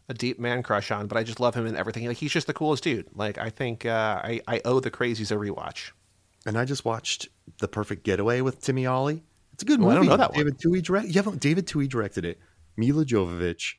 [0.09, 2.05] a deep man crush on, but I just love him and everything.
[2.05, 3.07] Like he's just the coolest dude.
[3.15, 5.91] Like I think uh, I I owe the crazies a rewatch.
[6.45, 7.27] And I just watched
[7.59, 9.23] The Perfect Getaway with Timmy Ollie.
[9.53, 9.91] It's a good Oh, movie.
[9.91, 10.37] I don't know that one.
[10.39, 11.07] David Twohy direct.
[11.09, 12.39] Yeah, no, David Twohy directed it.
[12.77, 13.73] Milla Jovovich,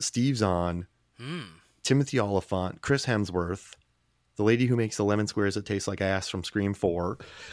[0.00, 0.86] Steve Zahn,
[1.82, 3.74] Timothy Olyphant, Chris Hemsworth,
[4.36, 7.18] the lady who makes the lemon squares that taste like ass from Scream Four.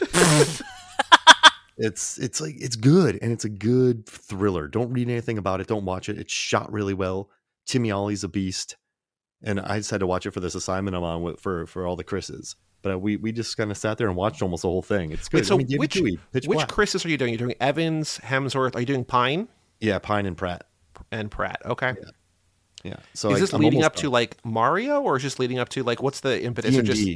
[1.76, 4.68] it's it's like it's good and it's a good thriller.
[4.68, 5.66] Don't read anything about it.
[5.66, 6.18] Don't watch it.
[6.18, 7.30] It's shot really well.
[7.70, 8.76] Timmy Ollie's a beast,
[9.42, 11.86] and I just had to watch it for this assignment I'm on with, for for
[11.86, 12.56] all the Chris's.
[12.82, 15.12] But uh, we we just kind of sat there and watched almost the whole thing.
[15.12, 15.38] It's good.
[15.38, 15.96] Wait, so I mean, which
[16.32, 16.68] which Black.
[16.68, 17.30] Chris's are you doing?
[17.32, 18.74] You're doing Evans, Hemsworth.
[18.74, 19.48] Are you doing Pine
[19.80, 20.64] Yeah, Pine and Pratt.
[21.12, 21.60] and Pratt?
[21.64, 21.94] Okay.
[22.82, 22.96] Yeah.
[23.14, 25.68] So is I- this I'm leading up to like Mario, or is just leading up
[25.70, 26.76] to like what's the impetus?
[26.76, 27.06] Or just.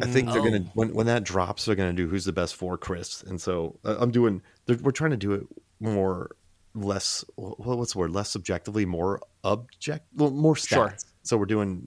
[0.00, 0.44] I think they're Oh.
[0.44, 3.78] gonna when when that drops, they're gonna do who's the best for Chris, and so
[3.84, 4.40] uh, I'm doing.
[4.68, 5.42] We're trying to do it
[5.80, 6.36] more,
[6.74, 7.24] less.
[7.36, 8.10] wh- What's the word?
[8.12, 10.68] Less subjectively, more object, well, more stats.
[10.68, 10.94] Sure.
[11.22, 11.86] So we're doing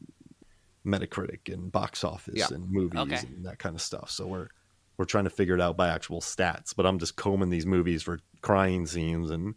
[0.85, 2.47] Metacritic and box office Yeah.
[2.51, 3.17] and movies Okay.
[3.27, 4.09] and that kind of stuff.
[4.11, 4.49] So we're
[4.97, 6.75] we're trying to figure it out by actual stats.
[6.75, 9.55] But I'm just combing these movies for crying scenes and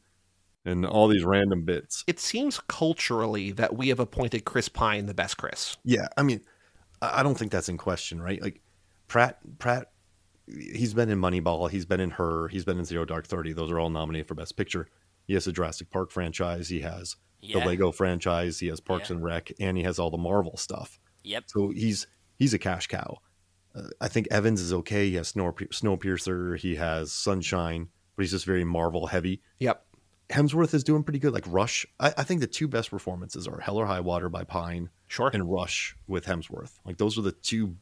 [0.65, 2.03] and all these random bits.
[2.09, 5.77] it seems culturally that we have appointed Chris Pine the best Chris.
[5.85, 6.41] Yeah, I mean,
[7.03, 8.41] I I don't think that's in question, right?
[8.43, 8.61] Like
[9.07, 9.93] Pratt, Pratt,
[10.49, 13.53] he's been in Moneyball, he's been in Her, he's been in Zero Dark Thirty.
[13.53, 14.89] Those are all nominated for Best Picture.
[15.27, 17.61] He has the Jurassic Park franchise, he has Yeah.
[17.61, 19.17] the Lego franchise, he has Parks Yeah.
[19.17, 20.99] and Rec, and he has all the Marvel stuff.
[21.25, 21.45] Yep.
[21.49, 22.07] So he's
[22.39, 23.19] he's a cash cow.
[23.75, 25.09] Uh, I think Evans is okay.
[25.11, 29.43] He has Snow, Snowpiercer, he has Sunshine, but he's just very Marvel heavy.
[29.59, 29.83] Yep.
[30.31, 31.33] Hemsworth is doing pretty good.
[31.33, 34.43] Like Rush, I, I think the two best performances are Hell or High Water by
[34.45, 35.31] Pine Sure.
[35.33, 36.79] and Rush with Hemsworth.
[36.85, 37.77] Like those are the two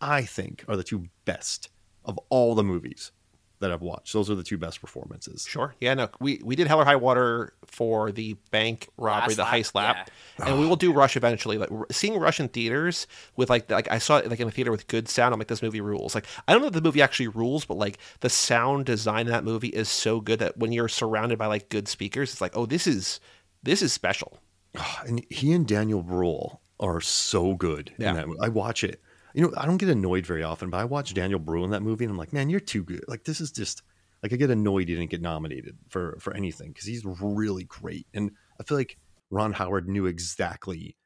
[0.00, 1.70] I think are the two best
[2.04, 3.12] of all the movies
[3.60, 4.12] that I've watched.
[4.12, 5.46] Those are the two best performances.
[5.48, 5.74] Sure.
[5.80, 9.42] Yeah, no, we, we did Hell or High Water for the bank robbery, Last the
[9.44, 10.48] lap, heist lap, yeah.
[10.48, 11.56] and we will do Rush eventually.
[11.58, 13.06] Like seeing Rush in theaters
[13.36, 15.32] with like like I saw it like in a theater with good sound.
[15.32, 16.14] I'm like, this movie rules.
[16.14, 19.32] Like I don't know if the movie actually rules, but like the sound design in
[19.32, 22.56] that movie is so good that when you're surrounded by like good speakers, it's like,
[22.56, 23.20] oh, this is
[23.62, 24.38] this is special.
[25.06, 28.10] And he and Daniel Bruhl are so good Yeah.
[28.10, 28.40] in that movie.
[28.42, 29.00] I watch it.
[29.36, 31.82] You know, I don't get annoyed very often, but I watch Daniel Bruhl in that
[31.82, 33.04] movie and I'm like, man, you're too good.
[33.06, 33.82] Like this is just
[34.22, 38.06] like I get annoyed he didn't get nominated for for anything because he's really great.
[38.14, 38.96] And I feel like
[39.28, 40.96] Ron Howard knew exactly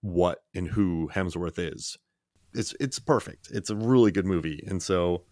[0.00, 1.96] what and who Hemsworth is.
[2.54, 3.50] It's it's perfect.
[3.52, 4.64] It's a really good movie.
[4.66, 5.22] And so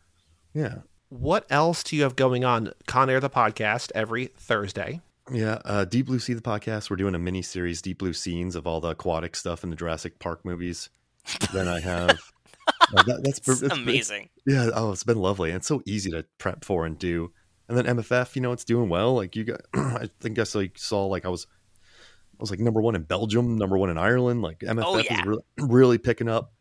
[0.53, 0.83] yeah.
[1.09, 2.73] What else do you have going on?
[2.87, 5.01] Con Air the podcast every Thursday.
[5.33, 6.89] Yeah, uh, Deep Blue Sea, the podcast.
[6.89, 9.77] We're doing a mini series, Deep Blue Scenes, of all the aquatic stuff in the
[9.77, 10.91] Jurassic Park movies.
[11.53, 12.21] then I have.
[12.97, 14.29] uh, that- that's, It's it's- amazing.
[14.47, 15.51] Yeah, oh, it's been lovely.
[15.51, 17.33] And it's so easy to prep for and do.
[17.69, 19.15] And then MFF, you know, it's doing well.
[19.15, 21.47] Like you got, I think I like saw like I was,
[22.33, 24.43] I was like number one in Belgium, number one in Ireland.
[24.43, 25.21] Like MFF Oh, yeah.
[25.21, 26.53] is really, really picking up.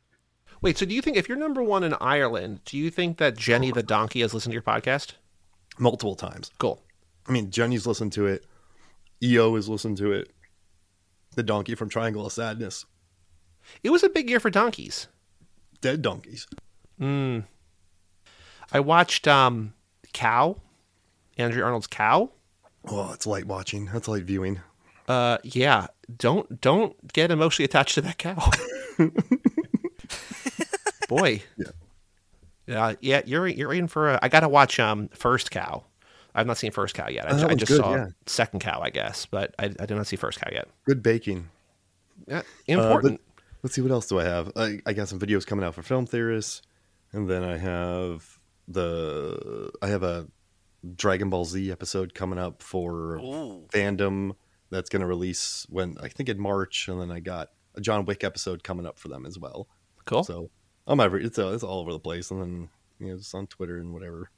[0.62, 3.36] Wait, so do you think if you're number one in Ireland, do you think that
[3.38, 5.14] Jenny the donkey has listened to your podcast?
[5.80, 6.52] multiple times.
[6.60, 6.80] Cool.
[7.28, 8.46] I mean, Jenny's listened to it.
[9.24, 10.32] EO has listened to it.
[11.36, 12.86] The donkey from Triangle of Sadness.
[13.84, 15.08] It was a big year for donkeys.
[15.84, 16.48] Dead donkeys.
[17.02, 17.44] I
[18.80, 19.74] watched um
[20.14, 20.56] Cow,
[21.38, 22.32] Andrea Arnold's Cow.
[22.88, 23.86] Oh, it's light watching.
[23.88, 24.62] That's light viewing.
[25.08, 25.88] Uh, yeah.
[26.18, 28.50] Don't don't get emotionally attached to that cow.
[31.10, 31.44] Boy.
[31.58, 31.68] Yeah.
[32.66, 33.22] Yeah, yeah.
[33.26, 34.20] You're you're in for a.
[34.22, 35.84] I gotta watch um First Cow.
[36.34, 37.32] I've not seen First Cow yet.
[37.32, 38.08] I, Oh, I just good, saw yeah.
[38.26, 40.68] Second Cow, I guess, but I, I did not see First Cow yet.
[40.86, 41.50] Good baking.
[42.28, 43.20] Yeah, Uh, important.
[43.26, 43.33] but
[43.64, 44.52] let's see what else do I have.
[44.56, 46.62] I, I got some videos coming out for film theorists,
[47.12, 50.28] and then I have the I have a
[50.96, 53.68] Dragon Ball Z episode coming up for Ooh.
[53.74, 54.34] fandom
[54.70, 58.06] that's going to release when I think in March, and then I got a John
[58.06, 59.68] Wick episode coming up for them as well.
[60.06, 60.24] cool.
[60.24, 60.50] So
[60.86, 62.70] I'm every it's uh, it's all over the place, and then
[63.00, 64.30] you know just on Twitter and whatever.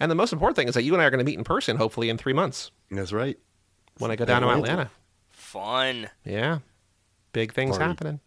[0.00, 1.44] And the most important thing is that you and I are going to meet in
[1.44, 3.38] person, hopefully in three months That's right.
[3.98, 4.72] when I go down to Atlanta.
[4.72, 4.90] Atlanta.
[5.30, 6.10] Fun.
[6.24, 6.58] Yeah.
[7.32, 7.88] Big things Party.
[7.88, 8.20] happening.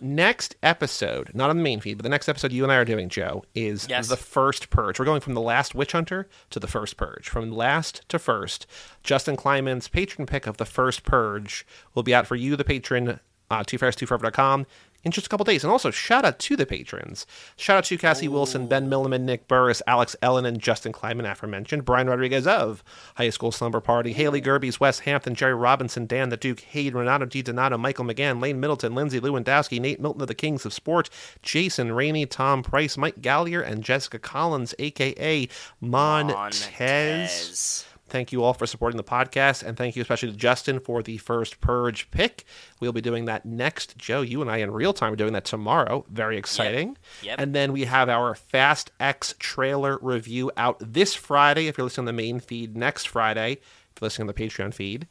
[0.00, 2.84] Next episode, not on the main feed, but the next episode you and I are
[2.84, 4.08] doing, Joe, is Yes.
[4.08, 4.98] the first purge.
[4.98, 7.28] We're going from the last witch hunter to the first purge.
[7.28, 8.66] From last to first.
[9.02, 13.20] Justin Kleinman's patron pick of the first purge will be out for you, the patron,
[13.50, 14.66] uh, twofairstwoforever.com
[15.04, 15.64] in just a couple days.
[15.64, 17.26] And also, shout out to the patrons.
[17.56, 21.84] Shout out to Cassie Wilson, Ben Milliman, Nick Burris, Alex Ellen, and Justin Kleiman, aforementioned.
[21.84, 22.82] Brian Rodriguez of
[23.16, 27.26] High School Slumber Party, Haley Gerbies, Wes Hampton, Jerry Robinson, Dan the Duke, Hayden, Renato
[27.26, 31.10] Di Donato, Michael McGann, Lane Middleton, Lindsay Lewandowski, Nate Milton of the Kings of Sport,
[31.42, 35.48] Jason Rainey, Tom Price, Mike Gallier, and Jessica Collins, aka
[35.80, 36.68] Montez.
[36.68, 37.87] Montez.
[38.08, 41.18] Thank you all for supporting the podcast, and thank you especially to Justin for the
[41.18, 42.44] first Purge pick.
[42.80, 43.98] We'll be doing that next.
[43.98, 46.04] Joe, you and I in real time are doing that tomorrow.
[46.08, 46.96] Very exciting.
[47.22, 47.38] Yep.
[47.38, 51.66] And then we have our Fast X trailer review out this Friday.
[51.66, 53.52] If you're listening on the main feed, next Friday.
[53.52, 55.06] If you're listening on the Patreon feed.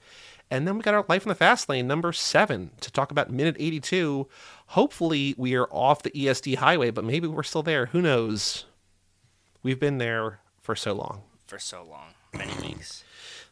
[0.49, 3.29] And then we got our Life in the Fast Lane number seven to talk about
[3.29, 4.27] minute 82.
[4.67, 7.87] Hopefully, we are off the ESD highway, but maybe we're still there.
[7.87, 8.65] Who knows?
[9.61, 11.23] We've been there for so long.
[11.45, 12.13] For so long.
[12.33, 13.03] Many weeks.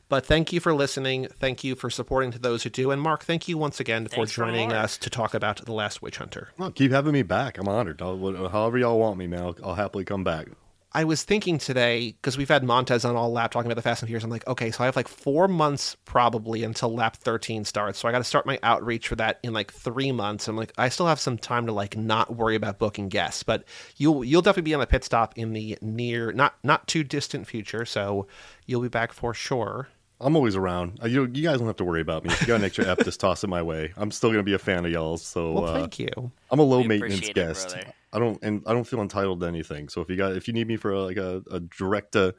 [0.07, 1.27] But thank you for listening.
[1.39, 2.91] Thank you for supporting to those who do.
[2.91, 4.77] And Mark, thank you once again for Thanks for joining more.
[4.77, 6.49] us to talk about The Last Witch Hunter.
[6.59, 7.57] Well, keep having me back.
[7.57, 8.01] I'm honored.
[8.01, 10.47] I'll, however y'all want me, man, I'll, I'll happily come back.
[10.95, 14.01] I was thinking today, because we've had Montez on all lap talking about the Fast
[14.01, 14.23] and Furious.
[14.23, 17.99] I'm like, okay, so I have like four months probably until lap 13 starts.
[17.99, 20.47] So I got to start my outreach for that in like three months.
[20.47, 23.65] I'm like, I still have some time to like not worry about booking guests, but
[23.97, 27.45] you'll you'll definitely be on the pit stop in the near, not not too distant
[27.45, 27.83] future.
[27.83, 28.27] So
[28.65, 29.89] you'll be back for sure.
[30.21, 30.99] I'm always around.
[31.03, 32.31] Uh, You, you guys don't have to worry about me.
[32.31, 33.91] If you got an extra F, just toss it my way.
[33.97, 35.21] I'm still gonna be a fan of y'all's.
[35.25, 36.31] So Well, uh, thank you.
[36.49, 37.69] I'm a low We maintenance appreciate it, guest.
[37.73, 37.91] brother.
[38.15, 39.89] I don't and I don't feel entitled to anything.
[39.89, 42.31] So if you got if you need me for a, like a, a direct, uh,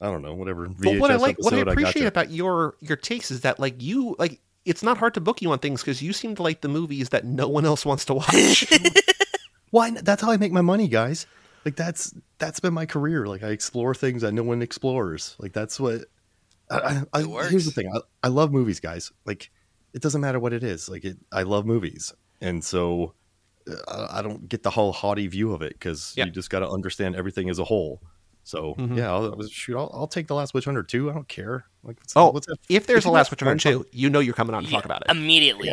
[0.00, 0.68] I don't know, whatever.
[0.68, 2.06] VHS But what I like, what I appreciate got you.
[2.06, 5.50] about your your takes is that like you like it's not hard to book you
[5.50, 8.14] on things because you seem to like the movies that no one else wants to
[8.14, 8.66] watch.
[9.70, 9.88] Why?
[9.88, 11.26] n- That's how I make my money, guys.
[11.64, 13.26] Like that's that's been my career.
[13.26, 15.34] Like I explore things that no one explores.
[15.38, 16.02] Like that's what.
[16.70, 17.90] I, I, I, here's the thing.
[17.94, 19.10] I, I love movies, guys.
[19.24, 19.50] Like
[19.94, 20.88] it doesn't matter what it is.
[20.88, 23.14] Like it, I love movies, and so
[23.88, 26.24] I don't get the whole haughty view of it because Yeah.
[26.26, 28.00] you just got to understand everything as a whole.
[28.44, 28.96] So Mhm.
[28.96, 29.76] yeah, I'll, I'll- shoot.
[29.76, 31.10] I'll, I'll take the Last Witch Hunter two.
[31.10, 31.66] I don't care.
[31.84, 32.56] Like what's, oh, what's that?
[32.68, 34.84] if there's a Last Witch Hunter fun- too, you know you're coming on to talk
[34.84, 35.10] about it.
[35.10, 35.70] Immediately.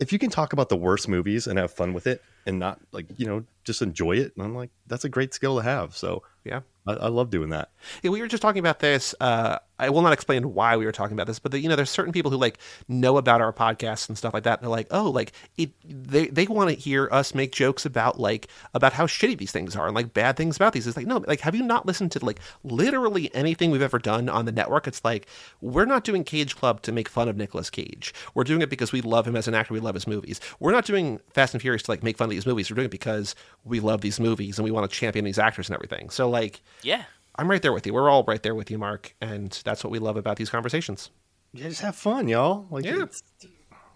[0.00, 2.80] if you can talk about the worst movies and have fun with it and not
[2.92, 5.96] like you know just enjoy it and i'm like that's a great skill to have
[5.96, 6.60] so Yeah.
[6.86, 7.70] I, I love doing that
[8.02, 9.14] Yeah, we were just talking about this.
[9.20, 11.74] Uh, I will not explain why we were talking about this, but the, you know,
[11.74, 14.60] there's certain people who like know about our podcasts and stuff like that.
[14.60, 15.72] And they're like, oh, like it.
[15.84, 19.74] They they want to hear us make jokes about like about how shitty these things
[19.74, 20.86] are and like bad things about these.
[20.86, 24.28] It's like no, like have you not listened to like literally anything we've ever done
[24.28, 24.86] on the network?
[24.86, 25.26] It's like
[25.60, 28.14] we're not doing Cage Club to make fun of Nicolas Cage.
[28.34, 29.74] We're doing it because we love him as an actor.
[29.74, 30.40] We love his movies.
[30.60, 32.70] We're not doing Fast and Furious to like make fun of these movies.
[32.70, 33.34] We're doing it because
[33.64, 36.10] we love these movies and we want to champion these actors and everything.
[36.10, 36.62] So like.
[36.82, 37.04] Yeah.
[37.36, 37.94] I'm right there with you.
[37.94, 41.10] We're all right there with you, Mark, and that's what we love about these conversations.
[41.54, 43.02] yeah just have fun y'all like Yeah.
[43.04, 43.22] it's,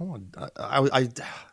[0.00, 1.08] oh, I, I, I-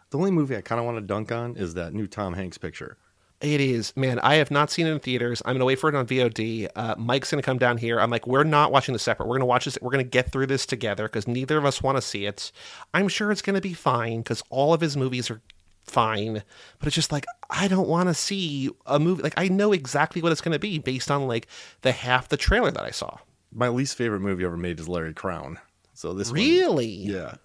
[0.10, 2.58] the only movie i kind of want to dunk on is that new tom hanks
[2.60, 2.98] picture
[3.42, 4.20] It is, man.
[4.20, 5.42] I have not seen it in theaters.
[5.46, 6.70] I'm gonna wait for it on VOD.
[6.76, 8.00] Uh, Mike's gonna come down here.
[8.00, 9.28] I'm like, we're not watching this separate.
[9.28, 9.78] We're gonna watch this.
[9.82, 12.54] We're gonna get through this together because neither of us want to see it.
[12.94, 15.42] I'm sure it's gonna be fine because all of his movies are
[15.86, 16.44] fine.
[16.80, 19.22] But it's just like I don't want to see a movie.
[19.24, 21.48] Like I know exactly what it's gonna be based on like
[21.82, 23.18] the half the trailer that I saw.
[23.52, 25.58] my least favorite movie ever made is larry crowne
[25.94, 26.88] so this one- Really?
[26.88, 27.36] yeah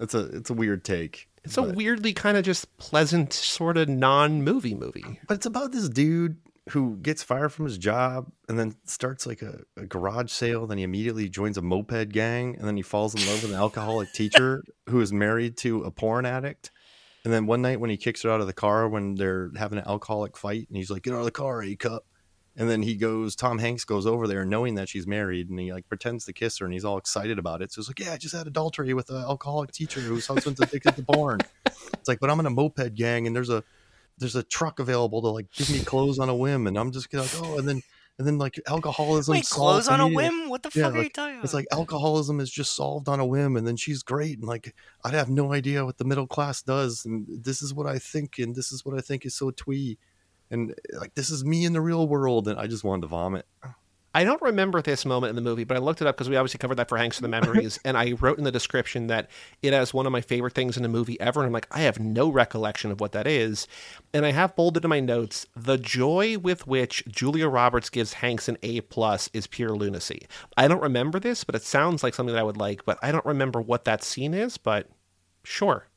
[0.00, 3.88] it's a it's a weird take It's a weirdly kind of just pleasant sort of
[3.88, 5.20] non-movie movie.
[5.28, 6.36] But it's about this dude
[6.70, 10.66] who gets fired from his job and then starts like a, a garage sale.
[10.66, 13.56] Then he immediately joins a moped gang and then he falls in love with an
[13.58, 16.70] alcoholic teacher who is married to a porn addict.
[17.24, 19.78] And then one night when he kicks her out of the car when they're having
[19.78, 22.04] an alcoholic fight and he's like, Get out of the car, A cup.
[22.56, 25.72] And then he goes, Tom Hanks goes over there knowing that she's married and he
[25.72, 27.72] like pretends to kiss her and he's all excited about it.
[27.72, 30.96] So he's like, Yeah, I just had adultery with an alcoholic teacher whose husband's addicted
[30.96, 31.40] to porn.
[31.94, 33.62] It's like, but I'm in a moped gang and there's a
[34.18, 37.10] there's a truck available to like give me clothes on a whim and I'm just
[37.10, 37.82] gonna like, oh and then
[38.18, 40.48] and then like alcoholism Wait, solved clothes on a whim?
[40.48, 41.44] What the Yeah, fuck are you like, talking about?
[41.44, 44.74] It's like alcoholism is just solved on a whim, and then she's great, and like
[45.04, 48.38] I'd have no idea what the middle class does, and this is what I think,
[48.38, 49.98] and this is what I think is so twee,
[50.50, 53.46] and like this is me in the real world, and I just wanted to vomit.
[54.14, 56.36] I don't remember this moment in the movie, but I looked it up because we
[56.36, 59.30] obviously covered that for Hanks for the Memories, and I wrote in the description that
[59.62, 61.40] it has one of my favorite things in a movie ever.
[61.40, 63.66] And I'm like, I have no recollection of what that is.
[64.12, 68.48] And I have bolded in my notes the joy with which Julia Roberts gives Hanks
[68.48, 70.26] an A plus is pure lunacy.
[70.56, 73.12] I don't remember this, but it sounds like something that I would like, but I
[73.12, 74.88] don't remember what that scene is, but
[75.42, 75.88] sure.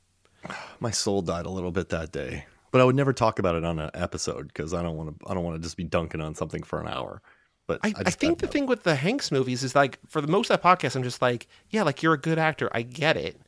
[0.80, 3.66] My soul died a little bit that day, but I would never talk about it
[3.66, 5.30] on an episode because I don't want to.
[5.30, 7.22] I don't want to just be dunking on something for an hour.
[7.68, 10.28] But I, I, just think the thing with the Hanks movies is like for the
[10.28, 13.18] most of that podcast, I'm just like, yeah, like you're a good actor, I get
[13.18, 13.42] it.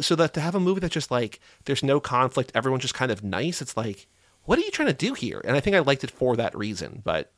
[0.00, 3.12] So that to have a movie that's just like there's no conflict, everyone's just kind
[3.12, 3.60] of nice.
[3.60, 4.06] It's like,
[4.44, 5.42] what are you trying to do here?
[5.44, 7.02] And I think I liked it for that reason.
[7.04, 7.32] But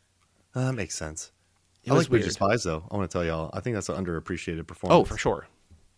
[0.55, 1.33] Uh, that makes sense.
[1.83, 2.33] It I was like weird.
[2.33, 2.85] Spies though.
[2.91, 3.51] I want to tell y'all.
[3.53, 5.01] I think that's an underappreciated performance.
[5.01, 5.49] oh, for sure.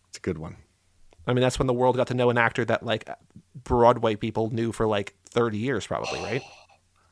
[0.09, 0.57] It's a good one.
[1.27, 3.07] I mean, that's when the world got to know an actor that like
[3.63, 6.41] Broadway people knew for like 30 years, probably, right?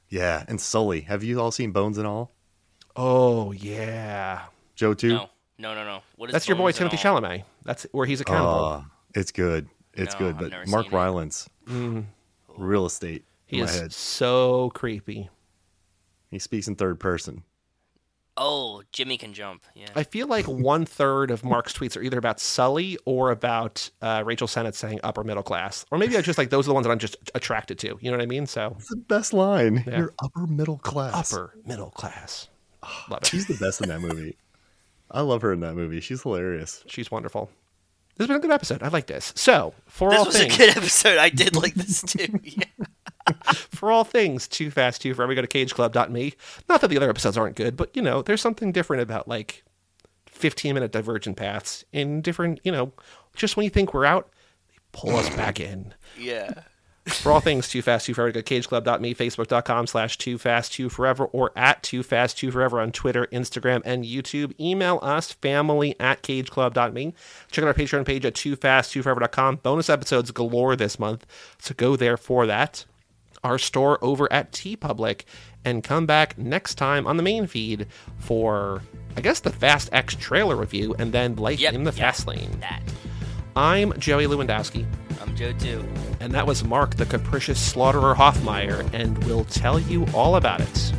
[0.10, 1.02] Yeah, and Sully.
[1.02, 2.35] Have you all seen Bones and All?
[2.96, 4.44] Oh yeah,
[4.76, 5.10] Joe too.
[5.10, 6.00] No, no, no, no.
[6.16, 7.20] What is that's your boy Timothy All?
[7.22, 7.44] Chalamet.
[7.64, 8.54] That's where he's accountable.
[8.70, 8.86] cannibal.
[8.88, 9.68] Oh, it's good.
[9.94, 10.36] It's No, good.
[10.36, 10.96] I've But Mark seen it.
[10.96, 11.50] Rylance,
[12.58, 13.94] real estate he in my is head.
[13.94, 15.30] so creepy.
[16.32, 17.44] He speaks in third person.
[18.38, 19.64] Oh, Jimmy can jump.
[19.76, 19.86] Yeah.
[19.96, 24.24] I feel like one third of Mark's tweets are either about Sully or about uh,
[24.26, 26.86] Rachel Sennott saying upper middle class, or maybe I just like those are the ones
[26.86, 27.98] that I'm just attracted to.
[28.02, 28.46] You know what I mean?
[28.46, 29.86] So It's the best line.
[29.88, 30.00] Yeah.
[30.00, 31.32] You're upper middle class.
[31.32, 32.50] upper middle class.
[33.10, 33.28] Love it.
[33.28, 34.38] She's the best in that movie.
[35.12, 36.00] I love her in that movie.
[36.02, 36.84] She's hilarious.
[36.88, 37.50] She's wonderful.
[38.18, 38.82] This has been a good episode.
[38.82, 39.34] I like this.
[39.36, 41.18] So for this all was things, a good episode.
[41.18, 42.40] I did like this too.
[42.44, 42.64] Yeah.
[43.72, 46.34] for all things too fast too forever, go to cageclub.me.
[46.70, 49.64] Not that the other episodes aren't good, but you know, there's something different about like
[50.28, 52.94] 15 minute divergent paths in different, you know,
[53.36, 54.30] just when you think we're out,
[54.70, 55.94] they pull us back in.
[56.20, 56.62] yeah.
[57.06, 60.90] For all things Too Fast, Too Forever, go to cageclub.me, facebook.com slash Too Fast, Too
[60.90, 64.60] Forever, or at Too Fast, Too Forever on Twitter, Instagram, and YouTube.
[64.60, 67.14] Email us, family at cageclub.me.
[67.52, 69.58] Check out our Patreon page at Too Fast, Too Forever.com.
[69.58, 71.28] Bonus episodes galore this month,
[71.60, 72.86] so go there for that.
[73.44, 75.22] Our store over at TeePublic,
[75.64, 77.86] and come back next time on the main feed
[78.18, 78.82] for,
[79.16, 81.74] I guess, the Fast X trailer review, and then Life Yep.
[81.76, 82.58] in the yeah, Fast Lane.
[82.62, 82.82] That.
[83.58, 84.86] I'm Joey Lewandowski.
[85.22, 85.88] I'm Joe too.
[86.20, 90.94] And that was Mark, the capricious slaughterer Hoffmeyer, and we'll tell you all about it.